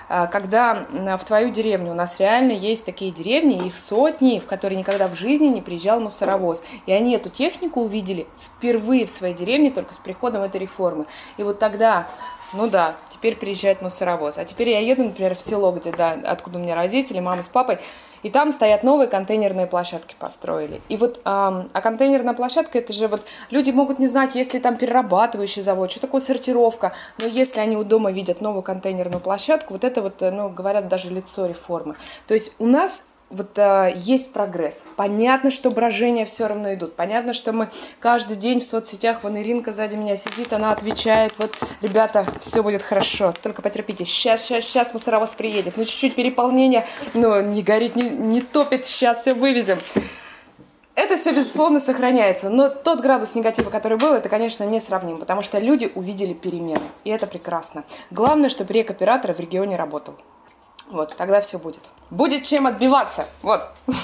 а, 0.09 0.27
когда 0.27 0.85
в 1.17 1.23
твою 1.25 1.51
деревню, 1.51 1.91
у 1.91 1.95
нас 1.95 2.19
реально 2.19 2.51
есть 2.51 2.85
такие 2.85 3.11
деревни, 3.11 3.67
их 3.67 3.77
сотни, 3.77 4.39
в 4.39 4.45
которые 4.45 4.77
никогда 4.77 5.07
в 5.07 5.15
жизни 5.15 5.47
не 5.47 5.61
приезжал 5.61 5.99
мусоровоз. 5.99 6.63
И 6.85 6.91
они 6.91 7.15
эту 7.15 7.29
технику 7.29 7.81
увидели 7.81 8.27
впервые 8.39 9.05
в 9.05 9.11
своей 9.11 9.33
деревне 9.33 9.71
только 9.71 9.93
с 9.93 9.99
приходом 9.99 10.41
этой 10.41 10.61
реформы. 10.61 11.05
И 11.37 11.43
вот 11.43 11.59
тогда, 11.59 12.07
ну 12.53 12.67
да, 12.67 12.95
теперь 13.09 13.35
приезжает 13.35 13.81
мусоровоз. 13.81 14.37
А 14.37 14.45
теперь 14.45 14.69
я 14.69 14.79
еду, 14.79 15.03
например, 15.03 15.35
в 15.35 15.41
село, 15.41 15.71
где, 15.71 15.91
да, 15.91 16.17
откуда 16.25 16.59
у 16.59 16.61
меня 16.61 16.75
родители, 16.75 17.19
мама 17.19 17.41
с 17.41 17.47
папой, 17.47 17.79
и 18.23 18.29
там 18.29 18.51
стоят 18.51 18.83
новые 18.83 19.07
контейнерные 19.07 19.67
площадки 19.67 20.15
построили. 20.17 20.81
И 20.87 20.95
вот, 20.97 21.19
а, 21.25 21.65
а 21.73 21.81
контейнерная 21.81 22.33
площадка, 22.33 22.77
это 22.77 22.93
же 22.93 23.07
вот 23.07 23.21
люди 23.49 23.71
могут 23.71 23.99
не 23.99 24.07
знать, 24.07 24.35
есть 24.35 24.53
ли 24.53 24.59
там 24.59 24.77
перерабатывающий 24.77 25.61
завод, 25.61 25.91
что 25.91 25.99
такое 25.99 26.21
сортировка. 26.21 26.93
Но 27.19 27.27
если 27.27 27.59
они 27.59 27.75
у 27.75 27.83
дома 27.83 28.11
видят 28.11 28.39
новую 28.39 28.63
контейнерную 28.63 29.19
площадку, 29.19 29.73
вот 29.73 29.83
это 29.83 30.01
вот, 30.01 30.21
ну, 30.21 30.49
говорят, 30.49 30.87
даже 30.87 31.09
лицо 31.09 31.45
реформы. 31.45 31.95
То 32.27 32.33
есть 32.33 32.53
у 32.59 32.65
нас 32.65 33.05
вот 33.33 33.57
а, 33.57 33.87
есть 33.87 34.31
прогресс. 34.31 34.83
Понятно, 34.95 35.51
что 35.51 35.71
брожения 35.71 36.25
все 36.25 36.47
равно 36.47 36.73
идут. 36.73 36.95
Понятно, 36.95 37.33
что 37.33 37.51
мы 37.51 37.69
каждый 37.99 38.37
день 38.37 38.61
в 38.61 38.63
соцсетях, 38.63 39.23
вон 39.23 39.37
Иринка 39.37 39.71
сзади 39.71 39.95
меня 39.95 40.15
сидит, 40.15 40.53
она 40.53 40.71
отвечает, 40.71 41.33
вот, 41.37 41.57
ребята, 41.81 42.25
все 42.39 42.63
будет 42.63 42.83
хорошо, 42.83 43.33
только 43.41 43.61
потерпите, 43.61 44.05
сейчас, 44.05 44.43
сейчас, 44.43 44.63
сейчас 44.65 44.93
мусоровоз 44.93 45.33
приедет, 45.33 45.77
ну, 45.77 45.85
чуть-чуть 45.85 46.15
переполнение, 46.15 46.85
но 47.13 47.41
не 47.41 47.63
горит, 47.63 47.95
не, 47.95 48.09
не 48.09 48.41
топит, 48.41 48.85
сейчас 48.85 49.21
все 49.21 49.33
вывезем. 49.33 49.79
Это 50.95 51.15
все, 51.15 51.31
безусловно, 51.31 51.79
сохраняется, 51.79 52.49
но 52.49 52.69
тот 52.69 53.01
градус 53.01 53.33
негатива, 53.33 53.71
который 53.71 53.97
был, 53.97 54.13
это, 54.13 54.29
конечно, 54.29 54.63
не 54.63 54.79
сравним, 54.79 55.17
потому 55.17 55.41
что 55.41 55.57
люди 55.57 55.91
увидели 55.95 56.33
перемены, 56.33 56.85
и 57.03 57.09
это 57.09 57.25
прекрасно. 57.25 57.83
Главное, 58.11 58.49
чтобы 58.49 58.73
рекоператор 58.73 59.33
в 59.33 59.39
регионе 59.39 59.75
работал. 59.75 60.15
Вот, 60.93 61.15
тогда 61.17 61.41
все 61.41 61.57
будет. 61.57 61.81
Будет 62.11 62.43
чем 62.43 62.67
отбиваться. 62.67 63.25
Вот. 63.41 63.67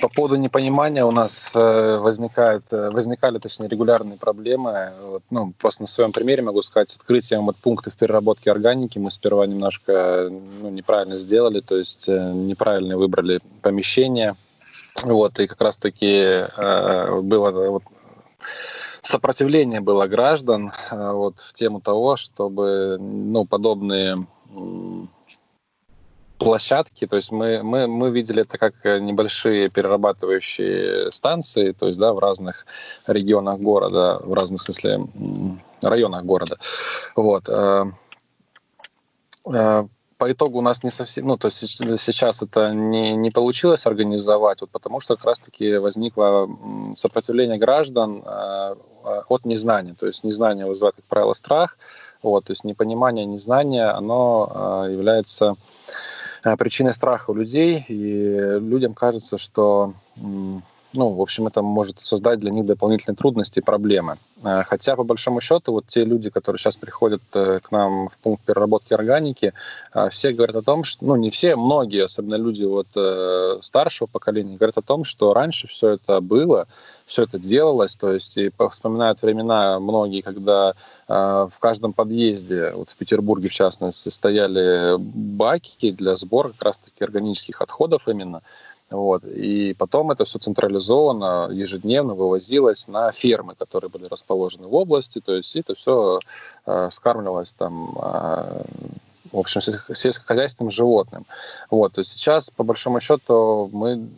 По 0.00 0.08
поводу 0.08 0.34
непонимания 0.34 1.04
у 1.04 1.12
нас 1.12 1.52
э, 1.54 1.98
возникает, 2.00 2.64
э, 2.72 2.90
возникали, 2.90 3.38
точнее, 3.38 3.68
регулярные 3.68 4.18
проблемы. 4.18 4.90
Вот, 5.00 5.22
ну, 5.30 5.52
просто 5.56 5.82
на 5.82 5.86
своем 5.86 6.10
примере 6.10 6.42
могу 6.42 6.60
сказать, 6.62 6.90
с 6.90 6.96
открытием 6.96 7.46
вот 7.46 7.56
пунктов 7.56 7.94
переработки 7.94 8.48
органики 8.48 8.98
мы 8.98 9.12
сперва 9.12 9.46
немножко 9.46 10.28
ну, 10.28 10.70
неправильно 10.70 11.18
сделали, 11.18 11.60
то 11.60 11.76
есть 11.76 12.08
э, 12.08 12.32
неправильно 12.34 12.98
выбрали 12.98 13.38
помещение. 13.62 14.34
Вот, 15.04 15.38
и 15.38 15.46
как 15.46 15.60
раз-таки 15.60 16.46
было 17.22 17.70
вот, 17.70 17.84
сопротивление 19.06 19.80
было 19.80 20.06
граждан 20.06 20.72
э, 20.90 21.12
вот, 21.12 21.40
в 21.40 21.52
тему 21.52 21.80
того, 21.80 22.16
чтобы 22.16 22.98
ну, 22.98 23.44
подобные 23.44 24.26
площадки, 26.38 27.06
то 27.06 27.16
есть 27.16 27.32
мы, 27.32 27.62
мы, 27.62 27.86
мы 27.86 28.10
видели 28.10 28.42
это 28.42 28.58
как 28.58 28.84
небольшие 28.84 29.70
перерабатывающие 29.70 31.10
станции, 31.10 31.72
то 31.72 31.88
есть 31.88 31.98
да, 31.98 32.12
в 32.12 32.18
разных 32.18 32.66
регионах 33.06 33.58
города, 33.60 34.20
в 34.22 34.34
разных, 34.34 34.60
в 34.60 34.64
смысле, 34.64 35.06
районах 35.82 36.24
города. 36.24 36.58
Вот. 37.14 37.48
Э, 40.18 40.24
э, 40.24 40.26
по 40.26 40.32
итогу 40.32 40.58
у 40.58 40.62
нас 40.62 40.82
не 40.82 40.90
совсем, 40.90 41.26
ну, 41.26 41.36
то 41.36 41.48
есть 41.48 41.58
сейчас 41.58 42.42
это 42.42 42.72
не, 42.72 43.16
не 43.16 43.30
получилось 43.30 43.86
организовать, 43.86 44.60
вот 44.60 44.70
потому 44.70 45.00
что 45.00 45.16
как 45.16 45.26
раз-таки 45.26 45.78
возникло 45.78 46.48
сопротивление 46.96 47.58
граждан 47.58 48.22
э, 48.24 48.74
от 49.28 49.44
незнания, 49.44 49.94
то 49.98 50.06
есть 50.06 50.24
незнание 50.24 50.66
вызывает, 50.66 50.96
как 50.96 51.04
правило, 51.04 51.34
страх, 51.34 51.78
вот, 52.22 52.44
то 52.44 52.52
есть 52.52 52.64
непонимание, 52.64 53.26
незнание, 53.26 53.90
оно 53.90 54.84
э, 54.86 54.92
является 54.92 55.54
э, 56.44 56.56
причиной 56.56 56.94
страха 56.94 57.30
у 57.30 57.34
людей, 57.34 57.84
и 57.88 58.58
людям 58.60 58.94
кажется, 58.94 59.38
что 59.38 59.92
ну, 60.92 61.10
в 61.10 61.20
общем, 61.20 61.46
это 61.46 61.62
может 61.62 62.00
создать 62.00 62.40
для 62.40 62.50
них 62.50 62.66
дополнительные 62.66 63.16
трудности 63.16 63.58
и 63.58 63.62
проблемы. 63.62 64.16
Э, 64.42 64.62
хотя, 64.64 64.96
по 64.96 65.04
большому 65.04 65.40
счету, 65.40 65.72
вот 65.72 65.86
те 65.86 66.04
люди, 66.04 66.30
которые 66.30 66.58
сейчас 66.58 66.76
приходят 66.76 67.22
э, 67.34 67.60
к 67.62 67.70
нам 67.70 68.08
в 68.08 68.18
пункт 68.18 68.44
переработки 68.44 68.92
органики, 68.92 69.52
э, 69.94 70.08
все 70.10 70.32
говорят 70.32 70.56
о 70.56 70.62
том, 70.62 70.84
что, 70.84 71.04
ну, 71.04 71.16
не 71.16 71.30
все, 71.30 71.56
многие, 71.56 72.04
особенно 72.04 72.36
люди 72.36 72.64
вот 72.64 72.86
старшего 73.64 74.06
поколения, 74.06 74.56
говорят 74.56 74.78
о 74.78 74.82
том, 74.82 75.04
что 75.04 75.34
раньше 75.34 75.68
все 75.68 75.90
это 75.90 76.20
было, 76.20 76.66
все 77.06 77.24
это 77.24 77.38
делалось, 77.38 77.96
то 77.96 78.12
есть 78.12 78.36
и 78.36 78.50
вспоминают 78.70 79.22
времена 79.22 79.78
многие, 79.80 80.22
когда 80.22 80.74
в 81.08 81.52
каждом 81.60 81.92
подъезде, 81.92 82.72
вот 82.72 82.90
в 82.90 82.96
Петербурге 82.96 83.48
в 83.48 83.54
частности, 83.54 84.08
стояли 84.08 84.96
баки 84.98 85.92
для 85.92 86.16
сбора 86.16 86.48
как 86.48 86.62
раз-таки 86.62 87.04
органических 87.04 87.60
отходов 87.60 88.08
именно, 88.08 88.42
вот. 88.90 89.24
И 89.24 89.74
потом 89.74 90.10
это 90.10 90.24
все 90.24 90.38
централизованно, 90.38 91.50
ежедневно 91.52 92.14
вывозилось 92.14 92.86
на 92.86 93.10
фермы, 93.12 93.54
которые 93.54 93.90
были 93.90 94.06
расположены 94.06 94.68
в 94.68 94.74
области, 94.74 95.20
то 95.20 95.34
есть 95.34 95.56
это 95.56 95.74
все 95.74 96.20
э, 96.66 96.88
скармливалось 96.92 97.52
там, 97.52 97.98
э, 98.00 98.62
в 99.32 99.38
общем, 99.38 99.60
сельскохозяйственным 99.60 100.70
животным. 100.70 101.26
Вот. 101.70 101.94
То 101.94 102.00
есть 102.02 102.12
сейчас, 102.12 102.50
по 102.50 102.62
большому 102.62 103.00
счету, 103.00 103.68
мы 103.72 104.08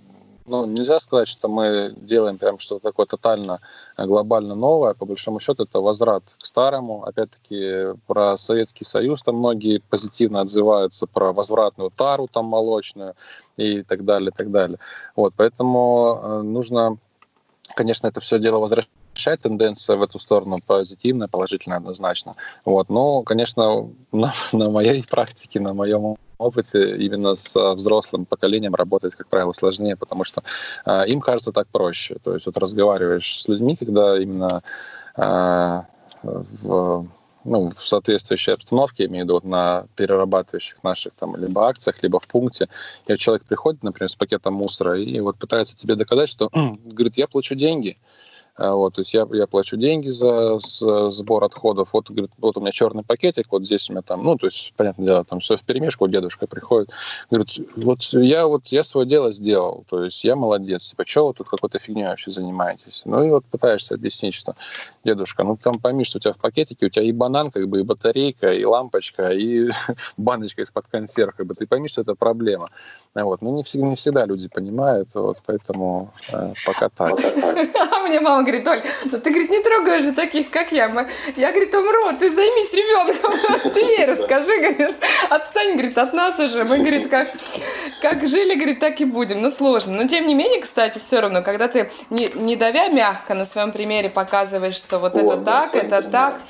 ну, 0.49 0.67
нельзя 0.67 0.99
сказать, 1.01 1.29
что 1.29 1.49
мы 1.49 1.93
делаем 1.97 2.39
прям 2.39 2.59
что-то 2.59 2.89
такое 2.89 3.07
тотально 3.07 3.61
э, 3.97 4.07
глобально 4.07 4.55
новое. 4.55 4.95
По 4.95 5.07
большому 5.07 5.41
счету, 5.41 5.65
это 5.65 5.81
возврат 5.81 6.25
к 6.39 6.47
старому. 6.47 7.05
Опять-таки, 7.05 7.99
про 8.07 8.37
Советский 8.37 8.85
Союз 8.85 9.23
там 9.23 9.37
многие 9.37 9.81
позитивно 9.91 10.41
отзываются, 10.41 11.07
про 11.07 11.33
возвратную 11.33 11.91
тару 11.91 12.29
там 12.29 12.47
молочную 12.47 13.15
и 13.57 13.83
так 13.83 14.05
далее, 14.05 14.31
и 14.31 14.37
так 14.37 14.51
далее. 14.51 14.79
Вот, 15.17 15.35
поэтому 15.37 16.21
э, 16.23 16.43
нужно, 16.43 16.97
конечно, 17.75 18.07
это 18.07 18.21
все 18.21 18.39
дело 18.39 18.59
возвращать 18.59 19.41
тенденция 19.43 19.97
в 19.97 20.03
эту 20.03 20.19
сторону 20.19 20.61
позитивная, 20.65 21.29
положительная 21.29 21.79
однозначно. 21.79 22.37
Вот. 22.65 22.89
Но, 22.89 23.23
конечно, 23.23 23.91
на, 24.13 24.33
на 24.53 24.71
моей 24.71 25.05
практике, 25.05 25.61
на 25.61 25.75
моем 25.75 26.17
опыте 26.39 26.97
именно 26.97 27.34
с 27.34 27.55
взрослым 27.74 28.24
поколением 28.24 28.74
работать, 28.74 29.14
как 29.14 29.28
правило, 29.28 29.53
сложнее, 29.53 29.97
потому 29.97 30.24
что 30.24 30.43
э, 30.86 31.09
им 31.09 31.20
кажется 31.20 31.53
так 31.53 31.68
проще. 31.68 32.16
То 32.22 32.34
есть 32.34 32.47
вот 32.47 32.57
разговариваешь 32.57 33.43
с 33.43 33.49
людьми, 33.49 33.76
когда 33.76 34.18
именно 34.20 34.62
э, 35.16 35.82
в 36.22 37.07
ну, 37.45 37.72
в 37.76 37.86
соответствующей 37.86 38.53
обстановке, 38.53 39.07
имею 39.07 39.24
в 39.24 39.26
виду 39.26 39.34
вот 39.34 39.45
на 39.45 39.86
перерабатывающих 39.97 40.82
наших 40.82 41.14
там 41.14 41.36
либо 41.36 41.66
акциях, 41.66 42.03
либо 42.03 42.20
в 42.20 42.26
пункте, 42.26 42.68
и 43.07 43.16
человек 43.16 43.45
приходит, 43.45 43.82
например, 43.82 44.11
с 44.11 44.16
пакетом 44.16 44.55
мусора 44.55 44.99
и 44.99 45.18
вот 45.20 45.36
пытается 45.36 45.76
тебе 45.76 45.95
доказать, 45.95 46.28
что, 46.28 46.51
говорит, 46.84 47.16
я 47.16 47.26
плачу 47.26 47.55
деньги, 47.55 47.97
вот, 48.59 48.95
то 48.95 49.03
есть 49.03 49.15
я, 49.15 49.27
я 49.33 49.47
плачу 49.47 49.77
деньги 49.77 50.11
за, 50.11 50.59
за 50.59 51.11
сбор 51.11 51.45
отходов. 51.45 51.91
Вот, 51.93 52.11
говорит, 52.11 52.31
вот 52.39 52.57
у 52.57 52.61
меня 52.61 52.73
черный 52.73 53.05
пакетик, 53.05 53.47
вот 53.51 53.65
здесь 53.65 53.89
у 53.89 53.93
меня 53.93 54.03
там, 54.03 54.25
ну, 54.25 54.37
то 54.37 54.47
есть, 54.47 54.73
понятное 54.77 55.07
дело, 55.07 55.25
там 55.25 55.41
все 55.41 55.57
в 55.57 55.63
перемешку, 55.63 56.09
дедушка 56.09 56.47
приходит. 56.47 56.91
Говорит, 57.31 57.59
вот 57.77 58.03
я 58.13 58.47
вот 58.47 58.67
я 58.67 58.83
свое 58.83 59.07
дело 59.07 59.31
сделал, 59.31 59.85
то 59.89 60.05
есть 60.05 60.25
я 60.25 60.35
молодец. 60.35 60.91
Типа, 60.91 61.07
что 61.07 61.29
вы 61.29 61.35
тут 61.35 61.49
какой-то 61.49 61.79
фигней 61.79 62.07
вообще 62.07 62.31
занимаетесь? 62.31 63.03
Ну, 63.05 63.25
и 63.25 63.31
вот 63.31 63.45
пытаешься 63.45 63.95
объяснить, 63.95 64.35
что, 64.35 64.57
дедушка, 65.05 65.45
ну, 65.45 65.57
там 65.57 65.79
пойми, 65.79 66.05
что 66.05 66.19
у 66.19 66.21
тебя 66.21 66.33
в 66.33 66.39
пакетике, 66.39 66.87
у 66.87 66.91
тебя 66.91 67.05
и 67.05 67.13
банан, 67.13 67.51
как 67.51 67.69
бы, 67.69 67.81
и 67.81 67.83
батарейка, 67.83 68.53
и 68.53 68.65
лампочка, 68.65 69.31
и 69.31 69.71
баночка 70.17 70.63
из-под 70.63 70.87
консерв, 70.89 71.37
как 71.37 71.47
бы, 71.47 71.55
ты 71.55 71.67
пойми, 71.67 71.89
что 71.89 72.01
это 72.01 72.15
проблема. 72.15 72.71
Вот. 73.15 73.41
Ну, 73.41 73.55
не 73.57 73.63
всегда, 73.63 73.87
не 73.87 73.97
всегда 73.97 74.25
люди 74.27 74.49
понимают, 74.49 75.11
вот, 75.15 75.39
поэтому 75.47 76.13
э, 76.33 76.55
пока 76.67 76.89
так. 76.89 77.19
Мне 78.09 78.21
мама 78.21 78.43
говорит, 78.43 78.67
Оль, 78.67 78.83
ну 79.05 79.21
ты, 79.21 79.31
говорит, 79.31 79.51
не 79.51 79.61
трогаешь 79.61 80.05
же 80.05 80.13
таких, 80.13 80.51
как 80.51 80.73
я. 80.73 80.89
Я, 81.37 81.51
говорит, 81.51 81.75
умру, 81.75 82.13
ты 82.19 82.33
займись 82.33 82.73
ребенком. 82.75 83.73
Ты 83.73 83.81
ей 83.81 84.05
расскажи, 84.07 84.59
говорит, 84.59 84.97
отстань, 85.29 85.73
говорит, 85.73 85.99
от 85.99 86.13
нас 86.13 86.39
уже. 86.39 86.65
Мы, 86.65 86.79
говорит, 86.79 87.09
как, 87.11 87.29
как 88.01 88.27
жили, 88.27 88.55
говорит, 88.55 88.81
так 88.81 89.01
и 89.01 89.05
будем. 89.05 89.43
Ну, 89.43 89.51
сложно. 89.51 89.95
Но, 89.95 90.09
тем 90.09 90.27
не 90.27 90.35
менее, 90.35 90.61
кстати, 90.61 90.99
все 90.99 91.21
равно, 91.21 91.43
когда 91.43 91.69
ты, 91.69 91.91
не, 92.11 92.31
не 92.35 92.57
давя 92.57 92.89
мягко 92.89 93.35
на 93.35 93.45
своем 93.45 93.73
примере 93.73 94.09
показываешь, 94.09 94.77
что 94.77 94.99
вот 94.99 95.15
это 95.15 95.37
так, 95.39 95.75
это 95.75 96.03
так, 96.03 96.41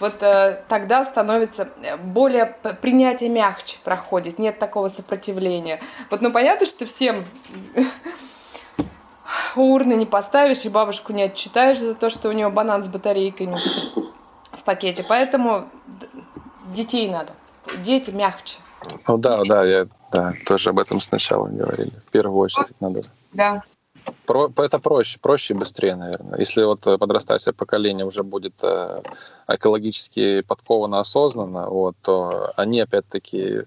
вот 0.00 0.22
э, 0.22 0.62
тогда 0.68 1.04
становится 1.04 1.68
более 2.02 2.56
принятие 2.80 3.30
мягче 3.30 3.78
проходит, 3.82 4.38
нет 4.38 4.58
такого 4.58 4.88
сопротивления. 4.88 5.80
Вот, 6.10 6.20
ну, 6.20 6.30
понятно, 6.30 6.66
что 6.66 6.86
всем 6.86 7.16
урны 9.56 9.94
не 9.94 10.06
поставишь 10.06 10.64
и 10.64 10.68
бабушку 10.68 11.12
не 11.12 11.24
отчитаешь 11.24 11.78
за 11.78 11.94
то, 11.94 12.10
что 12.10 12.28
у 12.28 12.32
нее 12.32 12.48
банан 12.48 12.82
с 12.82 12.88
батарейками 12.88 13.56
в 14.52 14.64
пакете. 14.64 15.04
Поэтому 15.08 15.68
детей 16.74 17.08
надо. 17.08 17.32
Дети 17.82 18.10
мягче. 18.10 18.58
Ну 19.06 19.18
да, 19.18 19.42
да, 19.44 19.64
я 19.64 19.86
да, 20.10 20.32
тоже 20.46 20.70
об 20.70 20.78
этом 20.78 21.00
сначала 21.00 21.48
говорили. 21.48 21.92
В 22.06 22.10
первую 22.10 22.38
очередь 22.38 22.80
надо. 22.80 23.02
Да. 23.32 23.62
Про, 24.24 24.50
это 24.56 24.78
проще, 24.78 25.18
проще 25.20 25.52
и 25.52 25.56
быстрее, 25.56 25.94
наверное. 25.94 26.38
Если 26.38 26.62
вот 26.62 26.80
подрастающее 26.80 27.52
поколение 27.52 28.06
уже 28.06 28.22
будет 28.22 28.54
э, 28.62 29.02
экологически 29.48 30.40
подковано 30.42 31.00
осознанно, 31.00 31.68
вот, 31.68 31.94
то 32.00 32.52
они 32.56 32.80
опять-таки 32.80 33.64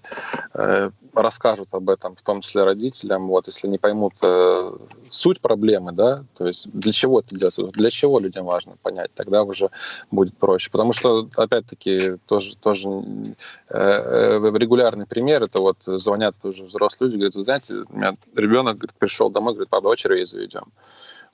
э, 0.54 0.90
расскажут 1.14 1.68
об 1.72 1.90
этом, 1.90 2.16
в 2.16 2.22
том 2.22 2.40
числе 2.40 2.64
родителям, 2.64 3.28
вот, 3.28 3.46
если 3.46 3.68
не 3.68 3.78
поймут 3.78 4.14
э, 4.22 4.72
суть 5.10 5.40
проблемы, 5.40 5.92
да, 5.92 6.24
то 6.36 6.46
есть 6.46 6.70
для 6.72 6.92
чего 6.92 7.20
это 7.20 7.34
делается, 7.34 7.64
для 7.64 7.90
чего 7.90 8.18
людям 8.18 8.46
важно 8.46 8.76
понять, 8.82 9.10
тогда 9.14 9.42
уже 9.42 9.70
будет 10.10 10.36
проще. 10.36 10.70
Потому 10.70 10.92
что, 10.92 11.28
опять-таки, 11.36 12.16
тоже, 12.26 12.56
тоже 12.56 12.88
э, 12.88 13.74
э, 13.74 14.52
регулярный 14.54 15.06
пример, 15.06 15.42
это 15.42 15.60
вот 15.60 15.78
звонят 15.84 16.34
уже 16.42 16.64
взрослые 16.64 17.10
люди, 17.10 17.20
говорят, 17.20 17.34
знаете, 17.34 17.74
у 17.88 17.96
меня 17.96 18.16
ребенок 18.34 18.78
пришел 18.98 19.30
домой, 19.30 19.54
говорит, 19.54 19.70
папа, 19.70 19.96
червей 19.96 20.24
заведем. 20.24 20.64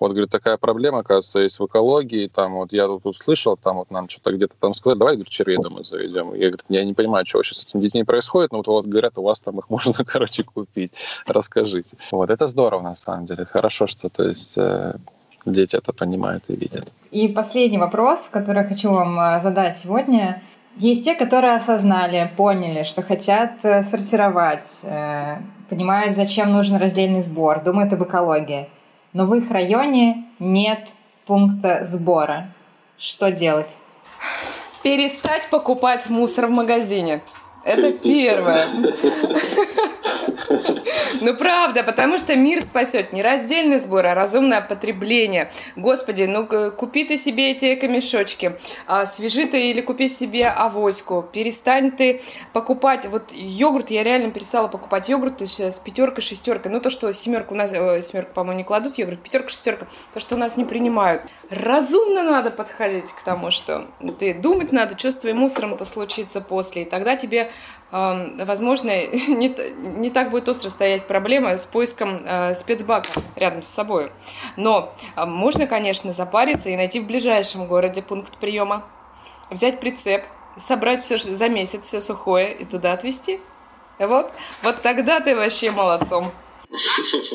Вот, 0.01 0.13
говорит, 0.13 0.31
такая 0.31 0.57
проблема, 0.59 1.01
оказывается, 1.01 1.41
есть 1.41 1.59
в 1.59 1.67
экологии. 1.67 2.29
Там 2.29 2.55
вот 2.55 2.73
я 2.73 2.87
тут 2.87 3.05
услышал, 3.05 3.57
там 3.57 3.79
вот 3.79 3.91
нам 3.91 4.09
что-то 4.09 4.33
где-то 4.33 4.55
там 4.59 4.73
сказали, 4.73 4.99
давай, 4.99 5.15
говорит, 5.15 5.33
червей 5.33 5.57
домой 5.57 5.85
заведем. 5.85 6.35
Я, 6.35 6.49
говорит, 6.49 6.65
я 6.69 6.85
не 6.85 6.95
понимаю, 6.95 7.27
что 7.27 7.43
сейчас 7.43 7.59
с 7.59 7.69
этими 7.69 7.83
детьми 7.83 8.05
происходит, 8.05 8.53
но 8.53 8.59
вот, 8.59 8.69
вот 8.69 8.87
говорят, 8.87 9.19
у 9.19 9.23
вас 9.23 9.41
там 9.41 9.59
их 9.59 9.69
можно, 9.71 10.05
короче, 10.05 10.45
купить. 10.45 10.93
Расскажите. 11.27 11.97
Вот, 12.13 12.31
это 12.31 12.47
здорово, 12.47 12.83
на 12.83 12.95
самом 12.97 13.27
деле. 13.27 13.45
Хорошо, 13.45 13.89
что, 13.89 14.09
то 14.09 14.23
есть, 14.23 14.57
э, 14.57 14.95
дети 15.45 15.75
это 15.75 15.93
понимают 15.93 16.45
и 16.47 16.55
видят. 16.55 16.89
И 17.11 17.27
последний 17.27 17.79
вопрос, 17.79 18.29
который 18.29 18.63
я 18.63 18.69
хочу 18.69 18.93
вам 18.93 19.19
э, 19.19 19.41
задать 19.41 19.77
сегодня. 19.77 20.43
Есть 20.77 21.05
те, 21.05 21.17
которые 21.17 21.57
осознали, 21.57 22.31
поняли, 22.37 22.85
что 22.85 23.03
хотят 23.03 23.65
э, 23.65 23.83
сортировать, 23.83 24.85
понимают, 25.69 26.15
зачем 26.15 26.53
нужен 26.53 26.77
раздельный 26.77 27.21
сбор, 27.21 27.65
думают 27.65 27.93
об 27.93 28.05
экологии 28.05 28.69
но 29.13 29.27
в 29.27 29.35
их 29.35 29.51
районе 29.51 30.27
нет 30.39 30.87
пункта 31.27 31.85
сбора. 31.85 32.53
Что 32.97 33.31
делать? 33.31 33.77
Перестать 34.83 35.49
покупать 35.51 36.09
мусор 36.09 36.47
в 36.47 36.51
магазине. 36.51 37.23
Это 37.65 37.93
первое. 37.93 38.67
Ну 41.21 41.35
правда, 41.35 41.83
потому 41.83 42.19
что 42.19 42.37
мир 42.37 42.63
спасет. 42.63 43.13
Не 43.13 43.23
раздельный 43.23 43.79
сбор, 43.79 44.07
а 44.07 44.15
разумное 44.15 44.61
потребление. 44.61 45.51
Господи, 45.77 46.25
ну 46.25 46.47
купи 46.73 47.05
ты 47.05 47.17
себе 47.17 47.53
эти 47.53 47.75
эко-мешочки, 47.75 48.57
а, 48.87 49.07
свяжи 49.07 49.47
ты 49.47 49.71
или 49.71 49.81
купи 49.81 50.09
себе 50.09 50.49
авоську, 50.49 51.27
перестань 51.33 51.91
ты 51.91 52.21
покупать, 52.53 53.07
вот 53.07 53.33
йогурт, 53.33 53.91
я 53.91 54.03
реально 54.05 54.31
перестала 54.31 54.69
покупать 54.69 55.09
йогурт 55.09 55.41
с 55.43 55.81
пятеркой, 55.81 56.23
шестеркой, 56.23 56.73
ну 56.73 56.81
то, 56.81 56.91
что 56.91 57.13
семерку 57.13 57.55
у 57.55 57.57
нас, 57.57 57.73
э, 57.73 58.01
семерку, 58.03 58.33
по-моему, 58.35 58.59
не 58.59 58.65
кладут 58.65 58.99
йогурт, 58.99 59.21
пятерка, 59.21 59.49
шестерка, 59.49 59.87
то, 60.13 60.21
что 60.21 60.35
у 60.35 60.39
нас 60.39 60.57
не 60.57 60.65
принимают. 60.65 61.23
Разумно 61.51 62.23
надо 62.23 62.51
подходить 62.51 63.13
к 63.13 63.23
тому, 63.23 63.51
что 63.51 63.87
ты 64.19 64.35
думать 64.35 64.73
надо, 64.73 64.99
что 64.99 65.11
с 65.11 65.17
твоим 65.17 65.39
мусором 65.39 65.75
это 65.75 65.85
случится 65.85 66.41
после, 66.41 66.83
и 66.83 66.85
тогда 66.85 67.17
тебе 67.17 67.51
возможно, 67.91 68.91
не, 69.29 69.55
не 69.99 70.11
так 70.11 70.31
будет 70.31 70.49
остро 70.49 70.71
стоять 70.71 71.07
проблема 71.07 71.57
с 71.57 71.67
поиском 71.67 72.21
э, 72.25 72.55
спецбака 72.55 73.09
рядом 73.37 73.63
с 73.63 73.69
собой. 73.69 74.13
Но 74.57 74.93
э, 75.17 75.25
можно, 75.25 75.67
конечно, 75.67 76.13
запариться 76.13 76.69
и 76.69 76.77
найти 76.77 77.01
в 77.01 77.07
ближайшем 77.07 77.67
городе 77.67 78.03
пункт 78.03 78.37
приема, 78.39 78.85
взять 79.51 79.81
прицеп, 79.81 80.25
собрать 80.59 81.03
все 81.03 81.17
за 81.19 81.49
месяц, 81.49 81.85
все 81.85 82.01
сухое 82.01 82.53
и 82.53 82.65
туда 82.65 82.93
отвезти. 82.93 83.41
Вот, 83.99 84.31
вот 84.63 84.83
тогда 84.83 85.21
ты 85.21 85.35
вообще 85.35 85.71
молодцом. 85.71 86.31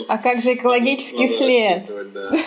А 0.07 0.17
как 0.17 0.41
же 0.41 0.53
экологический 0.53 1.27
след? 1.27 1.91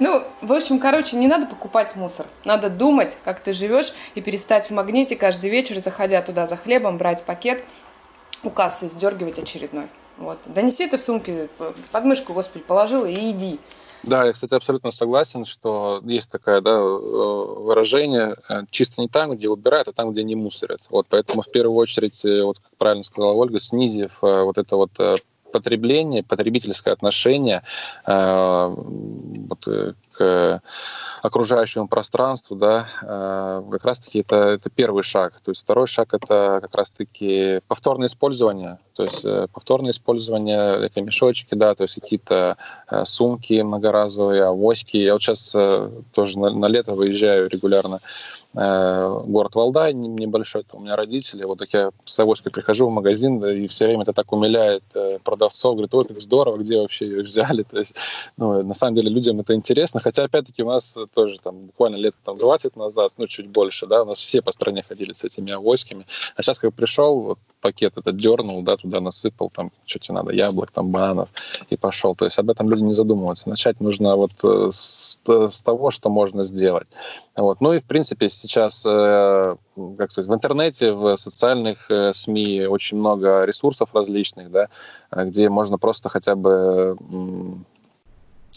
Ну, 0.00 0.24
в 0.40 0.52
общем, 0.52 0.80
короче, 0.80 1.16
не 1.16 1.28
надо 1.28 1.46
покупать 1.46 1.94
мусор. 1.94 2.26
Надо 2.44 2.68
думать, 2.68 3.16
как 3.24 3.38
ты 3.38 3.52
живешь, 3.52 3.92
и 4.16 4.20
перестать 4.20 4.66
в 4.66 4.70
магните 4.72 5.14
каждый 5.14 5.50
вечер, 5.50 5.78
заходя 5.78 6.20
туда 6.20 6.48
за 6.48 6.56
хлебом, 6.56 6.98
брать 6.98 7.22
пакет, 7.22 7.62
у 8.42 8.50
кассы 8.50 8.88
сдергивать 8.88 9.38
очередной. 9.38 9.86
Вот. 10.16 10.38
Донеси 10.46 10.84
это 10.84 10.96
в 10.96 11.00
сумке, 11.00 11.48
в 11.58 11.90
подмышку, 11.92 12.32
господи, 12.32 12.64
положила 12.64 13.06
и 13.06 13.30
иди. 13.30 13.60
Да, 14.02 14.24
я, 14.24 14.32
кстати, 14.32 14.52
абсолютно 14.52 14.90
согласен, 14.90 15.46
что 15.46 16.02
есть 16.04 16.30
такое 16.30 16.60
да, 16.60 16.72
э, 16.72 16.82
выражение 16.82 18.36
э, 18.48 18.62
чисто 18.70 19.00
не 19.00 19.08
там, 19.08 19.34
где 19.34 19.48
убирают, 19.48 19.88
а 19.88 19.92
там, 19.92 20.12
где 20.12 20.22
не 20.22 20.34
мусорят. 20.34 20.80
Вот 20.90 21.06
поэтому 21.08 21.42
в 21.42 21.50
первую 21.50 21.76
очередь, 21.76 22.22
э, 22.24 22.42
вот 22.42 22.58
как 22.58 22.76
правильно 22.76 23.04
сказала 23.04 23.32
Ольга, 23.32 23.60
снизив 23.60 24.10
вот 24.20 24.58
это 24.58 24.76
вот 24.76 24.90
потребление, 25.54 26.22
потребительское 26.22 26.92
отношение 26.92 27.62
э, 28.06 28.74
вот, 29.48 29.68
э, 29.68 29.94
к 30.16 30.62
окружающему 31.22 31.88
пространству, 31.88 32.54
да, 32.54 32.86
э, 33.00 33.62
как 33.70 33.84
раз-таки 33.84 34.20
это, 34.20 34.36
это 34.36 34.68
первый 34.68 35.02
шаг. 35.02 35.40
То 35.42 35.52
есть 35.52 35.62
второй 35.62 35.86
шаг 35.86 36.12
это 36.12 36.58
как 36.60 36.74
раз-таки 36.74 37.60
повторное 37.66 38.08
использование, 38.08 38.78
то 38.94 39.04
есть 39.04 39.24
э, 39.24 39.48
повторное 39.52 39.92
использование, 39.92 40.84
эти 40.84 40.98
мешочки, 40.98 41.54
да, 41.54 41.74
то 41.74 41.84
есть 41.84 41.94
какие-то 41.94 42.58
э, 42.90 43.04
сумки 43.06 43.60
многоразовые, 43.62 44.44
авоськи. 44.44 44.98
Я 44.98 45.14
вот 45.14 45.22
сейчас 45.22 45.52
э, 45.54 45.90
тоже 46.14 46.38
на, 46.38 46.50
на 46.50 46.66
лето 46.66 46.94
выезжаю 46.94 47.48
регулярно 47.48 48.00
Э, 48.56 49.20
город 49.26 49.56
Валдай 49.56 49.92
небольшой, 49.92 50.64
у 50.72 50.80
меня 50.80 50.94
родители, 50.94 51.42
вот 51.42 51.58
так 51.58 51.72
я 51.72 51.90
с 52.04 52.18
авоськой 52.20 52.52
прихожу 52.52 52.86
в 52.86 52.92
магазин, 52.92 53.40
да, 53.40 53.52
и 53.52 53.66
все 53.66 53.86
время 53.86 54.02
это 54.02 54.12
так 54.12 54.32
умиляет 54.32 54.84
э, 54.94 55.18
продавцов, 55.24 55.74
говорит, 55.74 55.92
ой, 55.92 56.04
как 56.04 56.20
здорово, 56.20 56.58
где 56.58 56.78
вообще 56.78 57.06
ее 57.06 57.22
взяли, 57.24 57.62
то 57.70 57.78
есть, 57.80 57.96
ну, 58.36 58.62
на 58.62 58.74
самом 58.74 58.94
деле 58.94 59.10
людям 59.10 59.40
это 59.40 59.54
интересно, 59.56 60.00
хотя, 60.04 60.24
опять-таки, 60.24 60.62
у 60.62 60.68
нас 60.68 60.94
тоже 61.14 61.40
там 61.40 61.66
буквально 61.66 61.96
лет 61.96 62.14
там 62.24 62.36
20 62.36 62.76
назад, 62.76 63.10
ну, 63.16 63.26
чуть 63.26 63.48
больше, 63.48 63.86
да, 63.86 64.02
у 64.02 64.04
нас 64.04 64.18
все 64.20 64.42
по 64.42 64.52
стране 64.52 64.84
ходили 64.86 65.14
с 65.14 65.24
этими 65.24 65.50
авоськами, 65.52 66.06
а 66.36 66.42
сейчас, 66.42 66.58
как 66.58 66.74
пришел, 66.74 67.20
вот, 67.20 67.38
пакет 67.62 67.96
этот 67.96 68.16
дернул, 68.18 68.62
да, 68.62 68.76
туда 68.76 69.00
насыпал, 69.00 69.48
там, 69.48 69.72
что 69.86 69.98
тебе 69.98 70.14
надо, 70.16 70.32
яблок, 70.34 70.70
там, 70.70 70.90
бананов, 70.90 71.30
и 71.70 71.76
пошел. 71.78 72.14
То 72.14 72.26
есть 72.26 72.38
об 72.38 72.50
этом 72.50 72.68
люди 72.68 72.82
не 72.82 72.92
задумываются. 72.92 73.48
Начать 73.48 73.80
нужно 73.80 74.16
вот 74.16 74.32
э, 74.44 74.68
с, 74.70 75.18
с 75.26 75.62
того, 75.62 75.90
что 75.90 76.10
можно 76.10 76.44
сделать. 76.44 76.86
Вот. 77.36 77.62
Ну 77.62 77.72
и, 77.72 77.80
в 77.80 77.84
принципе, 77.84 78.28
сейчас, 78.28 78.84
э, 78.84 79.56
как 79.96 80.12
сказать, 80.12 80.30
в 80.30 80.34
интернете, 80.34 80.92
в 80.92 81.16
социальных 81.16 81.90
э, 81.90 82.12
СМИ 82.12 82.66
очень 82.66 82.98
много 82.98 83.44
ресурсов 83.44 83.94
различных, 83.94 84.50
да, 84.50 84.68
где 85.10 85.48
можно 85.48 85.78
просто 85.78 86.10
хотя 86.10 86.34
бы 86.34 86.98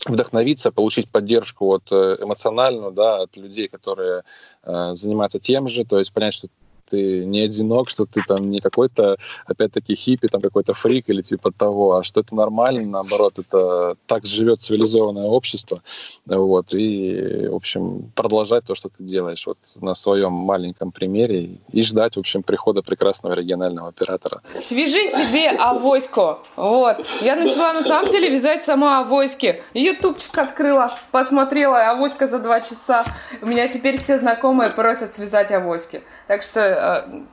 вдохновиться, 0.06 0.72
получить 0.72 1.10
поддержку 1.10 1.66
вот 1.66 1.92
эмоциональную, 1.92 2.92
да, 2.92 3.22
от 3.22 3.36
людей, 3.38 3.68
которые 3.68 4.24
э, 4.64 4.96
занимаются 4.96 5.40
тем 5.40 5.68
же, 5.68 5.86
то 5.86 6.00
есть 6.00 6.14
понять, 6.14 6.34
что 6.34 6.50
ты 6.90 7.26
не 7.26 7.42
одинок, 7.42 7.90
что 7.90 8.06
ты 8.06 8.22
там 8.28 8.50
не 8.50 8.60
какой-то, 8.60 9.18
опять-таки, 9.46 9.96
хиппи, 9.96 10.28
там 10.28 10.42
какой-то 10.42 10.74
фрик 10.74 11.10
или 11.10 11.22
типа 11.22 11.52
того, 11.52 11.98
а 11.98 12.04
что 12.04 12.22
это 12.22 12.36
нормально, 12.36 12.82
наоборот, 12.90 13.40
это 13.40 13.96
так 14.06 14.26
живет 14.26 14.62
цивилизованное 14.62 15.26
общество, 15.26 15.82
вот, 16.26 16.74
и, 16.74 17.48
в 17.48 17.56
общем, 17.56 18.12
продолжать 18.16 18.66
то, 18.66 18.76
что 18.76 18.90
ты 18.90 19.04
делаешь 19.04 19.46
вот 19.46 19.58
на 19.82 19.96
своем 19.96 20.32
маленьком 20.32 20.92
примере 20.92 21.60
и 21.72 21.84
ждать, 21.84 22.16
в 22.16 22.20
общем, 22.20 22.44
прихода 22.44 22.82
прекрасного 22.82 23.34
регионального 23.34 23.90
оператора. 23.90 24.42
Свяжи 24.56 25.08
себе 25.08 25.50
авоську, 25.50 26.40
вот. 26.56 26.98
Я 27.22 27.36
начала, 27.36 27.74
на 27.74 27.84
самом 27.84 28.10
деле, 28.10 28.30
вязать 28.30 28.64
сама 28.64 29.00
авоськи. 29.02 29.60
Ютубчик 29.74 30.38
открыла, 30.38 30.92
посмотрела, 31.12 31.92
авоська 31.92 32.28
за 32.28 32.40
два 32.40 32.62
часа. 32.62 33.04
У 33.42 33.48
меня 33.48 33.68
теперь 33.68 33.98
все 33.98 34.18
знакомые 34.18 34.70
просят 34.70 35.14
связать 35.14 35.52
авоськи. 35.52 36.02
Так 36.28 36.44
что 36.44 36.60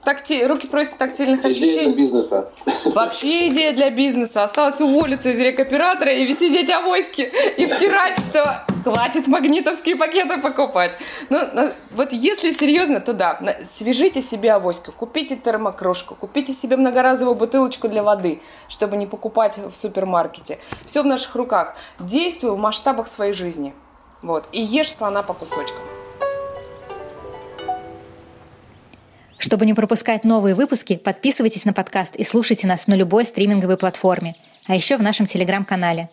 такти... 0.05 0.45
руки 0.47 0.66
просят 0.66 0.99
тактильных 0.99 1.40
идея 1.40 1.51
ощущений. 1.51 1.72
Идея 1.72 1.92
для 1.92 2.03
бизнеса. 2.03 2.51
Вообще 2.86 3.49
идея 3.49 3.72
для 3.72 3.90
бизнеса. 3.90 4.45
Осталось 4.45 4.80
уволиться 4.80 5.30
из 5.30 5.38
рекоператора 5.38 6.12
и 6.12 6.32
сидеть 6.32 6.70
авоськи 6.70 7.30
и 7.57 7.66
втирать, 7.66 8.18
что 8.22 8.64
хватит 8.84 9.26
магнитовские 9.26 9.97
пакеты 9.97 10.40
покупать. 10.40 10.97
Ну, 11.30 11.38
вот 11.92 12.12
если 12.12 12.53
серьезно, 12.53 13.01
то 13.01 13.12
да, 13.12 13.40
свяжите 13.64 14.22
себе 14.22 14.53
авоську, 14.53 14.92
купите 14.92 15.36
термокружку, 15.36 16.14
купите 16.14 16.53
себе 16.53 16.76
многоразовую 16.76 17.36
бутылочку 17.36 17.88
для 17.88 18.03
воды, 18.03 18.40
чтобы 18.68 18.97
не 18.97 19.07
покупать 19.07 19.59
в 19.59 19.74
супермаркете. 19.74 20.59
Все 20.84 21.03
в 21.03 21.07
наших 21.07 21.34
руках. 21.34 21.76
Действуй 21.99 22.53
в 22.53 22.59
масштабах 22.59 23.09
своей 23.09 23.32
жизни. 23.32 23.74
Вот. 24.22 24.45
И 24.53 24.61
ешь 24.61 24.92
слона 24.92 25.22
по 25.22 25.34
кусочкам. 25.34 25.82
Чтобы 29.39 29.66
не 29.66 29.74
пропускать 29.74 30.24
новые 30.24 30.55
выпуски, 30.55 30.97
подписывайтесь 30.97 31.64
на 31.64 31.72
подкаст 31.72 32.16
и 32.16 32.24
слушайте 32.24 32.66
нас 32.66 32.87
на 32.87 32.95
любой 32.95 33.24
стриминговой 33.24 33.76
платформе, 33.76 34.37
а 34.66 34.74
еще 34.74 34.97
в 34.97 35.03
нашем 35.03 35.26
телеграм-канале. 35.26 36.09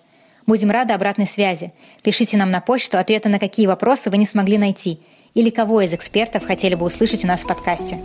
Будем 0.48 0.72
рады 0.72 0.94
обратной 0.94 1.28
связи. 1.28 1.72
Пишите 2.04 2.38
нам 2.38 2.52
на 2.52 2.62
почту 2.62 2.98
ответы 2.98 3.30
на 3.30 3.40
какие 3.40 3.68
вопросы 3.68 4.10
вы 4.10 4.18
не 4.18 4.26
смогли 4.26 4.58
найти 4.58 5.00
или 5.34 5.50
кого 5.50 5.82
из 5.82 5.94
экспертов 5.94 6.46
хотели 6.46 6.76
бы 6.76 6.86
услышать 6.86 7.24
у 7.24 7.28
нас 7.28 7.44
в 7.44 7.48
подкасте. 7.48 8.02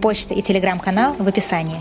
Почта 0.00 0.34
и 0.34 0.42
телеграм-канал 0.42 1.14
в 1.18 1.26
описании. 1.26 1.80